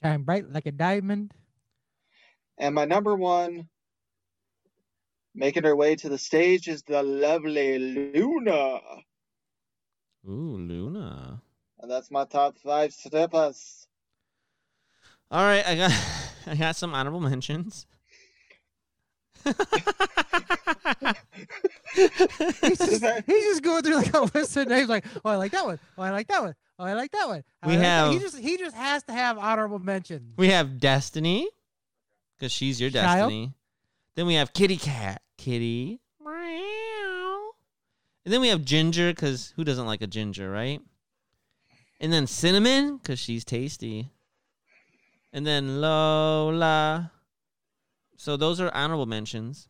[0.03, 1.33] Shine bright like a diamond.
[2.59, 3.69] And my number one,
[5.35, 8.81] making her way to the stage, is the lovely Luna.
[10.29, 11.41] Ooh, Luna.
[11.81, 13.87] And that's my top five strippers.
[15.31, 15.93] All right, I got
[16.47, 17.87] I got some honorable mentions.
[21.95, 24.89] He's just, he's just going through like a list of names.
[24.89, 25.79] Like, oh, I like that one.
[25.97, 26.55] Oh, I like that one.
[26.79, 27.43] Oh, I like that one.
[27.63, 30.35] I We like that-" He just he just has to have honorable mentions.
[30.37, 31.49] we have Destiny,
[32.39, 33.31] because she's your Child.
[33.31, 33.53] Destiny.
[34.15, 36.01] Then we have Kitty Cat, Kitty.
[36.25, 37.51] Meow.
[38.25, 40.81] And then we have Ginger, because who doesn't like a ginger, right?
[42.01, 44.11] And then Cinnamon, because she's tasty.
[45.33, 47.13] And then Lola.
[48.17, 49.69] So those are honorable mentions.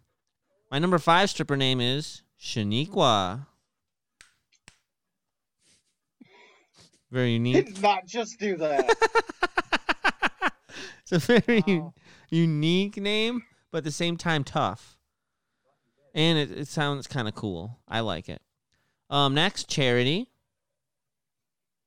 [0.70, 3.46] My number five stripper name is Shaniqua.
[7.10, 7.66] Very He unique.
[7.66, 8.84] did not just do that.
[11.10, 11.94] it's a very Wow.
[12.30, 14.96] Unique name, but at the same time tough.
[16.14, 17.78] And it, it sounds kind of cool.
[17.86, 18.42] I like it.
[19.10, 20.30] Um, next, Charity.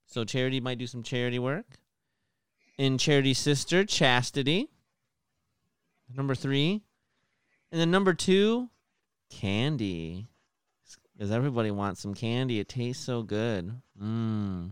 [0.05, 1.77] So Charity might do some charity work.
[2.77, 4.69] In charity sister, Chastity.
[6.15, 6.81] Number three.
[7.71, 8.69] And then number two,
[9.29, 10.27] Candy.
[11.13, 12.59] Because everybody wants some candy.
[12.59, 13.79] It tastes so good.
[14.01, 14.71] Mmm.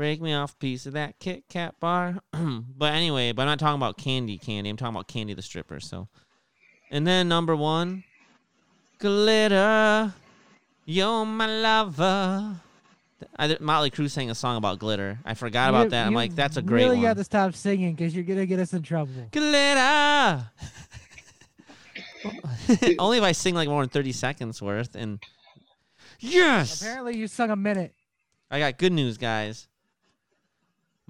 [0.00, 2.20] Break me off a piece of that Kit Kat bar.
[2.32, 4.70] but anyway, but I'm not talking about candy candy.
[4.70, 5.78] I'm talking about Candy the stripper.
[5.78, 6.08] So,
[6.90, 8.04] and then number one,
[8.98, 10.14] glitter.
[10.86, 12.56] You're my lover.
[13.38, 15.18] I, Motley Crue sang a song about glitter.
[15.26, 16.06] I forgot You- about that.
[16.06, 17.04] I'm like, that's a great really one.
[17.04, 19.28] got to stop singing because you're gonna get us in trouble.
[19.32, 20.46] Glitter.
[22.98, 24.94] Only if I sing like more than 30 seconds worth.
[24.94, 25.22] And
[26.20, 27.92] yes, Apparently, you sung a minute.
[28.50, 29.66] I got good news, guys.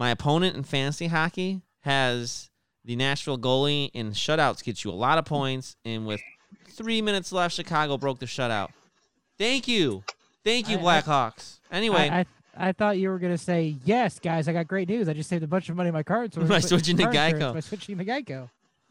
[0.01, 2.49] My opponent in fantasy hockey has
[2.87, 5.77] the Nashville goalie, and shutouts get you a lot of points.
[5.85, 6.23] And with
[6.71, 8.71] three minutes left, Chicago broke the shutout.
[9.39, 10.03] Thank you.
[10.43, 11.61] Thank you, I- Blackhawks.
[11.71, 14.49] Anyway, I, I I thought you were gonna say yes, guys.
[14.49, 15.07] I got great news.
[15.07, 16.35] I just saved a bunch of money on my cards.
[16.41, 17.53] So By switching to Geico.
[17.53, 18.49] By switching to Geico.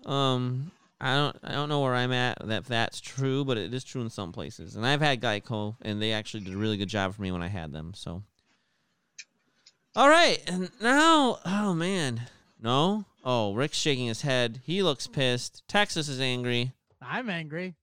[0.10, 0.72] Um,
[1.02, 2.38] I don't, I don't know where I'm at.
[2.48, 4.76] That that's true, but it is true in some places.
[4.76, 7.42] And I've had Geico, and they actually did a really good job for me when
[7.42, 7.94] I had them.
[7.96, 8.22] So,
[10.00, 12.22] all right, and now, oh man,
[12.64, 14.62] no, oh Ric's shaking his head.
[14.64, 15.68] He looks pissed.
[15.68, 16.72] Texas is angry.
[17.02, 17.76] I'm angry,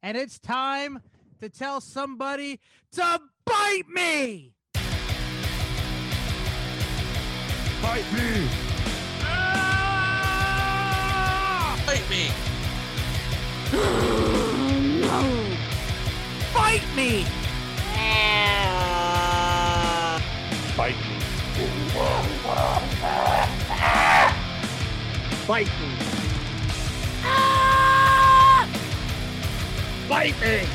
[0.00, 1.00] and it's time
[1.40, 2.60] to tell somebody
[2.92, 4.52] to bite me.
[7.82, 8.48] Bite me!
[9.22, 10.56] Ah!
[11.84, 12.30] Bite me.
[16.54, 17.26] Bite me.
[17.96, 20.22] Ah!
[20.76, 21.13] Bite me!
[25.46, 25.90] Bite me.
[30.08, 30.66] Bite me!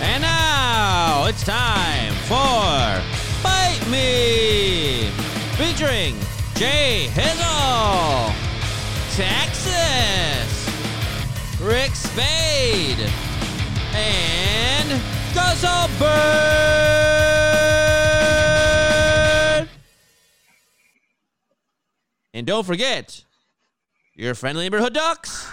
[0.00, 3.02] And now it's time for
[3.42, 5.10] Bite Me,
[5.58, 6.16] featuring
[6.54, 8.32] J Hizzle,
[9.16, 10.70] Texas,
[11.60, 13.10] Ric Spade,
[13.96, 15.00] and
[15.32, 16.56] Guzzlebird.
[22.34, 23.24] And don't forget
[24.14, 25.48] your friendly neighborhood ducks.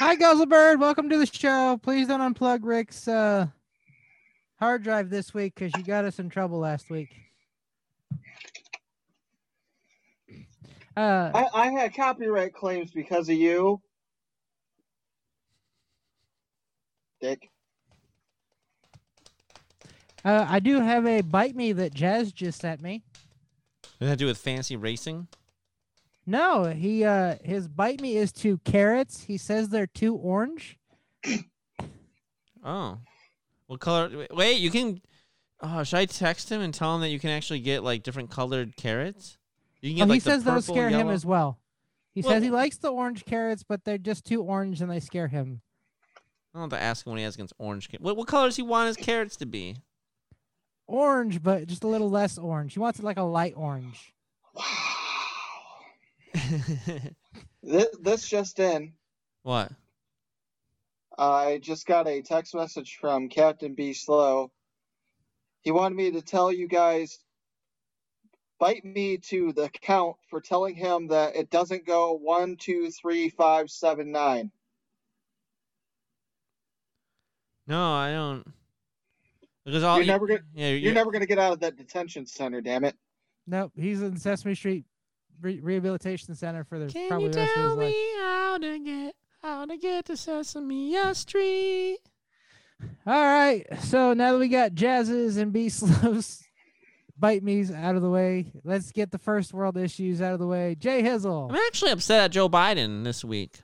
[0.00, 0.78] Hi, Guzzlebird.
[0.78, 1.78] Welcome to the show.
[1.82, 3.48] Please don't unplug Ric's uh,
[4.60, 7.27] hard drive this week because you got us in trouble last week.
[10.98, 13.80] Uh, I, I had copyright claims because of you.
[17.20, 17.50] Dick.
[20.24, 23.04] uh, I do have a bite me that Jazz just sent me.
[23.82, 25.28] Does that have to do with fancy racing?
[26.26, 29.22] No, he uh his bite me is two carrots.
[29.22, 30.78] He says they're too orange.
[32.64, 32.98] Oh.
[33.68, 34.26] What color?
[34.32, 35.00] Wait, you can.
[35.60, 38.30] Oh, should I text him and tell him that you can actually get like different
[38.30, 39.37] colored carrots?
[39.80, 41.58] You can get Oh, like he the says those scare him as well.
[42.14, 45.00] He Well- says he likes the orange carrots, but they're just too orange and they
[45.00, 45.60] scare him.
[46.54, 47.88] I don't have to ask him what he has against orange.
[48.00, 49.76] What what color does he want his carrots to be?
[50.86, 52.72] Orange, but just a little less orange.
[52.72, 54.12] He wants it like a light orange.
[57.62, 58.92] This, this just in.
[59.42, 59.70] what?
[61.18, 64.52] I just got a text message from Captain B Slow.
[65.62, 67.18] He wanted me to tell you guys,
[68.58, 73.28] bite me to the count for telling him that it doesn't go one, two, three,
[73.30, 74.50] five, seven, nine.
[77.66, 78.46] No, I don't.
[79.64, 82.60] Because all You're never gonna- yeah, You're never gonna get out of that detention center,
[82.60, 82.96] damn it.
[83.46, 84.84] Nope, he's in Sesame Street
[85.40, 87.92] Re- Rehabilitation Center for the Can probably you the rest of his tell life.
[87.92, 91.98] me how to get how to get to Sesame Street?
[93.06, 96.42] All right, so now that we got Jazzes and B Slows,
[97.18, 100.46] Bite Me's out of the way, let's get the first world issues out of the
[100.46, 100.76] way.
[100.78, 101.50] J Hizzle.
[101.50, 103.60] I'm actually upset at Joe Biden this week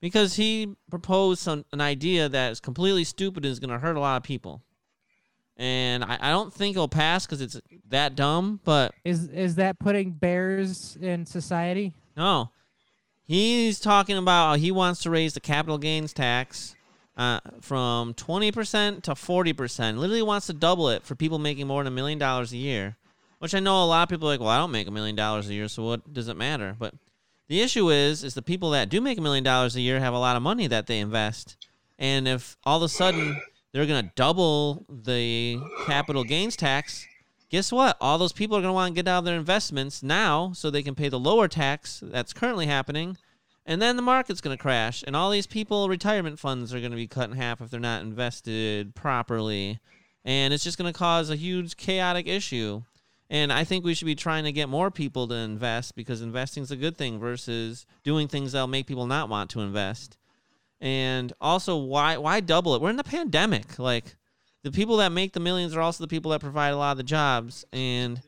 [0.00, 3.96] because he proposed some, an idea that is completely stupid and is going to hurt
[3.96, 4.62] a lot of people.
[5.56, 8.60] And I, I don't think it'll pass because it's that dumb.
[8.64, 11.92] But Is is that putting bears in society?
[12.16, 12.50] no,
[13.22, 16.74] he's talking about he wants to raise the capital gains tax
[17.16, 19.96] uh, from 20% to 40%.
[19.98, 22.96] Literally wants to double it for people making more than a million dollars a year.
[23.38, 25.16] Which I know a lot of people are like, well, I don't make a million
[25.16, 26.76] dollars a year, so what does it matter?
[26.78, 26.94] But
[27.48, 30.14] the issue is, is the people that do make a million dollars a year have
[30.14, 31.56] a lot of money that they invest,
[31.98, 33.38] and if all of a sudden
[33.72, 37.06] they're gonna double the capital gains tax,
[37.50, 37.98] guess what?
[38.00, 40.82] All those people are gonna want to get out of their investments now, so they
[40.82, 43.18] can pay the lower tax that's currently happening,
[43.66, 47.06] and then the market's gonna crash, and all these people retirement funds are gonna be
[47.06, 49.78] cut in half if they're not invested properly,
[50.24, 52.82] and it's just gonna cause a huge chaotic issue.
[53.30, 56.62] And I think we should be trying to get more people to invest because investing
[56.62, 60.18] is a good thing versus doing things that'll make people not want to invest.
[60.80, 62.82] And also, why why double it?
[62.82, 63.78] We're in the pandemic.
[63.78, 64.16] Like
[64.62, 66.96] the people that make the millions are also the people that provide a lot of
[66.98, 68.20] the jobs, and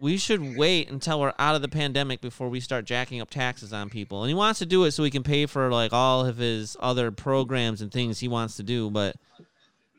[0.00, 3.72] we should wait until we're out of the pandemic before we start jacking up taxes
[3.72, 4.22] on people.
[4.22, 6.76] And he wants to do it so he can pay for like all of his
[6.80, 9.16] other programs and things he wants to do, but.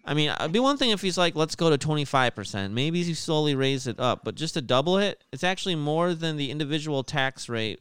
[0.05, 2.71] I mean, it'd be one thing if he's like, let's go to 25%.
[2.71, 6.35] Maybe he slowly raise it up, but just to double it, it's actually more than
[6.35, 7.80] the individual tax rate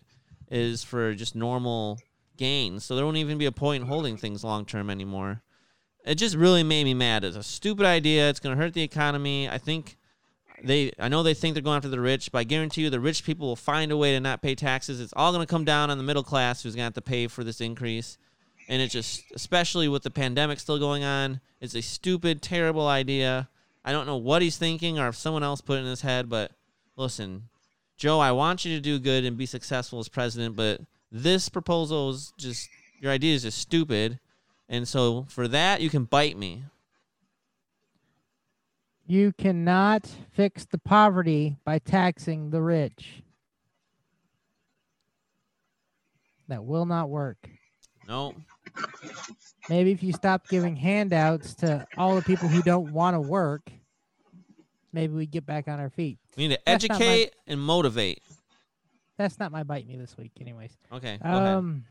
[0.50, 1.98] is for just normal
[2.36, 2.84] gains.
[2.84, 5.42] So there won't even be a point in holding things long term anymore.
[6.06, 7.24] It just really made me mad.
[7.24, 8.30] It's a stupid idea.
[8.30, 9.48] It's going to hurt the economy.
[9.48, 9.97] I think
[10.62, 13.00] they, I know they think they're going after the rich, but I guarantee you the
[13.00, 15.00] rich people will find a way to not pay taxes.
[15.00, 17.02] It's all going to come down on the middle class who's going to have to
[17.02, 18.18] pay for this increase.
[18.68, 23.48] And it just especially with the pandemic still going on it's a stupid terrible idea.
[23.84, 26.28] I don't know what he's thinking or if someone else put it in his head
[26.28, 26.52] but
[26.96, 27.44] listen
[27.96, 30.80] joe i want you to do good and be successful as president but
[31.10, 32.68] this proposal is just
[33.00, 34.18] your idea is just stupid.
[34.68, 36.64] And so for that you can bite me
[39.10, 43.22] You cannot fix the poverty by taxing the rich.
[46.48, 47.48] That will not work.
[48.06, 48.34] no
[49.70, 53.70] Maybe if you stop giving handouts to all the people who don't want to work,
[54.92, 56.18] maybe we get back on our feet.
[56.36, 58.22] we need to That's not my- educate and motivate
[59.16, 60.76] That's not my bite me this week, anyways.
[60.92, 61.42] okay go ahead.
[61.48, 61.84] Um,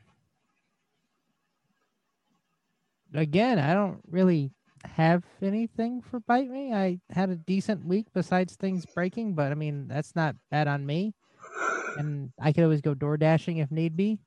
[3.15, 4.52] again, I don't really
[4.95, 6.73] have anything for bite me.
[6.73, 10.85] I had a decent week besides things breaking, but I mean that's not bad on
[10.85, 11.14] me.
[11.97, 14.19] And I could always go door dashing if need be.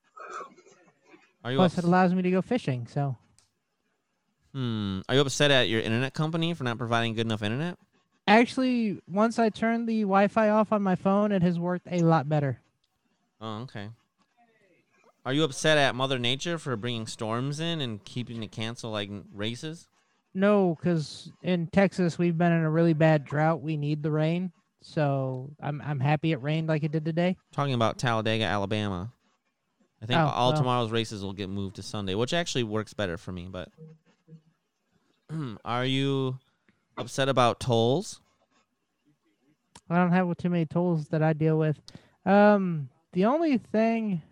[1.45, 2.87] are you Plus, it allows me to go fishing.
[2.87, 3.17] So
[4.53, 7.79] hmm are you upset at your internet company for not providing good enough internet
[8.27, 12.29] actually, once I turned the Wi-Fi off on my phone, it has worked a lot
[12.29, 12.61] better.
[13.41, 13.89] Oh, okay.
[15.27, 19.11] Are you upset at Mother Nature for bringing storms in and keeping to cancel like
[19.35, 19.90] races?
[20.35, 23.61] No, because in Texas we've been in a really bad drought.
[23.63, 27.37] We need the rain, so I'm I'm happy it rained like it did today.
[27.53, 29.13] Talking about Talladega, Alabama.
[30.03, 30.59] I think Oh, all well.
[30.59, 33.49] tomorrow's races will get moved to Sunday, which actually works better for me.
[33.51, 33.69] But
[35.65, 36.39] are you
[36.97, 38.21] upset about tolls?
[39.91, 41.81] I don't have too many tools that I deal with.
[42.25, 44.23] Um, the only thing.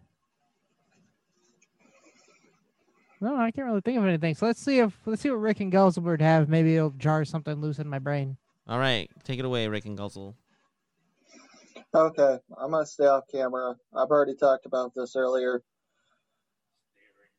[3.21, 4.35] No, I can't really think of anything.
[4.35, 6.49] So let's see if let's see what Ric and Guzzlebird have.
[6.49, 8.37] Maybe it'll jar something loose in my brain.
[8.69, 10.37] All right, take it away, Ric and Guzzle.
[11.95, 13.75] Okay, I'm gonna stay off camera.
[13.97, 15.63] I've already talked about this earlier.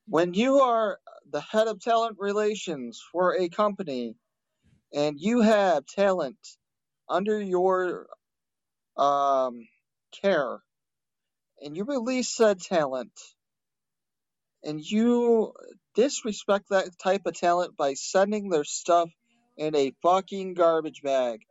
[0.08, 1.00] When you are
[1.30, 4.16] the head of talent relations for a company
[4.92, 6.40] and you have talent
[7.08, 8.08] under your
[8.98, 9.68] um,
[10.12, 10.60] care,
[11.62, 13.12] and you release said talent,
[14.64, 15.54] and you
[15.96, 19.10] disrespect that type of talent by sending their stuff
[19.58, 21.42] in a fucking garbage bag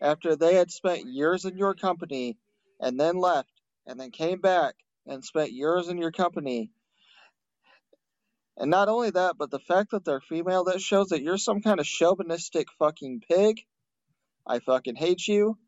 [0.00, 2.36] after they had spent years in your company
[2.80, 3.50] and then left
[3.86, 4.74] and then came back
[5.06, 6.70] and spent years in your company.
[8.58, 11.60] And not only that, but the fact that they're female, that shows that you're some
[11.60, 13.60] kind of chauvinistic fucking pig.
[14.46, 15.58] I fucking hate you.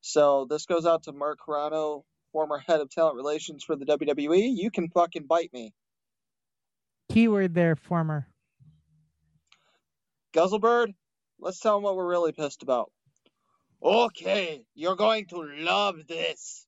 [0.00, 4.56] So this goes out to Mark Carrano, former head of talent relations for the WWE.
[4.56, 5.74] You can fucking bite me.
[7.18, 8.28] Keyword there, former.
[10.32, 10.94] Guzzlebird,
[11.40, 12.92] let's tell them what we're really pissed about.
[13.82, 16.64] Okay, you're going to love this.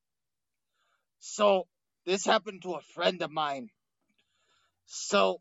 [1.21, 1.69] So,
[2.05, 3.69] this happened to a friend of mine.
[4.87, 5.41] So,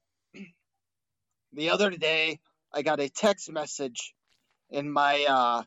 [1.54, 2.40] the other day,
[2.72, 4.14] I got a text message
[4.70, 5.64] in my uh,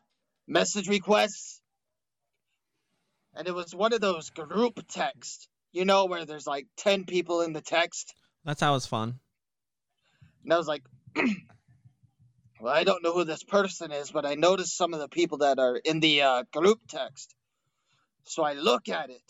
[0.47, 1.59] message requests,
[3.35, 7.41] and it was one of those group texts, you know, where there's like 10 people
[7.41, 8.15] in the text.
[8.45, 9.19] That's how it's fun.
[10.43, 10.83] And I was like,
[12.59, 15.39] well, I don't know who this person is, but I noticed some of the people
[15.39, 17.33] that are in the uh, group text.
[18.25, 19.23] So I look at it,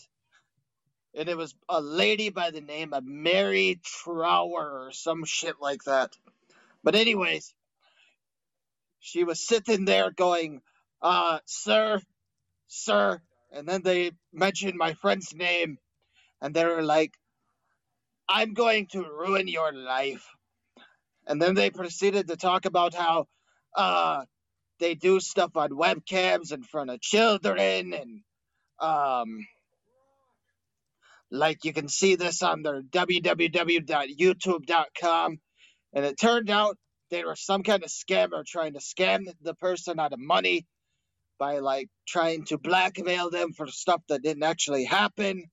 [1.14, 5.84] and it was a lady by the name of Mary Trower or some shit like
[5.84, 6.10] that.
[6.82, 7.54] But, anyways,
[9.00, 10.62] she was sitting there going,
[11.02, 12.00] uh, sir,
[12.68, 13.20] sir.
[13.52, 15.78] And then they mentioned my friend's name,
[16.40, 17.14] and they were like,
[18.28, 20.26] I'm going to ruin your life.
[21.26, 23.26] And then they proceeded to talk about how
[23.76, 24.24] uh,
[24.78, 28.20] they do stuff on webcams in front of children and
[28.80, 29.46] um,
[31.30, 35.38] like you can see this on their www.youtube.com.
[35.94, 36.76] And it turned out
[37.10, 40.66] they were some kind of scammer trying to scam the person out of money
[41.38, 45.44] by like trying to blackmail them for stuff that didn't actually happen.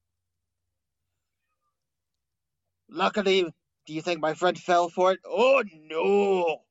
[2.90, 3.46] Luckily,
[3.86, 5.20] do you think my friend fell for it?
[5.26, 6.62] Oh no!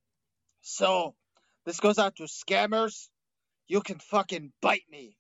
[0.63, 1.15] So,
[1.65, 3.09] this goes out to scammers.
[3.69, 5.17] You can fucking bite me.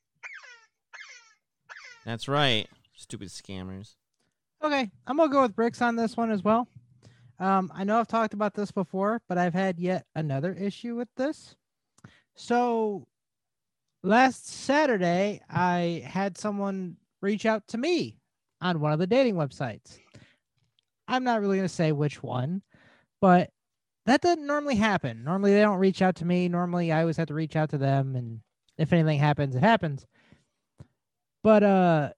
[2.05, 2.69] That's right.
[2.95, 3.95] Stupid scammers.
[4.63, 6.69] Okay, I'm gonna go with bricks on this one as well.
[7.39, 11.09] Um, I know I've talked about this before, but I've had yet another issue with
[11.17, 11.57] this.
[12.35, 13.07] So
[14.03, 18.19] last Saturday, I had someone reach out to me
[18.61, 19.99] on one of the dating websites.
[21.11, 22.63] I'm not really gonna say which one,
[23.21, 23.51] but
[24.07, 25.25] that doesn't normally happen.
[25.25, 26.49] Normally they don't reach out to me.
[26.49, 28.41] Normally I always have to reach out to them, and
[28.79, 30.07] if anything happens, it happens.
[31.43, 32.11] But uh,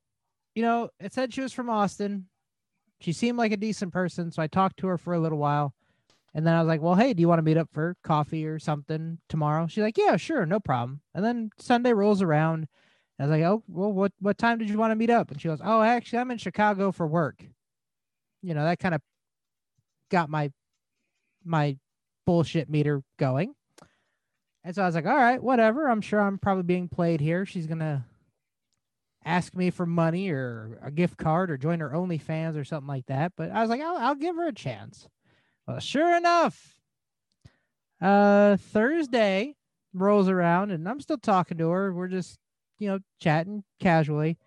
[0.55, 2.27] you know, it said she was from Austin.
[3.01, 5.75] She seemed like a decent person, so I talked to her for a little while.
[6.35, 8.47] And then I was like, "Well, hey, do you want to meet up for coffee
[8.47, 12.69] or something tomorrow?" She's like, "Yeah, sure, no problem." And then Sunday rolls around.
[13.19, 15.41] I was like, "Oh, well, what what time did you want to meet up?" And
[15.41, 17.45] she goes, "Oh, actually, I'm in Chicago for work."
[18.43, 19.01] You know, that kind of
[20.11, 20.51] got my
[21.45, 21.77] my
[22.27, 23.55] bullshit meter going.
[24.65, 25.89] And so I was like, "All right, whatever.
[25.89, 27.45] I'm sure I'm probably being played here.
[27.47, 28.07] She's gonna
[29.25, 33.07] ask me for money or a gift card or join her OnlyFans or something like
[33.07, 35.09] that." But I was like, "I'll, I'll give her a chance."
[35.67, 36.81] Well, sure enough,
[38.01, 39.57] uh, Thursday
[39.95, 41.93] rolls around and I'm still talking to her.
[41.93, 42.39] We're just,
[42.79, 44.39] you know, chatting casually.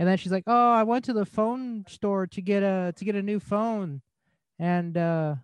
[0.00, 3.04] And then she's like, "Oh, I went to the phone store to get a to
[3.04, 4.00] get a new phone,
[4.58, 5.34] and uh,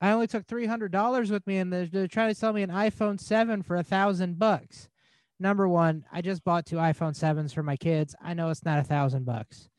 [0.00, 2.62] I only took three hundred dollars with me, and they're, they're trying to sell me
[2.62, 4.88] an iPhone seven for a thousand bucks."
[5.38, 8.16] Number one, I just bought two iPhone sevens for my kids.
[8.20, 9.70] I know it's not a thousand bucks.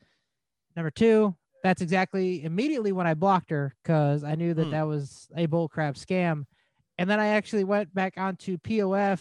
[0.76, 4.72] Number two, that's exactly immediately when I blocked her because I knew that Hmm.
[4.72, 6.46] that was a bullcrap scam.
[6.98, 9.20] And then I actually went back onto POF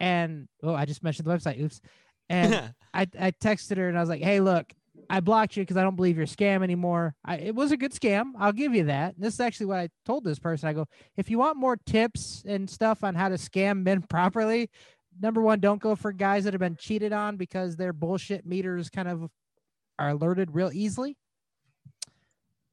[0.00, 1.58] and oh, I just mentioned the website.
[1.60, 1.80] Oops.
[2.28, 4.72] And I, I texted her and I was like, hey, look,
[5.10, 7.14] I blocked you because I don't believe you're a scam anymore.
[7.24, 8.32] I, it was a good scam.
[8.38, 9.14] I'll give you that.
[9.14, 10.68] And this is actually what I told this person.
[10.68, 10.86] I go,
[11.16, 14.70] if you want more tips and stuff on how to scam men properly,
[15.20, 18.90] number one, don't go for guys that have been cheated on because their bullshit meters
[18.90, 19.30] kind of
[19.98, 21.16] are alerted real easily.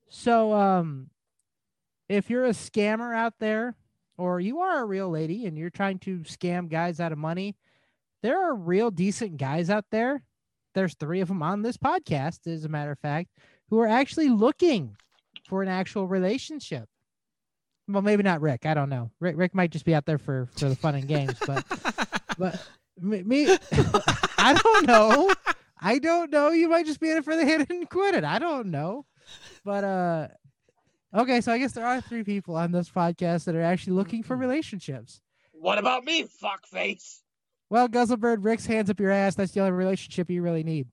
[0.10, 1.10] So, um,
[2.07, 3.76] if you're a scammer out there,
[4.18, 7.56] or you are a real lady and you're trying to scam guys out of money,
[8.26, 10.24] there are real decent guys out there.
[10.74, 13.30] There's three of them on this podcast, as a matter of fact,
[13.70, 14.98] who are actually looking
[15.48, 16.90] for an actual relationship.
[17.88, 18.66] Well, maybe not Ric.
[18.66, 19.12] I don't know.
[19.20, 21.64] Ric, Ric might just be out there for for the fun and games, but
[22.40, 22.68] but
[23.00, 23.46] me, me
[24.40, 25.32] I don't know.
[25.80, 26.50] I don't know.
[26.50, 28.24] You might just be in it for the hit and quit it.
[28.24, 29.06] I don't know.
[29.64, 30.28] But uh
[31.14, 34.22] Okay, so I guess there are three people on this podcast that are actually looking
[34.22, 34.28] Mm-hmm.
[34.28, 35.22] for relationships.
[35.54, 37.20] What about me, fuckface?
[37.70, 39.36] Well, Guzzlebird, Ric's hands up your ass.
[39.36, 40.88] That's the only relationship you really need.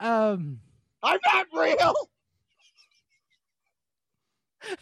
[0.00, 0.60] Um,
[1.02, 1.94] I'm not real.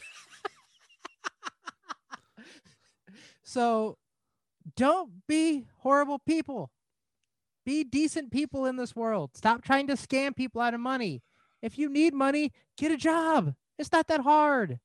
[3.44, 3.96] so
[4.76, 6.70] don't be horrible people.
[7.64, 9.30] Be decent people in this world.
[9.36, 11.22] Stop trying to scam people out of money.
[11.60, 13.54] If you need money, get a job.
[13.78, 14.80] It's not that hard.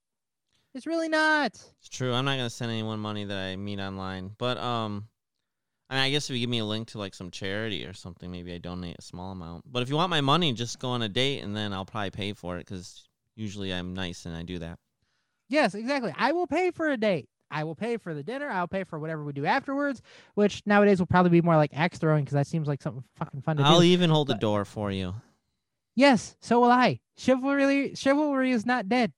[0.75, 1.53] It's really not.
[1.79, 2.13] It's true.
[2.13, 5.07] I'm not gonna send anyone money that I meet online, but um,
[5.89, 7.93] I mean, I guess if you give me a link to like some charity or
[7.93, 9.71] something, maybe I donate a small amount.
[9.71, 12.11] But if you want my money, just go on a date, and then I'll probably
[12.11, 14.79] pay for it because usually I'm nice and I do that.
[15.49, 16.13] Yes, exactly.
[16.17, 17.29] I will pay for a date.
[17.49, 18.49] I will pay for the dinner.
[18.49, 20.01] I'll pay for whatever we do afterwards,
[20.35, 23.41] which nowadays will probably be more like axe throwing because that seems like something fucking
[23.41, 23.69] fun to do.
[23.69, 25.15] I'll even hold the door for you.
[25.95, 26.99] Yes, so will I.
[27.17, 29.13] Chivalry chivalry is not dead.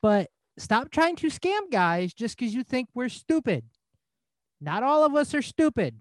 [0.00, 3.64] But stop trying to scam guys just because you think we're stupid.
[4.60, 6.00] Not all of us are stupid.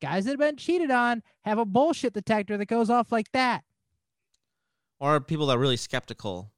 [0.00, 3.64] Guys that have been cheated on have a bullshit detector that goes off like that.
[5.00, 6.50] Or people that are really skeptical.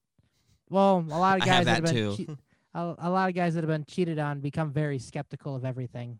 [0.71, 2.25] Well, a lot of guys have that have that been too.
[2.25, 2.37] chea-
[2.75, 6.19] a, a lot of guys that have been cheated on become very skeptical of everything.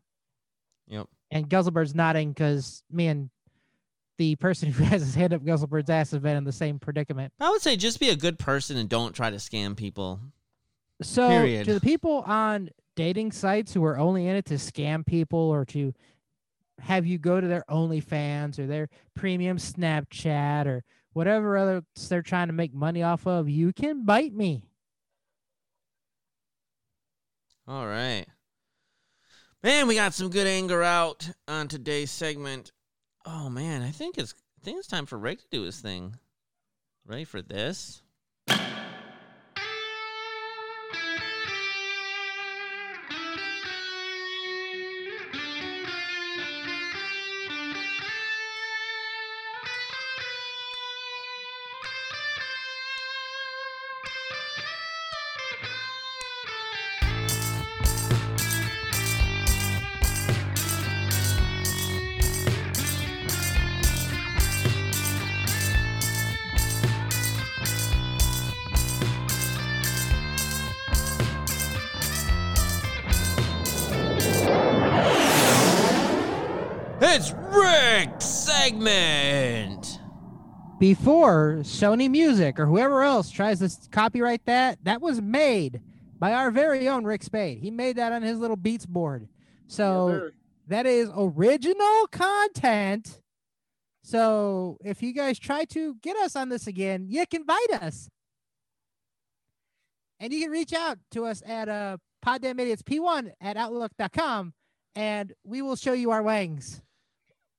[0.89, 1.09] Yep.
[1.31, 3.31] And Guzzlebird's nodding because me and
[4.19, 7.33] the person who has his hand up Guzzlebird's ass have been in the same predicament.
[7.41, 10.21] I would say just be a good person and don't try to scam people.
[11.03, 11.67] So Period.
[11.67, 15.65] to the people on dating sites who are only in it to scam people or
[15.67, 15.93] to
[16.81, 22.49] have you go to their OnlyFans or their premium Snapchat or whatever other they're trying
[22.49, 24.63] to make money off of, you can bite me.
[27.67, 28.27] All right.
[29.63, 32.71] Man, we got some good anger out on today's segment.
[33.25, 36.17] Oh man, I think it's I think it's time for Ric to do his thing.
[37.07, 38.03] Ready for this?
[80.87, 85.81] Before Sony Music or whoever else tries to copyright that, that was made
[86.17, 87.59] by our very own Ric Spade.
[87.59, 89.27] He made that on his little Beats board.
[89.67, 90.29] So Yeah,
[90.69, 93.21] that is original content.
[94.05, 98.09] So if you guys try to get us on this again, you can bite us.
[100.21, 104.55] And you can reach out to us at uh, poddamnidiots.p1 at outlook.com
[104.95, 106.81] and we will show you our wangs.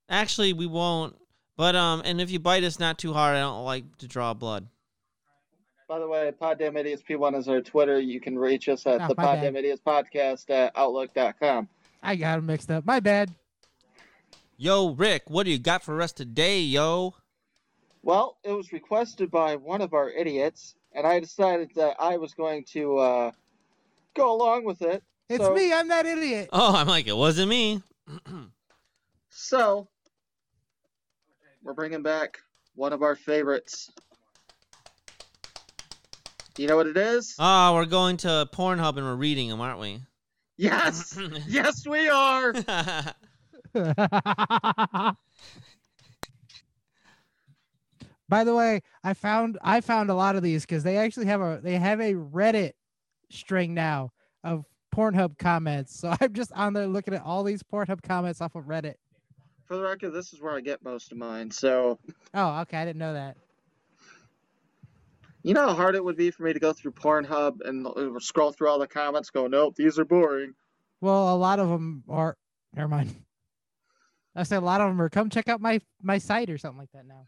[0.08, 1.18] Actually, we won't.
[1.58, 4.34] But um, and if you bite us not too hard, I don't like to draw
[4.34, 4.68] blood.
[5.90, 8.00] By the way, Poddamn Idiotz P1 is our Twitter.
[8.00, 9.54] You can reach us at Oh, the my bad.
[9.54, 11.68] Poddamn Idiotz Podcast at Outlook.com.
[12.04, 12.86] I got them mixed up.
[12.86, 13.32] My bad.
[14.58, 17.16] Yo, Ric, what do you got for us today, yo?
[18.04, 22.34] Well, it was requested by one of our idiots, and I decided that I was
[22.34, 23.32] going to uh,
[24.16, 25.04] go along with it.
[25.30, 25.72] It's So- me.
[25.74, 26.50] I'm that idiot.
[26.54, 27.82] Oh, I'm like, it wasn't me.
[29.30, 29.88] So,
[31.68, 32.40] we're bringing back
[32.76, 33.92] one of our favorites.
[36.58, 37.36] You know what it is?
[37.38, 40.00] Oh, we're going to Pornhub and we're reading them, aren't we?
[40.56, 41.20] Yes!
[41.48, 42.54] yes, we are!
[48.30, 51.42] By the way, I found I found a lot of these because they actually have
[51.42, 52.72] a they have a Reddit
[53.30, 54.14] string now
[54.44, 54.64] of
[54.96, 56.00] Pornhub comments.
[56.00, 58.96] So I'm just on there looking at all these Pornhub comments off of Reddit.
[59.68, 61.52] For the record, this is where I get most of mine.
[61.52, 62.00] So,
[62.34, 63.36] Oh, okay, I didn't know that.
[65.44, 68.20] you know how hard it would be for me to go through Pornhub and uh,
[68.20, 70.54] scroll through all the comments, go, nope, these are boring.
[71.02, 72.38] Well, a lot of them are.
[72.74, 73.14] Never mind.
[74.36, 75.10] I said a lot of them are.
[75.10, 77.26] Come check out my my site or something like that now.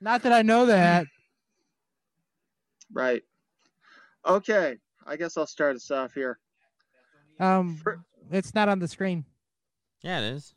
[0.00, 1.06] Not that I know that.
[2.92, 3.22] Right.
[4.26, 6.38] Okay, I guess I'll start us off here.
[7.38, 8.00] Um, For-
[8.30, 9.24] it's not on the screen.
[10.02, 10.54] yeah, it is.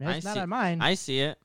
[0.00, 0.80] I It's not see- on mine.
[0.82, 1.38] I see it.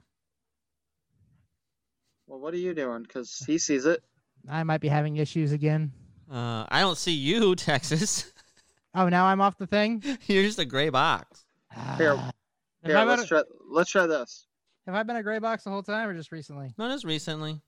[2.27, 3.03] Well, what are you doing?
[3.03, 4.03] Because he sees it.
[4.47, 5.91] I might be having issues again.
[6.31, 8.31] Uh, I don't see you, Texas.
[8.95, 10.03] Oh, now I'm off the thing.
[10.27, 11.45] You're just a gray box.
[11.97, 12.31] Here, Ah.
[12.85, 13.41] Here, let's been, try.
[13.69, 14.45] Let's try this.
[14.85, 16.73] have I been a gray box the whole time or just recently?
[16.77, 17.61] Not as recently.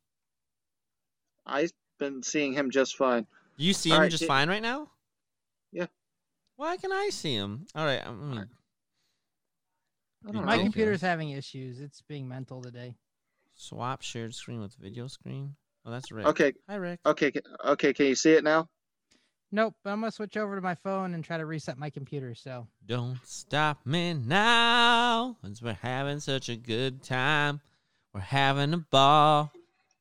[1.46, 3.28] I've been seeing him just fine.
[3.58, 4.90] You see him Alright, just ki- fine right now?
[5.72, 5.88] Yeah.
[6.56, 7.66] Why can I see him?
[7.76, 8.02] All right.
[8.06, 8.50] I mean, I don't
[10.24, 10.64] My know.
[10.64, 11.80] computer's having issues.
[11.80, 12.96] It's being mental today.
[13.56, 15.56] swap shared screen with video screen.
[15.86, 16.28] Oh, that's Ric.
[16.28, 17.00] Okay, Hi, Ric.
[17.06, 17.32] okay,
[17.66, 17.94] okay.
[17.94, 18.70] Can you see it now?
[19.52, 22.34] Nope, I'm gonna switch over to my phone and try to reset my computer.
[22.36, 27.60] So Don't stop me now, 'cause we're having such a good time.
[28.14, 29.52] We're having a ball.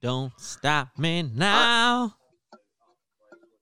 [0.01, 2.17] Don't stop me uh, now.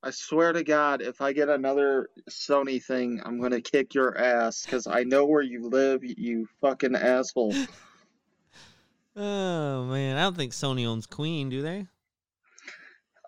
[0.02, 4.62] I swear to God, if I get another Sony thing, I'm gonna kick your ass
[4.62, 7.54] because I know where you live, you fucking asshole.
[9.20, 11.88] Oh man, I don't think Sony owns Queen, do they?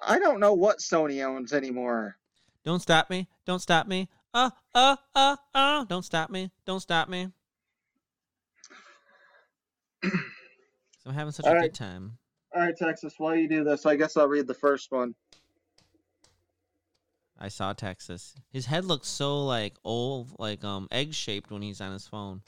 [0.00, 2.16] I don't know what Sony owns anymore.
[2.64, 3.26] Don't stop me.
[3.44, 4.08] Don't stop me.
[4.32, 5.84] Uh, uh, uh, uh.
[5.86, 6.52] Don't stop me.
[6.64, 7.28] Don't stop me.
[11.02, 12.18] So I'm having such a All good time.
[12.54, 13.14] All right, Texas.
[13.16, 15.14] While you do this, I guess I'll read the first one.
[17.40, 18.34] I saw Texas.
[18.52, 22.42] His head looks so like old, like um egg shaped when he's on his phone.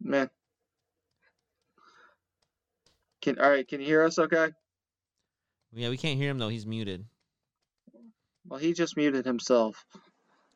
[0.00, 0.28] Man.
[3.20, 3.66] Can all right?
[3.66, 4.18] Can you hear us?
[4.18, 4.48] Okay.
[5.72, 6.48] Yeah, we can't hear him though.
[6.48, 7.04] He's muted.
[8.46, 9.84] Well, he just muted himself.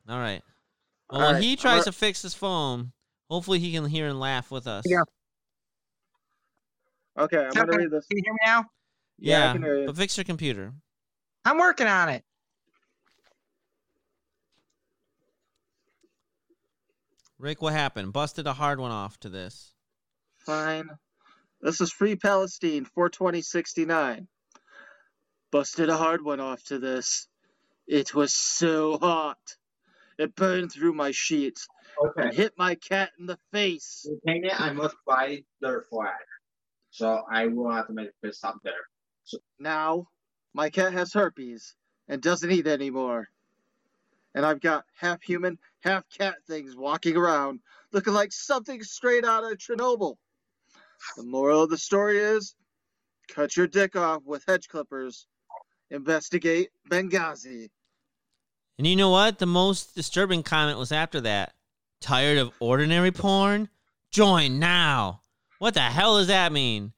[0.08, 0.42] All right.
[1.10, 2.92] Well, All when right, he tries gonna- fix his phone,
[3.30, 4.82] hopefully he can hear and laugh with us.
[4.86, 5.02] Yeah.
[7.18, 8.04] Okay, I'm gonna read this.
[8.08, 8.64] Can you hear me now?
[9.18, 9.86] Yeah, I Yeah, can hear you.
[9.86, 10.74] but fix your computer.
[11.44, 12.24] I'm working on it.
[17.38, 18.14] Ric, what happened?
[18.14, 19.74] Busted a hard one off to this.
[20.38, 20.88] Fine.
[21.60, 24.26] This is Free Palestine 42069.
[25.52, 27.28] Busted a hard one off to this.
[27.86, 29.38] It was so hot.
[30.18, 31.68] It burned through my sheets
[32.16, 34.06] and hit my cat in the face.
[34.06, 36.14] To paint it, I must buy their flag.
[36.90, 38.72] So I will have to make a stop there.
[39.58, 40.06] Now,
[40.54, 41.74] my cat has herpes
[42.08, 43.28] and doesn't eat anymore.
[44.36, 47.60] And I've got half human, half cat things walking around
[47.92, 50.16] looking like something straight out of Chernobyl.
[51.16, 52.54] The moral of the story is
[53.28, 55.26] cut your dick off with hedge clippers.
[55.90, 57.70] Investigate Benghazi.
[58.76, 59.38] And you know what?
[59.38, 61.54] The most disturbing comment was after that.
[62.00, 63.70] Tired of ordinary porn?
[64.10, 65.22] Join now.
[65.58, 66.92] What the hell does that mean?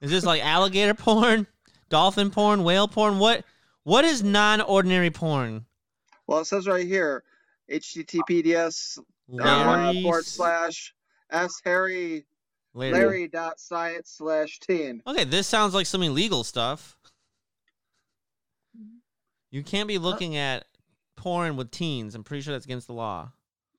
[0.00, 1.48] Is this like alligator porn?
[1.88, 2.62] Dolphin porn?
[2.62, 3.18] Whale porn?
[3.18, 3.44] What
[3.82, 5.66] what is non-ordinary porn?
[6.26, 7.24] Well, it says right here
[7.70, 8.98] https
[9.40, 10.94] uh, forward slash
[11.30, 12.26] s harry
[12.74, 12.92] Larry.
[12.92, 15.02] larry dot science slash teen.
[15.06, 16.96] Okay, this sounds like some illegal stuff.
[19.50, 20.64] You can't be looking at
[21.16, 22.14] porn with teens.
[22.14, 23.30] I'm pretty sure that's against the law.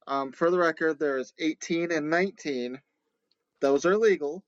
[0.08, 2.80] Um, for the record, there's 18 and 19.
[3.60, 4.44] Those are legal.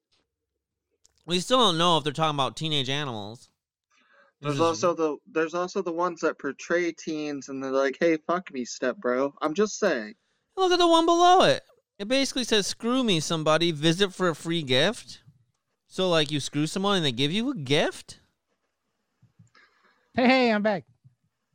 [1.26, 3.50] We still don't know if they're talking about teenage animals.
[4.42, 8.18] This There's also the there's also the ones that portray teens and they're like, "Hey,
[8.28, 10.14] fuck me, step bro." I'm just saying.
[10.56, 11.64] Look at the one below it.
[11.98, 13.72] It basically says, "Screw me, somebody.
[13.72, 15.22] Visit for a free gift."
[15.88, 18.20] So, like, you screw someone and they give you a gift.
[20.14, 20.84] hey, hey, I'm back.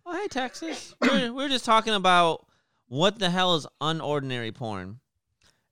[0.04, 0.94] Oh, hey, Texas.
[1.00, 2.46] we're, we're just talking about
[2.88, 4.98] what the hell is unordinary porn,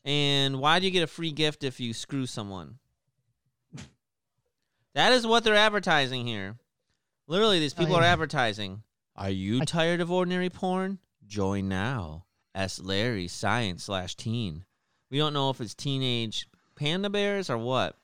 [0.04, 2.78] and why do you get a free gift if you screw someone?
[4.94, 6.59] That is what they're advertising here.
[7.30, 8.82] Literally, these oh, people Oh, are advertising.
[9.14, 10.98] Are you I- tired of ordinary porn?
[11.28, 12.24] Join now.
[12.56, 14.64] S Larry Science slash Teen.
[15.10, 17.96] We don't know if it's teenage panda bears or what.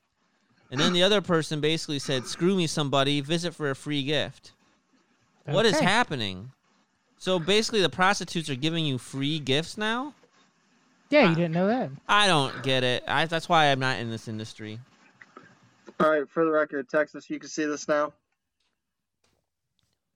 [0.71, 3.19] And then the other person basically said, "Screw me, somebody.
[3.19, 4.53] Visit for a free gift."
[5.43, 6.51] What is happening?
[7.17, 10.13] So basically, the prostitutes are giving you free gifts now.
[11.09, 11.89] Yeah, you didn't know that.
[12.07, 13.03] I don't get it.
[13.07, 14.79] I, that's why I'm not in this industry.
[15.99, 18.13] All right, for the record, Texas, you can see this now.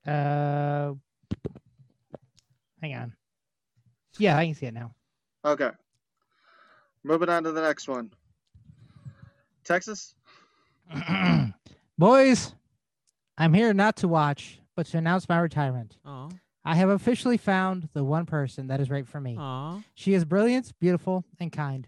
[0.06, 0.94] Uh,
[2.82, 3.14] hang on.
[4.18, 4.94] Yeah, I can see it now.
[5.45, 5.69] Okay.
[7.03, 8.11] Moving on to the next one.
[9.64, 10.15] Texas.
[11.98, 12.53] Boys,
[13.38, 15.98] I'm here not to watch, but to announce my retirement.
[16.06, 16.30] Oh,
[16.65, 19.38] I have officially found the one person that is right for me.
[19.40, 21.88] oh, She is brilliant, beautiful, and kind.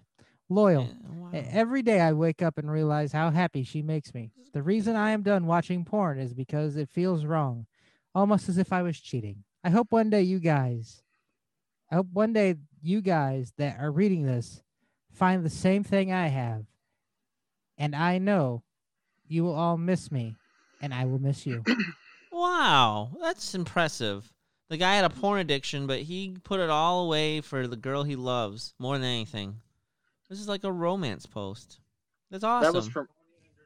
[0.49, 0.89] Loyal.
[1.33, 4.31] E- Every day I wake up and realize how happy she makes me.
[4.53, 7.65] The reason I am done watching porn is because it feels wrong,
[8.15, 9.43] almost as if I was cheating.
[9.63, 11.01] I hope one day you guys,
[11.91, 14.61] I hope one day you guys that are reading this
[15.13, 16.65] find the same thing I have.
[17.77, 18.63] And I know
[19.27, 20.35] you will all miss me,
[20.81, 21.63] and I will miss you.
[22.33, 24.33] Wow, that's impressive.
[24.69, 28.03] The guy had a porn addiction, but he put it all away for the girl
[28.03, 29.57] he loves more than anything.
[30.29, 31.79] This is like a romance post.
[32.31, 32.73] That's awesome.
[32.73, 33.07] That was from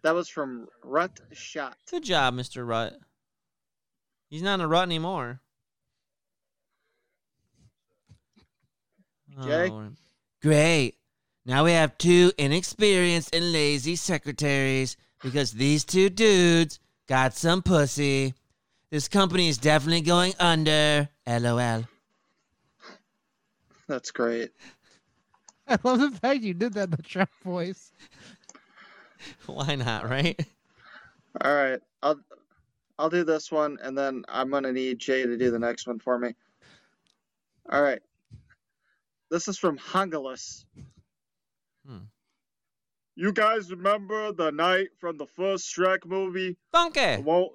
[0.03, 1.77] that was from Rut Shot.
[1.89, 2.67] Good job, Mr.
[2.67, 2.97] Rutt.
[4.29, 5.39] He's not in a rut anymore.
[9.37, 9.69] Oh, Jay?
[9.69, 9.89] Oh,
[10.41, 10.95] Great.
[11.45, 18.33] Now we have two inexperienced and lazy secretaries because these two dudes got some pussy.
[18.91, 21.09] This company is definitely going under.
[21.25, 21.85] LOL.
[23.87, 24.51] That's great.
[25.67, 27.91] I love the fact you did that in the Trump voice.
[29.45, 30.39] Why not, right?
[31.41, 31.79] All right,
[32.97, 35.87] I'll I'll do this one, and then I'm gonna need Jay to do the next
[35.87, 36.33] one for me.
[37.71, 38.01] All right.
[39.29, 40.65] This is from Hungalus.
[41.85, 42.05] Hmm.
[43.15, 46.57] You guys remember the knight from the first Shrek movie?
[46.71, 47.21] The Donkey.
[47.23, 47.47] one,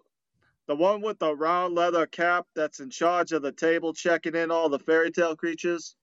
[0.66, 4.50] the one with the round leather cap that's in charge of the table checking in
[4.50, 5.96] all the fairy tale creatures?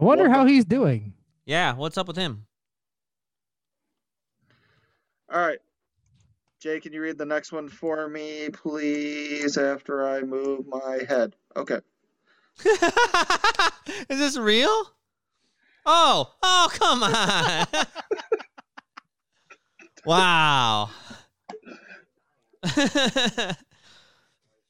[0.00, 1.14] I wonder What how he's doing.
[1.44, 2.46] Yeah, what's up with him?
[5.32, 5.58] All right.
[6.64, 11.36] Jay, can you read the next one for me, please, after I move my head?
[11.54, 11.80] Okay.
[14.08, 14.72] Is this real?
[15.84, 17.66] Oh, oh, come on.
[20.06, 20.88] wow.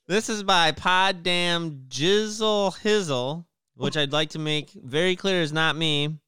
[0.09, 3.45] this is by Poddamn Jizzle Hizzle,
[3.77, 6.19] which I'd like to make very clear is not me.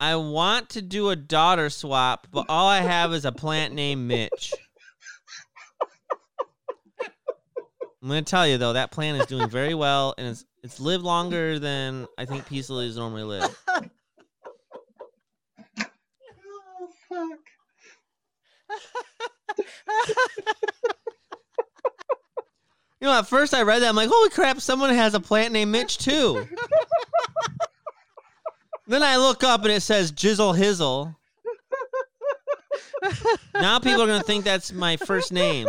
[0.00, 4.06] I want to do a daughter swap, but all I have is a plant named
[4.06, 4.52] Mitch.
[8.02, 11.04] I'm gonna tell you though, that plant is doing very well, and it's it's lived
[11.04, 13.58] longer than I think peace lilies normally live.
[16.76, 17.38] Oh, fuck.
[23.00, 25.52] You know, at first I read that, I'm like, holy crap, someone has a plant
[25.52, 26.48] named Mitch too.
[28.86, 31.14] then I look up and it says Jizzle Hizzle.
[33.54, 35.66] now people are gonna think that's my first name.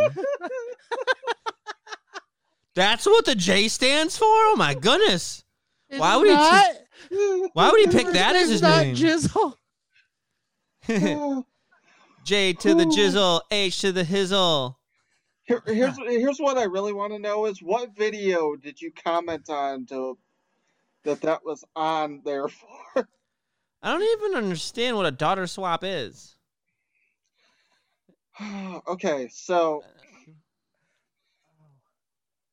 [2.74, 4.26] That's what the J stands for?
[4.26, 5.44] Oh my goodness.
[5.88, 8.94] Why It's would he not, Why would he pick that as his not name?
[8.94, 9.54] Jizzle.
[12.24, 14.74] J to the jizzle, H to the hizzle.
[15.44, 19.48] Here, here's here's what I really want to know is what video did you comment
[19.48, 20.18] on to
[21.06, 23.08] that that was on there for?
[23.82, 26.36] I don't even understand what a daughter swap is.
[28.88, 29.82] okay, so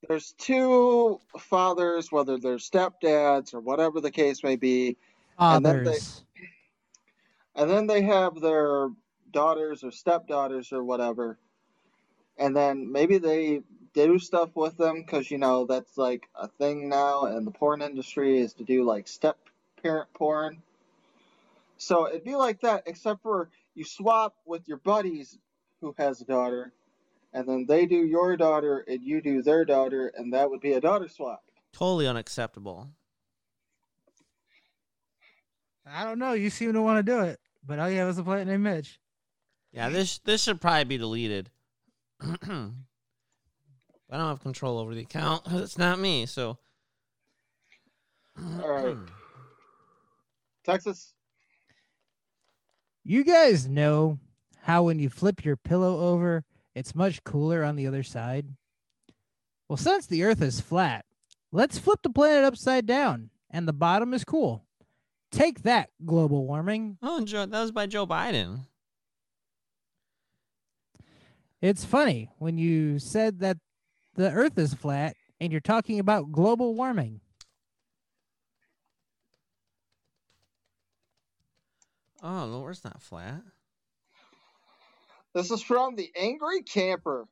[0.07, 4.97] there's two fathers, whether they're stepdads or whatever the case may be,
[5.57, 5.99] And then they-
[7.55, 8.89] and then they have their
[9.31, 11.39] daughters or stepdaughters or whatever,
[12.37, 13.61] and then maybe they
[13.93, 17.81] do stuff with them because you know that's like a thing now in the porn
[17.81, 19.37] industry is to do like step
[19.81, 20.61] parent porn.
[21.77, 25.37] So it'd be like that, except for you swap with your buddies
[25.81, 26.71] who has a daughter,
[27.33, 30.73] and then they do your daughter and you do their daughter, and that would be
[30.73, 31.43] a daughter swap.
[31.73, 32.89] Totally unacceptable.
[35.85, 36.33] I don't know.
[36.33, 38.63] You seem to want to do it, but all you have is a plant named
[38.63, 38.99] Mitch.
[39.73, 41.49] Yeah, this this should probably be deleted.
[44.13, 45.41] I don't have control over the account.
[45.49, 46.27] it's not me.
[46.27, 46.59] So,
[48.61, 48.95] All right.
[48.95, 49.05] Hmm.
[50.63, 51.13] Texas.
[53.03, 54.19] You guys know
[54.61, 56.45] how when you flip your pillow over,
[56.75, 58.45] it's much cooler on the other side?
[59.67, 61.05] Well, since the earth is flat,
[61.51, 64.63] let's flip the planet upside down and the bottom is cool.
[65.31, 66.97] Take that, global warming.
[67.01, 68.67] oh, Joe, that was by Joe Biden.
[71.61, 73.57] It's funny when you said that
[74.15, 77.21] the earth is flat and you're talking about global warming.
[82.21, 83.41] Oh, no, it's not flat.
[85.33, 87.27] This is from the Angry Camper.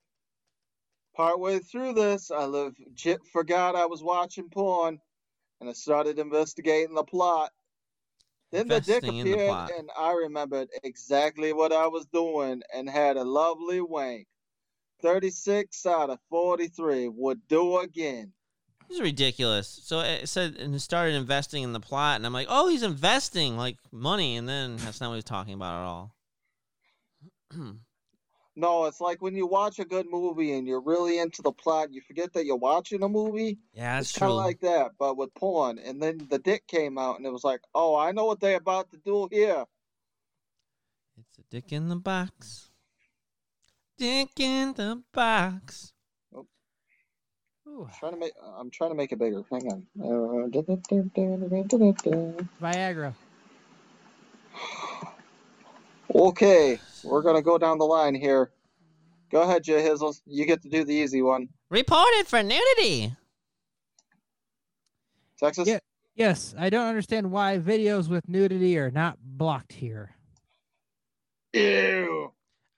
[1.16, 5.00] Partway through this, I legit forgot I was watching porn,
[5.60, 7.52] and I started investigating the plot.
[8.52, 12.62] Then the dick Investing in the appeared, and I remembered exactly what I was doing,
[12.74, 14.28] and had a lovely wank.
[15.02, 18.34] Thirty-six out of forty-three would do again.
[18.88, 19.80] This is ridiculous.
[19.84, 22.84] So it said and it started investing in the plot, and I'm like, oh, he's
[22.84, 26.16] investing like money, and then that's not what he's talking about at all.
[28.56, 31.94] No, it's like when you watch a good movie and you're really into the plot,
[31.94, 33.58] you forget that you're watching a movie.
[33.74, 35.80] yeah, that's it's kind of like that, but with porn.
[35.80, 38.58] And then the dick came out, and it was like, oh, I know what they're
[38.58, 39.64] about to do here.
[41.18, 42.71] It's a dick in the box.
[44.02, 45.94] Dick in the box.
[46.34, 46.48] Ooh.
[47.86, 48.34] I'm trying to make.
[48.58, 49.44] I'm trying to make it bigger.
[49.52, 49.86] Hang on.
[52.60, 53.14] Viagra.
[56.16, 58.50] Okay, we're gonna go down the line here.
[59.32, 60.20] Go ahead, J Hizzle.
[60.26, 61.50] You get to do the easy one.
[61.70, 63.16] Reported for nudity.
[65.38, 65.68] Texas.
[65.68, 65.78] Yeah.
[66.16, 70.16] Yes, I don't understand why videos with nudity are not blocked here.
[71.54, 72.32] Ew.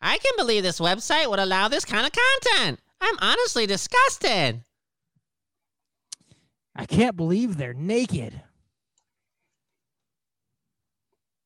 [0.06, 2.82] I can't believe this website would allow this kind of content.
[3.00, 4.62] I'm honestly disgusted.
[6.76, 8.42] I can't believe they're naked.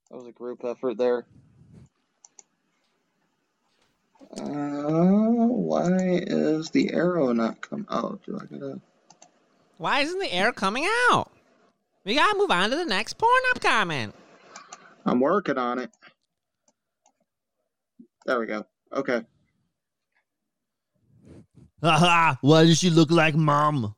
[0.09, 1.27] That was a group effort there.
[4.39, 8.21] Uh, why is the arrow not come out?
[8.25, 8.81] Do I gotta?
[9.77, 11.29] Why isn't the air coming out?
[12.05, 14.15] We gotta move on to the next Pornhub comment.
[15.05, 15.91] I'm working on it.
[18.27, 18.65] There we go.
[18.93, 19.23] Okay.
[21.81, 23.95] Haha, why does she look like mom?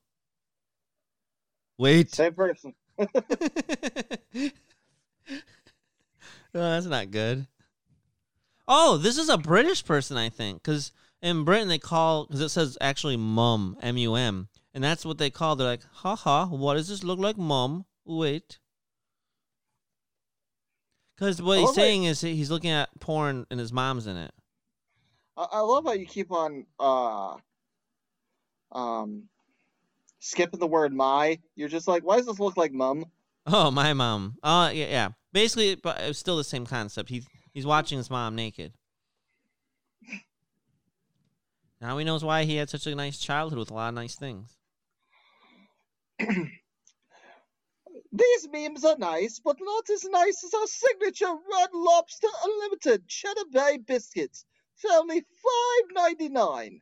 [1.79, 2.13] Wait.
[2.13, 2.75] Same person.
[2.99, 3.09] oh,
[6.53, 7.47] that's not good.
[8.67, 10.91] Oh, this is a British person, I think, because
[11.23, 15.17] in Britain they call because it says actually mum, M U M, and that's what
[15.17, 15.55] they call.
[15.55, 17.85] They're like, haha, what does this look like, mum?
[18.05, 18.59] Wait.
[21.19, 24.31] Because what he's saying is he's looking at porn and his mom's in it.
[25.35, 27.35] I, I love how you keep on uh
[28.71, 29.23] um
[30.19, 31.39] skipping the word my.
[31.55, 33.05] You're just like, why does this look like mum?
[33.45, 34.35] Oh, my mom.
[34.43, 35.09] Oh, yeah, yeah.
[35.33, 37.09] Basically, but it's still the same concept.
[37.09, 38.73] He's he's watching his mom naked.
[41.81, 44.15] Now he knows why he had such a nice childhood with a lot of nice
[44.15, 44.57] things.
[48.33, 53.45] These memes are nice, but not as nice as our signature Red Lobster Unlimited Cheddar
[53.51, 54.45] Bay biscuits
[54.75, 56.81] for only five ninety nine.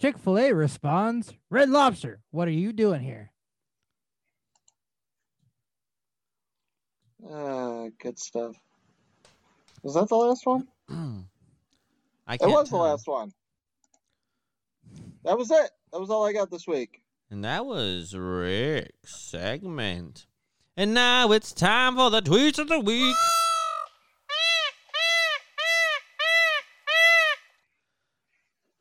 [0.00, 3.32] Chick fil A responds Red Lobster, what are you doing here?
[7.28, 8.56] Uh, good stuff.
[9.82, 10.68] Was that the last one?
[12.26, 13.32] I It can't was the last one.
[15.24, 15.70] That was it.
[15.92, 17.01] That was all I got this week.
[17.32, 20.26] And that was Ric's segment.
[20.76, 23.16] And now it's time for the tweets of the week.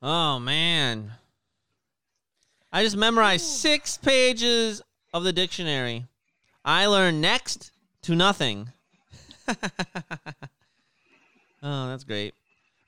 [0.01, 1.13] Oh man.
[2.73, 4.81] I just memorized six pages
[5.13, 6.07] of the dictionary.
[6.65, 7.71] I learned next
[8.01, 8.67] to nothing.
[9.47, 9.55] oh,
[11.63, 12.33] that's great.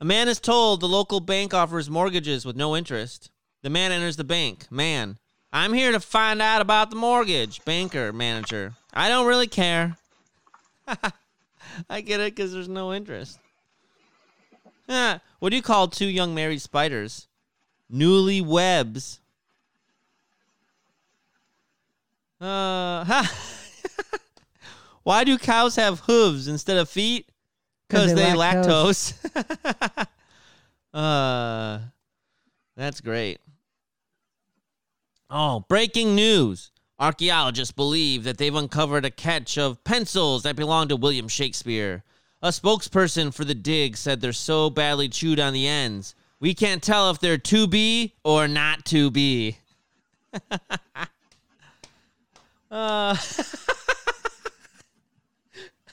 [0.02, 3.32] A man is told the local bank offers mortgages with no interest.
[3.62, 4.70] The man enters the bank.
[4.70, 5.20] Man,
[5.56, 7.64] I'm here to find out about the mortgage.
[7.64, 8.74] Banker, manager.
[8.92, 9.98] I don't really care.
[11.90, 13.38] I get it because there's no interest.
[14.90, 17.28] Ah, what do you call two young married spiders?
[17.88, 19.20] Newly webs.
[22.42, 23.32] Uh, ha.
[25.04, 27.30] Why do cows have hooves instead of feet?
[27.88, 29.14] Because they they lactose.
[30.94, 31.80] uh,
[32.76, 33.40] that's great.
[35.36, 36.70] Oh, breaking news.
[37.00, 42.04] Archaeologists believe that they've uncovered a catch of pencils that belonged to William Shakespeare.
[42.44, 46.84] A spokesperson for the dig said they're so badly chewed on the ends, we can't
[46.84, 49.58] tell if they're to be or not to be.
[50.52, 50.60] uh,
[52.70, 53.18] I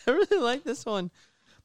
[0.06, 1.10] really like this one.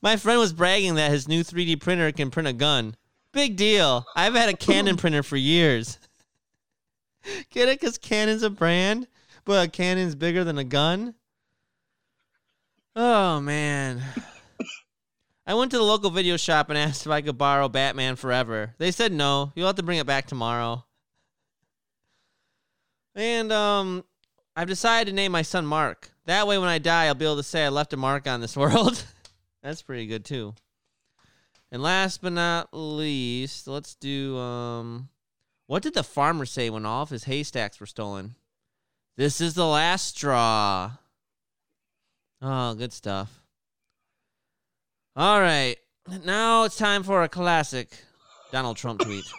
[0.02, 2.96] My friend was bragging that his new 3D printer can print a gun.
[3.34, 4.06] Big deal.
[4.16, 6.00] I've had a Canon printer for years.
[7.50, 7.80] Get it?
[7.80, 9.08] Because Canon's a brand,
[9.44, 11.16] but a Canon's bigger than a gun.
[12.96, 14.02] Oh, man.
[15.48, 18.74] I went to the local video shop and asked if I could borrow Batman Forever.
[18.78, 19.52] They said no.
[19.56, 20.86] You'll have to bring it back tomorrow.
[23.14, 24.04] And um,
[24.56, 26.12] I've decided to name my son Mark.
[26.26, 28.42] That way, when I die, I'll be able to say I left a mark on
[28.42, 29.04] this world.
[29.62, 30.56] That's pretty good too.
[31.72, 35.10] And last but not least, let's do um
[35.68, 38.36] what did the farmer say when all of his haystacks were stolen?
[39.18, 40.92] This is the last straw.
[42.42, 43.42] Oh, good stuff.
[45.16, 45.78] All right.
[46.26, 47.90] Now it's time for a classic
[48.52, 49.26] Donald Trump tweet.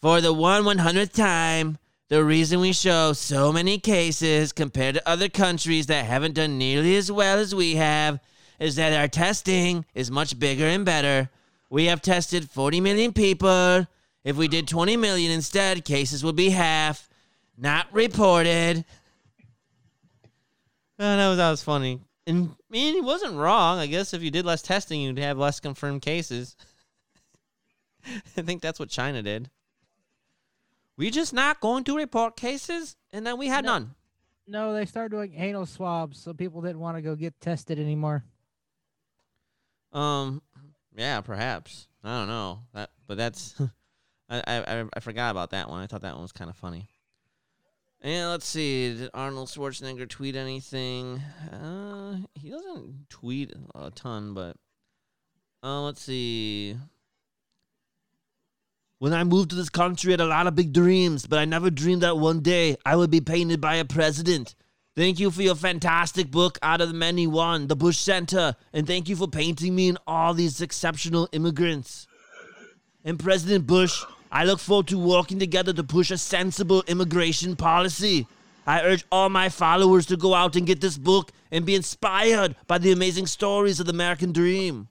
[0.00, 1.76] For the one one hundredth time,
[2.08, 6.94] the reason we show so many cases compared to other countries that haven't done nearly
[6.94, 8.20] as well as we have
[8.60, 11.30] is that our testing is much bigger and better.
[11.68, 13.88] We have tested 40 million people.
[14.28, 17.08] If we did 20 million instead, cases would be half.
[17.56, 18.84] Not reported.
[20.98, 22.02] Oh, that was, that was funny.
[22.26, 23.78] And I mean, he wasn't wrong.
[23.78, 26.56] I guess if you did less testing, you'd have less confirmed cases.
[28.36, 29.48] I think that's what China did.
[30.98, 33.72] We're just not going to report cases, and then we had No.
[33.72, 33.94] none.
[34.46, 38.24] No, they started doing anal swabs, so people didn't want to go get tested anymore.
[39.90, 40.42] Um,
[40.94, 41.88] Yeah, perhaps.
[42.04, 43.54] I don't know that, but that's
[44.28, 45.82] I, I I- forgot about that one.
[45.82, 46.88] I thought that one was kind of funny.
[48.00, 51.20] And let's see, did Arnold Schwarzenegger tweet anything?
[51.52, 54.56] Uh, he doesn't tweet a ton, but
[55.64, 56.76] uh, let's see.
[59.00, 61.44] When I moved to this country, I had a lot of big dreams, but I
[61.44, 64.54] never dreamed that one day I would be painted by a president.
[64.94, 68.86] Thank you for your fantastic book, Out of the Many One, The Bush Center, and
[68.86, 72.06] thank you for painting me and all these exceptional immigrants.
[73.04, 78.26] And President Bush, I look forward to working together to push a sensible immigration policy.
[78.66, 82.54] I urge all my followers to go out and get this book and be inspired
[82.66, 84.88] by the amazing stories of the American dream.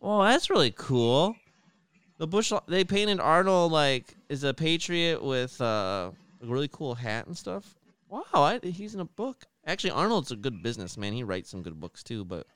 [0.00, 1.36] Oh, that's really cool.
[2.18, 6.10] The Bush they painted Arnold like is a patriot with uh,
[6.42, 7.74] a really cool hat and stuff.
[8.08, 9.44] Wow, I, he's in a book.
[9.66, 11.12] Actually, Arnold's a good businessman.
[11.12, 12.24] He writes some good books too.
[12.24, 12.46] But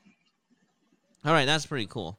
[1.25, 2.19] all right, that's pretty cool.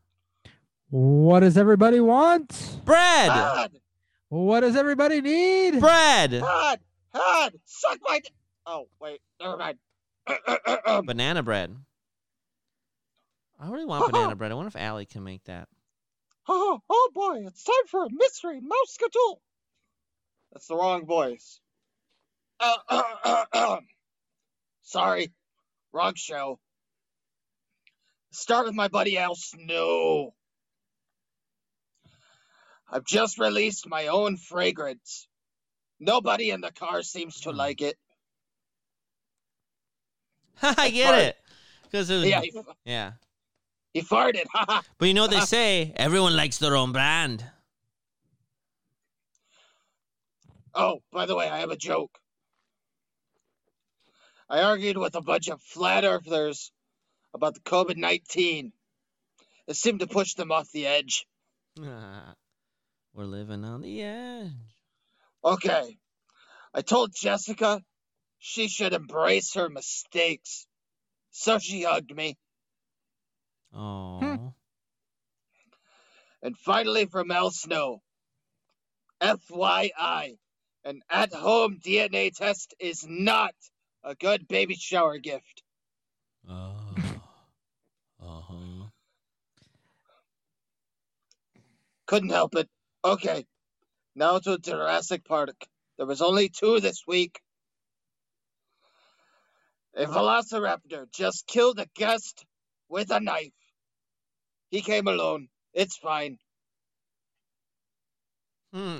[0.91, 2.49] What does everybody want?
[2.83, 3.71] Bread, Hod!
[4.27, 5.79] What does everybody need?
[5.79, 6.33] bread.
[6.43, 6.79] Hod!
[7.13, 7.53] Hod!
[7.63, 8.19] Suck my.
[8.19, 8.29] D-
[8.65, 9.21] oh, wait.
[9.39, 9.77] Never mind.
[11.05, 11.73] Banana bread.
[13.57, 14.51] I really want banana bread.
[14.51, 15.69] I wonder if Allie can make that.
[16.49, 19.37] oh, oh boy, it's time for a mystery Mouseketool.
[20.51, 21.61] That's the wrong voice.
[22.59, 23.77] Uh,
[24.81, 25.31] Sorry,
[25.93, 26.59] wrong show.
[28.31, 30.33] Start with my buddy Al Snow.
[32.91, 35.27] I've just released my own fragrance.
[35.99, 37.57] Nobody in the car seems to hmm.
[37.57, 37.97] like it.
[40.61, 41.37] I get it.
[41.83, 42.41] Because it was, Yeah,
[42.85, 43.11] yeah.
[43.93, 44.45] he, he farted.
[44.97, 45.93] But you know what they say?
[45.95, 47.45] Everyone likes their own brand.
[50.73, 52.17] oh, by the way, I have a joke.
[54.49, 56.71] I argued with a bunch of flat earthers
[57.33, 58.73] about the COVID 19.
[59.67, 61.25] It seemed to push them off the edge.
[63.13, 64.51] We're living on the edge.
[65.43, 65.97] Okay.
[66.73, 67.81] I told Jessica
[68.39, 70.65] she should embrace her mistakes.
[71.31, 72.37] So she hugged me.
[73.73, 74.53] Oh.
[76.41, 78.01] And finally, from Al Snow
[79.21, 80.37] FYI,
[80.83, 83.53] an at home DNA test is not
[84.03, 85.63] a good baby shower gift.
[86.49, 86.77] Oh.
[88.23, 88.85] Uh-huh.
[92.05, 92.69] Couldn't help it.
[93.03, 93.45] Okay.
[94.15, 95.55] Now to Jurassic Park.
[95.97, 97.39] There was only two this week.
[99.95, 102.45] A velociraptor just killed a guest
[102.89, 103.53] with a knife.
[104.69, 105.47] He came alone.
[105.73, 106.37] It's fine.
[108.73, 108.99] Hmm.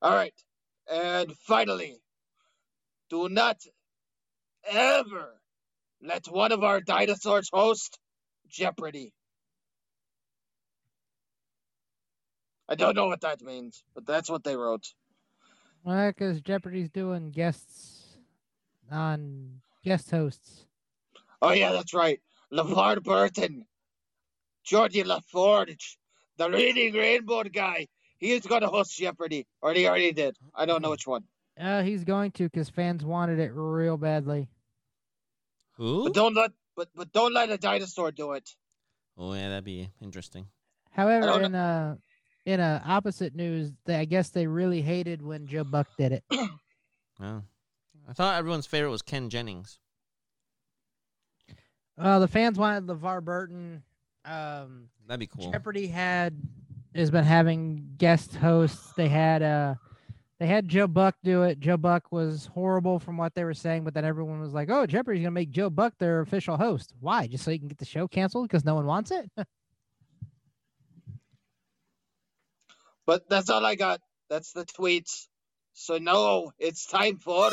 [0.00, 0.34] All right.
[0.90, 1.96] And finally,
[3.10, 3.58] do not
[4.64, 5.40] ever
[6.02, 7.98] let one of our dinosaurs host
[8.48, 9.12] Jeopardy.
[12.68, 14.86] I don't know what that means, but that's what they wrote.
[15.84, 18.18] Well, because Jeopardy's doing guests
[18.90, 20.66] on guest hosts.
[21.40, 22.20] Oh, yeah, that's right.
[22.52, 23.66] LeVar Burton,
[24.64, 25.98] Geordi La Forge,
[26.36, 27.88] the reading rainbow guy.
[28.18, 30.36] He is going to host Jeopardy, or he already did.
[30.54, 31.24] I don't know which one.
[31.58, 34.48] Uh, he's going to because fans wanted it real badly.
[35.76, 36.04] Who?
[36.04, 38.48] But don't let but but don't let a dinosaur do it.
[39.18, 40.46] Oh yeah, that'd be interesting.
[40.90, 41.96] However, in uh
[42.44, 46.24] in uh, opposite news, they, I guess they really hated when Joe Buck did it.
[47.20, 47.42] Oh.
[48.08, 49.78] I thought everyone's favorite was Ken Jennings.
[51.96, 53.84] Uh, the fans wanted LeVar Burton.
[54.24, 55.52] Um, That'd be cool.
[55.52, 56.34] Jeopardy had
[56.96, 58.92] has been having guest hosts.
[58.96, 59.74] They had uh
[60.40, 61.60] they had Joe Buck do it.
[61.60, 64.86] Joe Buck was horrible from what they were saying, but then everyone was like, "Oh,
[64.86, 66.92] Jeopardy's gonna make Joe Buck their official host.
[66.98, 67.28] Why?
[67.28, 69.30] Just so you can get the show canceled because no one wants it."
[73.06, 74.00] But that's all I got.
[74.30, 75.26] That's the tweets.
[75.74, 77.50] So now it's time for.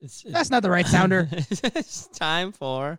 [0.00, 1.28] It's, it's, That's not the right sounder.
[1.32, 2.98] it's time for.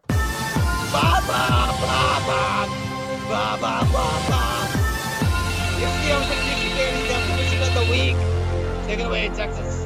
[8.88, 9.86] Take it away, Texas.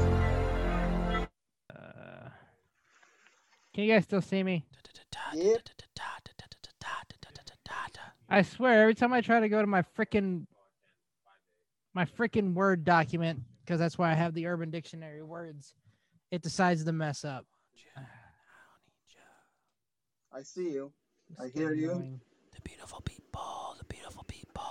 [3.73, 4.65] Can you guys still see me?
[5.33, 5.69] Yep.
[8.29, 10.45] I swear, every time I try to go to my freaking
[11.93, 15.73] my freaking Word document, because that's why I have the Urban Dictionary words,
[16.31, 17.45] it decides to mess up.
[20.31, 20.91] I see you.
[21.39, 21.91] I hear you.
[21.91, 22.21] annoying.
[22.53, 24.63] The beautiful people, the beautiful people.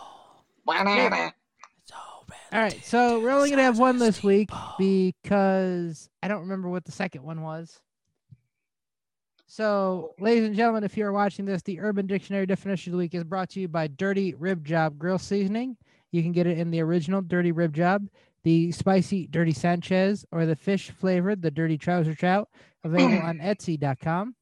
[0.65, 1.35] Banana.
[1.83, 6.43] It's all All right, so we're only gonna have one this week because I don't
[6.43, 7.81] remember what the second one was.
[9.51, 13.15] So, ladies and gentlemen, if you're watching this, the Urban Dictionary definition of the week
[13.15, 15.75] is brought to you by Dirty Rib Job Grill Seasoning.
[16.13, 18.09] You can get it in the original Dirty Rib Job,
[18.43, 22.51] the spicy Dirty Sanchez, or the fish flavored the Dirty Trouser Trout,
[22.85, 24.35] available on Etsy.com.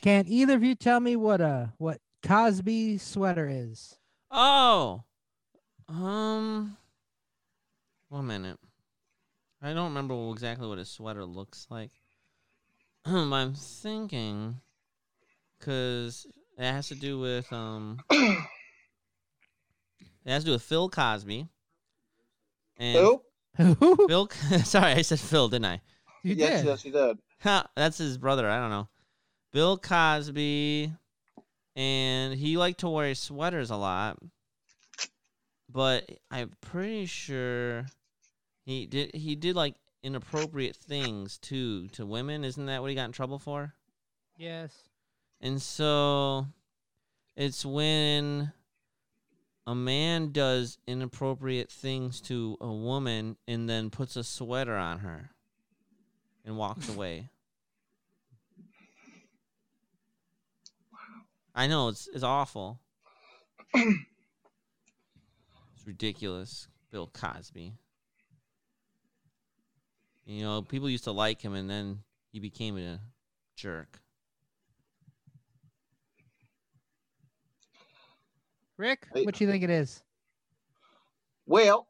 [0.00, 3.98] Can either of you tell me what a what Cosby sweater is?
[4.30, 5.02] Oh.
[5.88, 6.76] Um.
[8.10, 8.60] One minute.
[9.60, 11.90] I don't remember exactly what his sweater looks like.
[13.06, 14.60] I'm thinking,
[15.60, 16.26] cause
[16.58, 17.98] it has to do with um.
[18.10, 18.38] it
[20.26, 21.48] has to do with Phil Cosby.
[22.78, 23.22] And Who?
[24.08, 24.28] Phil.
[24.64, 25.80] Sorry, I said Phil, didn't I?
[26.22, 26.66] you yes, did.
[26.66, 27.18] yes, you did.
[27.42, 28.48] Ha, That's his brother.
[28.48, 28.88] I don't know.
[29.52, 30.92] Bill Cosby,
[31.76, 34.18] and he liked to wear sweaters a lot.
[35.70, 37.86] But I'm pretty sure
[38.64, 39.14] he did.
[39.14, 39.74] He did like
[40.04, 42.44] inappropriate things to to women.
[42.44, 43.74] Isn't that what he got in trouble for?
[44.36, 44.72] Yes.
[45.40, 46.46] And so,
[47.36, 48.52] it's when
[49.66, 55.30] a man does inappropriate things to a woman and then puts a sweater on her
[56.44, 57.30] and walks away.
[61.54, 62.80] I know it's it's awful.
[63.74, 63.96] it's
[65.86, 67.74] ridiculous, Bill Cosby.
[70.26, 72.00] You know, people used to like him, and then
[72.32, 73.00] he became a
[73.56, 74.00] jerk.
[78.76, 79.24] Ric, Hey.
[79.24, 80.02] what you think it is?
[81.46, 81.86] Well,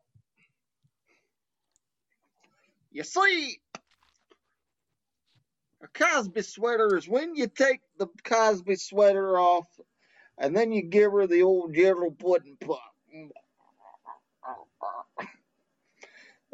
[2.91, 3.61] you see,
[5.81, 9.67] a Cosby sweater is when you take the Cosby sweater off
[10.39, 12.95] and then you give her the old yellow pudding pop.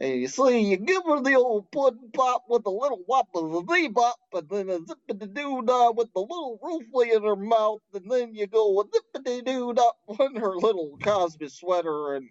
[0.01, 3.53] And you see, you give her the old pudding pop with a little whop of
[3.53, 7.83] the bebop, and then a zippity doo dah with the little roofly in her mouth,
[7.93, 12.31] and then you go a zippity doo dah on her little Cosby sweater and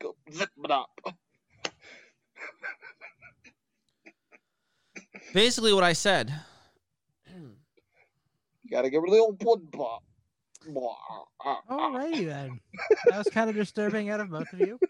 [0.00, 0.90] go zip it up.
[5.32, 6.30] Basically, what I said.
[8.64, 10.02] You gotta give her the old pudding pop.
[11.70, 12.60] Alrighty then.
[13.08, 14.78] That was kind of disturbing out of both of you.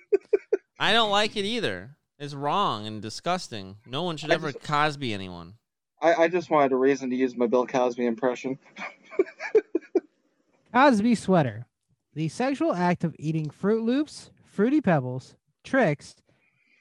[0.79, 1.97] I don't like it either.
[2.19, 3.77] It's wrong and disgusting.
[3.87, 5.55] No one should I ever just- Cosby anyone.
[6.01, 8.59] I, I just wanted a reason to use my Bill Cosby impression.
[10.73, 11.67] Cosby sweater.
[12.15, 16.17] The sexual act of eating Froot Loops, Fruity Pebbles, Trix,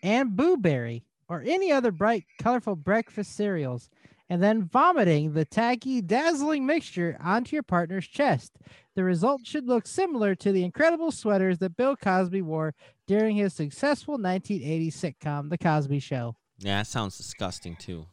[0.03, 3.89] and Boo Berry, or any other bright, colorful breakfast cereals,
[4.29, 8.57] and then vomiting the tacky, dazzling mixture onto your partner's chest.
[8.95, 12.73] The result should look similar to the incredible sweaters that Bill Cosby wore
[13.11, 16.37] during his successful 1980s sitcom, The Cosby Show.
[16.59, 18.05] Yeah, that sounds disgusting too.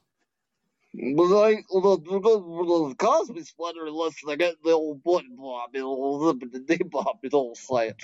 [0.92, 6.26] But like the, the, the Cosby sweater, unless they get the old pudding pop, it'll
[6.26, 8.02] zip it the pop, it'll say it.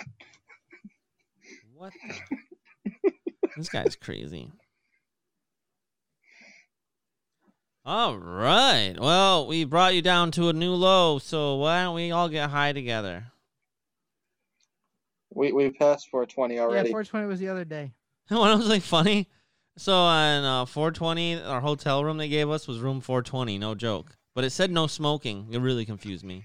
[1.74, 1.92] What?
[3.02, 3.12] The?
[3.56, 4.52] this guy's crazy.
[7.84, 8.94] All right.
[8.96, 12.50] Well, we brought you down to a new low, so why don't we all get
[12.50, 13.32] high together?
[15.34, 16.88] We we passed 420 already.
[16.88, 17.92] Yeah, 420 was the other day.
[18.28, 19.28] What was like funny?
[19.76, 23.58] So on uh, 420, our hotel room they gave us was room 420.
[23.58, 25.48] No joke, but it said no smoking.
[25.50, 26.44] It really confused me.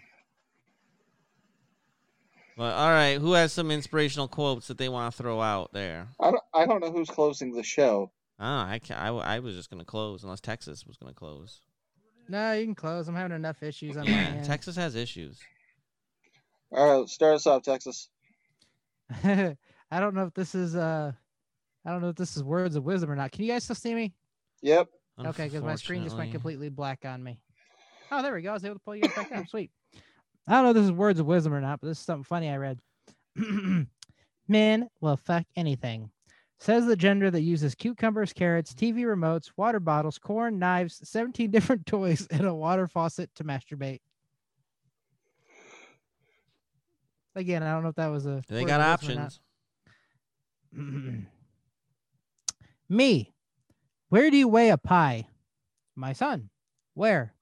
[2.58, 6.08] But all right, who has some inspirational quotes that they want to throw out there?
[6.20, 8.12] I don't I don't know who's closing the show.
[8.42, 11.62] Ah, I, ca- I was just gonna close unless Texas was gonna close.
[12.28, 13.08] No, you can close.
[13.08, 14.46] I'm having enough issues on my end.
[14.46, 15.40] Texas has issues.
[16.72, 18.10] All right, start us off, Texas.
[19.24, 21.12] I don't know if this is uh
[21.86, 23.32] I don't know if this is words of wisdom or not.
[23.32, 24.14] Can you guys still see me?
[24.62, 24.88] Yep.
[25.26, 27.40] Okay, because my screen just went completely black on me.
[28.12, 28.52] Oh, there we go.
[28.52, 29.48] I was able to pull you guys back up.
[29.48, 29.72] Sweet.
[30.48, 32.24] I don't know if this is words of wisdom or not, but this is something
[32.24, 32.80] funny I read.
[34.48, 36.10] Men will fuck anything.
[36.60, 41.86] Says the gender that uses cucumbers, carrots, TV remotes, water bottles, corn, knives, 17 different
[41.86, 44.00] toys, and a water faucet to masturbate.
[47.36, 48.42] Again, I don't know if that was a.
[48.48, 49.40] They got of wisdom or options.
[52.90, 53.34] Me.
[54.10, 55.28] Where do you weigh a pie?
[55.96, 56.50] My son.
[56.96, 57.34] Where?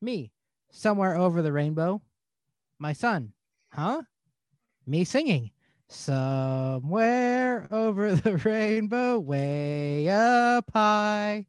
[0.00, 0.30] Me.
[0.70, 2.02] Somewhere over the rainbow.
[2.78, 3.32] My son.
[3.72, 4.02] Huh?
[4.86, 5.50] Me singing.
[5.88, 11.46] Somewhere over the rainbow, way up high.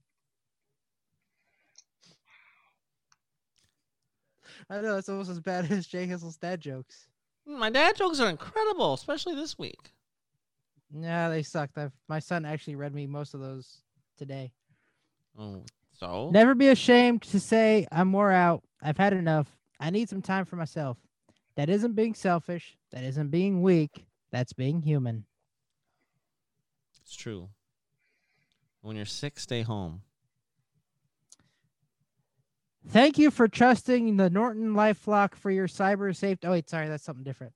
[4.69, 7.07] I know it's almost as bad as J Hizzle's dad jokes.
[7.45, 9.91] My dad jokes are incredible, especially this week.
[10.95, 11.77] Yeah, they sucked.
[11.77, 13.81] I've, my son actually read me most of those
[14.17, 14.51] today.
[15.37, 15.63] Oh,
[15.99, 18.63] so Never be ashamed to say, I'm wore out.
[18.81, 19.47] I've had enough.
[19.79, 20.97] I need some time for myself.
[21.55, 22.77] That isn't being selfish.
[22.91, 24.05] That isn't being weak.
[24.31, 25.25] That's being human.
[27.01, 27.49] it's true.
[28.81, 30.01] When you're sick, stay home.
[32.89, 36.47] Thank you for trusting the Norton LifeLock for your cyber safety.
[36.47, 37.53] Oh, wait, sorry, that's something different.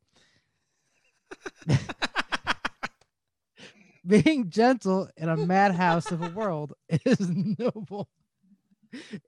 [4.07, 6.73] Being gentle in a madhouse of a world
[7.05, 7.29] is
[7.59, 8.07] noble.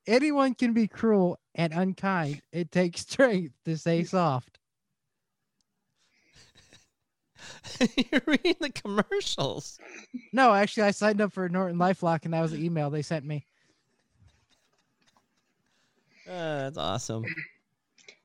[0.07, 2.41] Anyone can be cruel and unkind.
[2.53, 4.57] It takes strength to stay soft.
[8.11, 9.77] you're reading the commercials.
[10.31, 13.25] No, actually, I signed up for Norton LifeLock, and that was the email they sent
[13.25, 13.45] me.
[16.29, 17.25] Uh, that's awesome.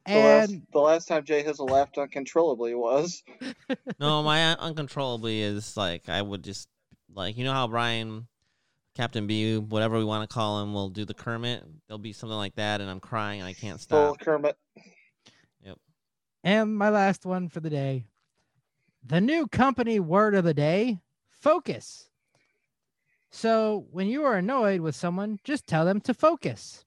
[0.07, 3.23] The last, And the last time J Hizzle laughed uncontrollably was
[3.99, 6.69] No, my un- uncontrollably is like I would just
[7.15, 8.29] like you know how Brian,
[8.95, 11.65] Captain B, whatever we want to call him, will do the Kermit.
[11.87, 14.21] There'll be something like that, and I'm crying and I can't full stop.
[14.21, 14.59] Kermit.
[15.65, 15.79] Yep.
[16.43, 18.05] And my last one for the day.
[19.07, 21.01] The new company word of the day:
[21.31, 22.11] focus.
[23.31, 26.85] So when you are annoyed with someone, just tell them to focus.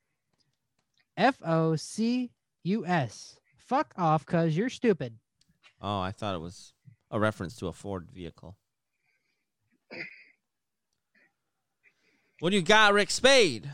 [1.17, 2.29] F O C
[2.63, 3.39] U S.
[3.57, 5.17] Fuck off, cause you're stupid.
[5.81, 6.73] Oh, I thought it was
[7.11, 8.55] a reference to a Ford vehicle.
[12.39, 13.69] What do you got, Ric Spade?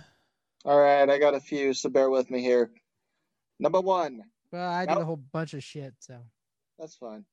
[0.65, 2.71] All right, I got a few, so bear with me here.
[3.59, 4.21] Number one,
[4.51, 6.19] Well, I did a whole bunch of shit, so
[6.79, 7.25] that's fine.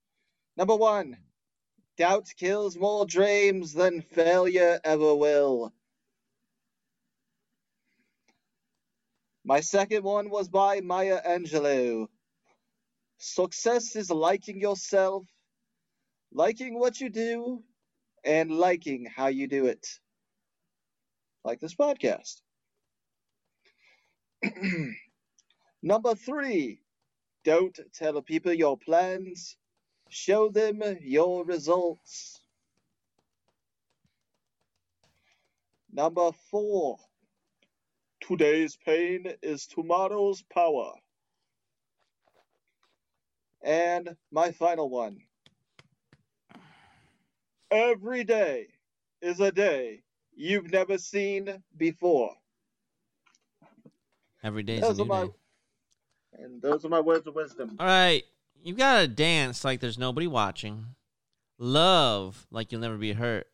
[0.56, 1.16] Number one,
[1.96, 5.72] doubt kills more dreams than failure ever will.
[9.50, 12.06] My second one was by Maya Angelou.
[13.18, 15.26] Success is liking yourself,
[16.32, 17.64] liking what you do,
[18.22, 19.84] and liking how you do it.
[21.44, 22.42] Like this podcast.
[25.82, 26.82] Number three,
[27.44, 29.56] don't tell people your plans,
[30.10, 32.40] show them your results.
[35.92, 36.98] Number four,
[38.20, 40.92] today's pain is tomorrow's power.
[43.62, 45.18] And my final one,
[47.70, 48.68] every day
[49.20, 50.02] is a day
[50.34, 52.34] you've never seen before.
[54.42, 55.32] Every day is a new are my day.
[56.38, 57.76] and those are my words of wisdom.
[57.78, 58.22] All right,
[58.62, 60.86] you gotta dance like there's nobody watching.
[61.58, 63.46] Love like you'll never be hurt.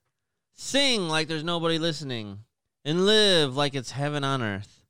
[0.53, 2.39] Sing like there's nobody listening.
[2.87, 4.85] And live like it's heaven on earth.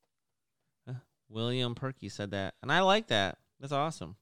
[0.86, 0.92] Uh,
[1.30, 3.38] William Purkey said that, and I like that.
[3.58, 4.16] That's awesome.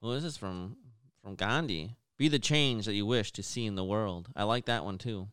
[0.00, 0.78] Well, this is from
[1.22, 1.96] from Gandhi.
[2.16, 4.30] Be the change that you wish to see in the world.
[4.34, 5.28] I like that one too.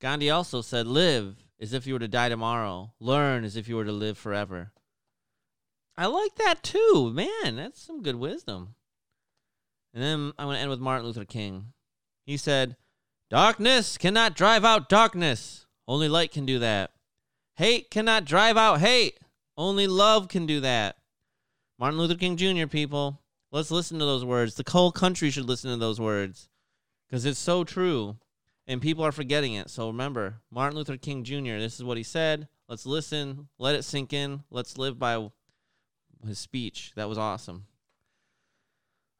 [0.00, 2.92] Gandhi also said, "Live as if you were to die tomorrow.
[2.98, 4.72] Learn as if you were to live forever."
[5.96, 7.54] I like that too, man.
[7.54, 8.74] That's some good wisdom.
[9.94, 11.72] And then I'm going to end with Martin Luther King.
[12.26, 12.76] He said,
[13.30, 15.66] Darkness cannot drive out darkness.
[15.88, 16.90] Only light can do that.
[17.56, 19.18] Hate cannot drive out hate.
[19.56, 20.96] Only love can do that.
[21.78, 23.20] Martin Luther King Jr., people,
[23.50, 24.54] let's listen to those words.
[24.54, 26.48] The whole country should listen to those words
[27.08, 28.16] because it's so true
[28.66, 29.70] and people are forgetting it.
[29.70, 32.48] So remember, Martin Luther King Jr., this is what he said.
[32.68, 34.44] Let's listen, let it sink in.
[34.50, 35.30] Let's live by
[36.26, 36.92] his speech.
[36.96, 37.64] That was awesome.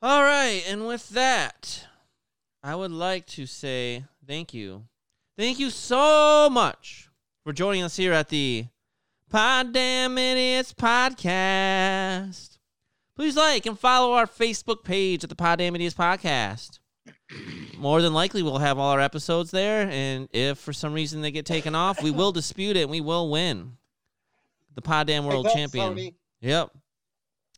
[0.03, 1.86] All right, and with that,
[2.62, 4.85] I would like to say thank you.
[5.39, 7.10] Thank you so much
[7.44, 8.66] for joining us here at the
[9.32, 12.59] Poddamn Idiotz Podcast.
[13.15, 16.81] Please like and follow our Facebook page at the Poddamn Idiotz Podcast.
[17.77, 21.31] More than likely, we'll have all our episodes there, and if for some reason they
[21.31, 23.77] get taken off, we will dispute it and we will win.
[24.74, 25.94] The Pod Damn World that, Champion.
[25.94, 26.15] Sony.
[26.40, 26.70] Yep.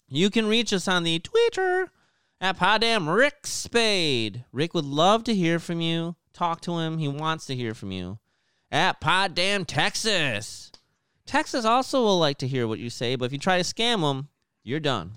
[0.07, 1.91] You can reach us on the Twitter
[2.43, 4.45] at Poddamn Ric Spade.
[4.53, 6.17] Ric would love to hear from you.
[6.41, 6.97] Talk to him.
[6.97, 8.19] He wants to hear from you.
[8.73, 10.73] At Pod Poddamn Texas.
[11.27, 14.01] Texas also will like to hear what you say, but if you try to scam
[14.01, 14.31] them,
[14.63, 15.13] you're done.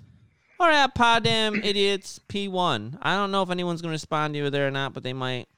[0.60, 2.98] Or at Poddamn Idiotz P1.
[3.00, 5.14] I don't know if anyone's going to respond to you there or not, but they
[5.14, 5.48] might.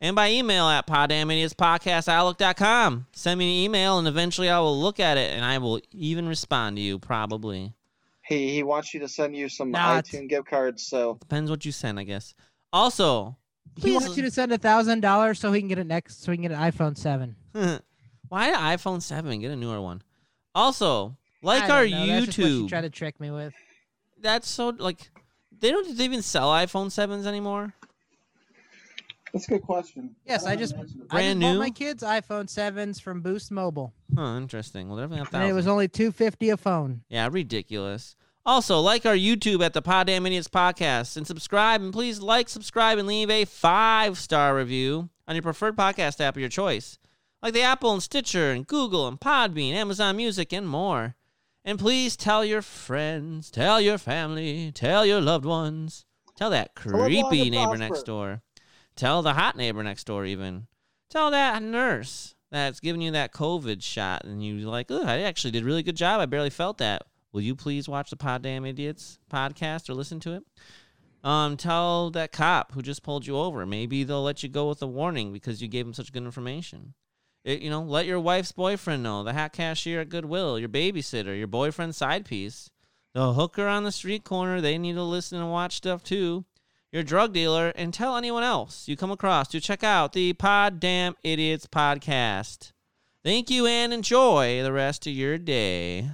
[0.00, 3.06] and by email at poddamnidioutspodcastoutlook.com.
[3.12, 6.28] Send me an email, and eventually I will look at it, and I will even
[6.28, 7.74] respond to you, probably.
[8.22, 10.04] He he wants you to send you some Not.
[10.04, 10.86] iTunes gift cards.
[10.86, 12.34] So Depends what you send, I guess.
[12.72, 13.36] Also,
[13.76, 16.32] He wants you to send a thousand dollars so he can get it next, so
[16.32, 17.36] he can get an iPhone seven.
[18.28, 19.40] Why an iPhone 7?
[19.40, 20.02] Get a newer one.
[20.54, 22.68] Also, like I our don't know, That's just what you YouTube.
[22.68, 23.54] try to trick me with.
[24.20, 25.10] That's so like
[25.60, 27.72] they don't even sell iPhone 7s anymore.
[29.32, 30.14] that's a good question.
[30.26, 31.46] Yes, I just- Brand I just new?
[31.54, 34.88] bought my kids iPhone sevens from Boost Mobile, Huh, interesting.
[34.88, 35.48] Well, they're definitely a and thousand.
[35.50, 37.02] it was only two fifty a phone.
[37.08, 38.16] Yeah, ridiculous.
[38.48, 41.82] Also, like our YouTube at the Poddamn Idiotz Podcast and subscribe.
[41.82, 46.34] And please like, subscribe, and leave a five star review on your preferred podcast app
[46.34, 46.96] of your choice,
[47.42, 51.14] like the Apple and Stitcher and Google and Podbean, Amazon Music, and more.
[51.62, 57.50] And please tell your friends, tell your family, tell your loved ones, tell that creepy
[57.50, 58.40] neighbor next door,
[58.96, 60.68] tell the hot neighbor next door, even
[61.10, 65.50] tell that nurse that's giving you that COVID shot, and you like, oh, I actually
[65.50, 66.22] did a really good job.
[66.22, 67.02] I barely felt that.
[67.32, 70.44] Will you please watch the Poddamn Idiotz podcast or listen to it?
[71.24, 73.66] Um, tell that cop who just pulled you over.
[73.66, 76.94] Maybe they'll let you go with a warning because you gave them such good information.
[77.44, 81.36] It, you know, let your wife's boyfriend know, the hat cashier at Goodwill, your babysitter,
[81.36, 82.70] your boyfriend's side piece,
[83.14, 84.60] the hooker on the street corner.
[84.60, 86.44] They need to listen and watch stuff too.
[86.92, 91.14] Your drug dealer, and tell anyone else you come across to check out the Poddamn
[91.22, 92.72] Idiotz podcast.
[93.22, 96.12] Thank you and enjoy the rest of your day.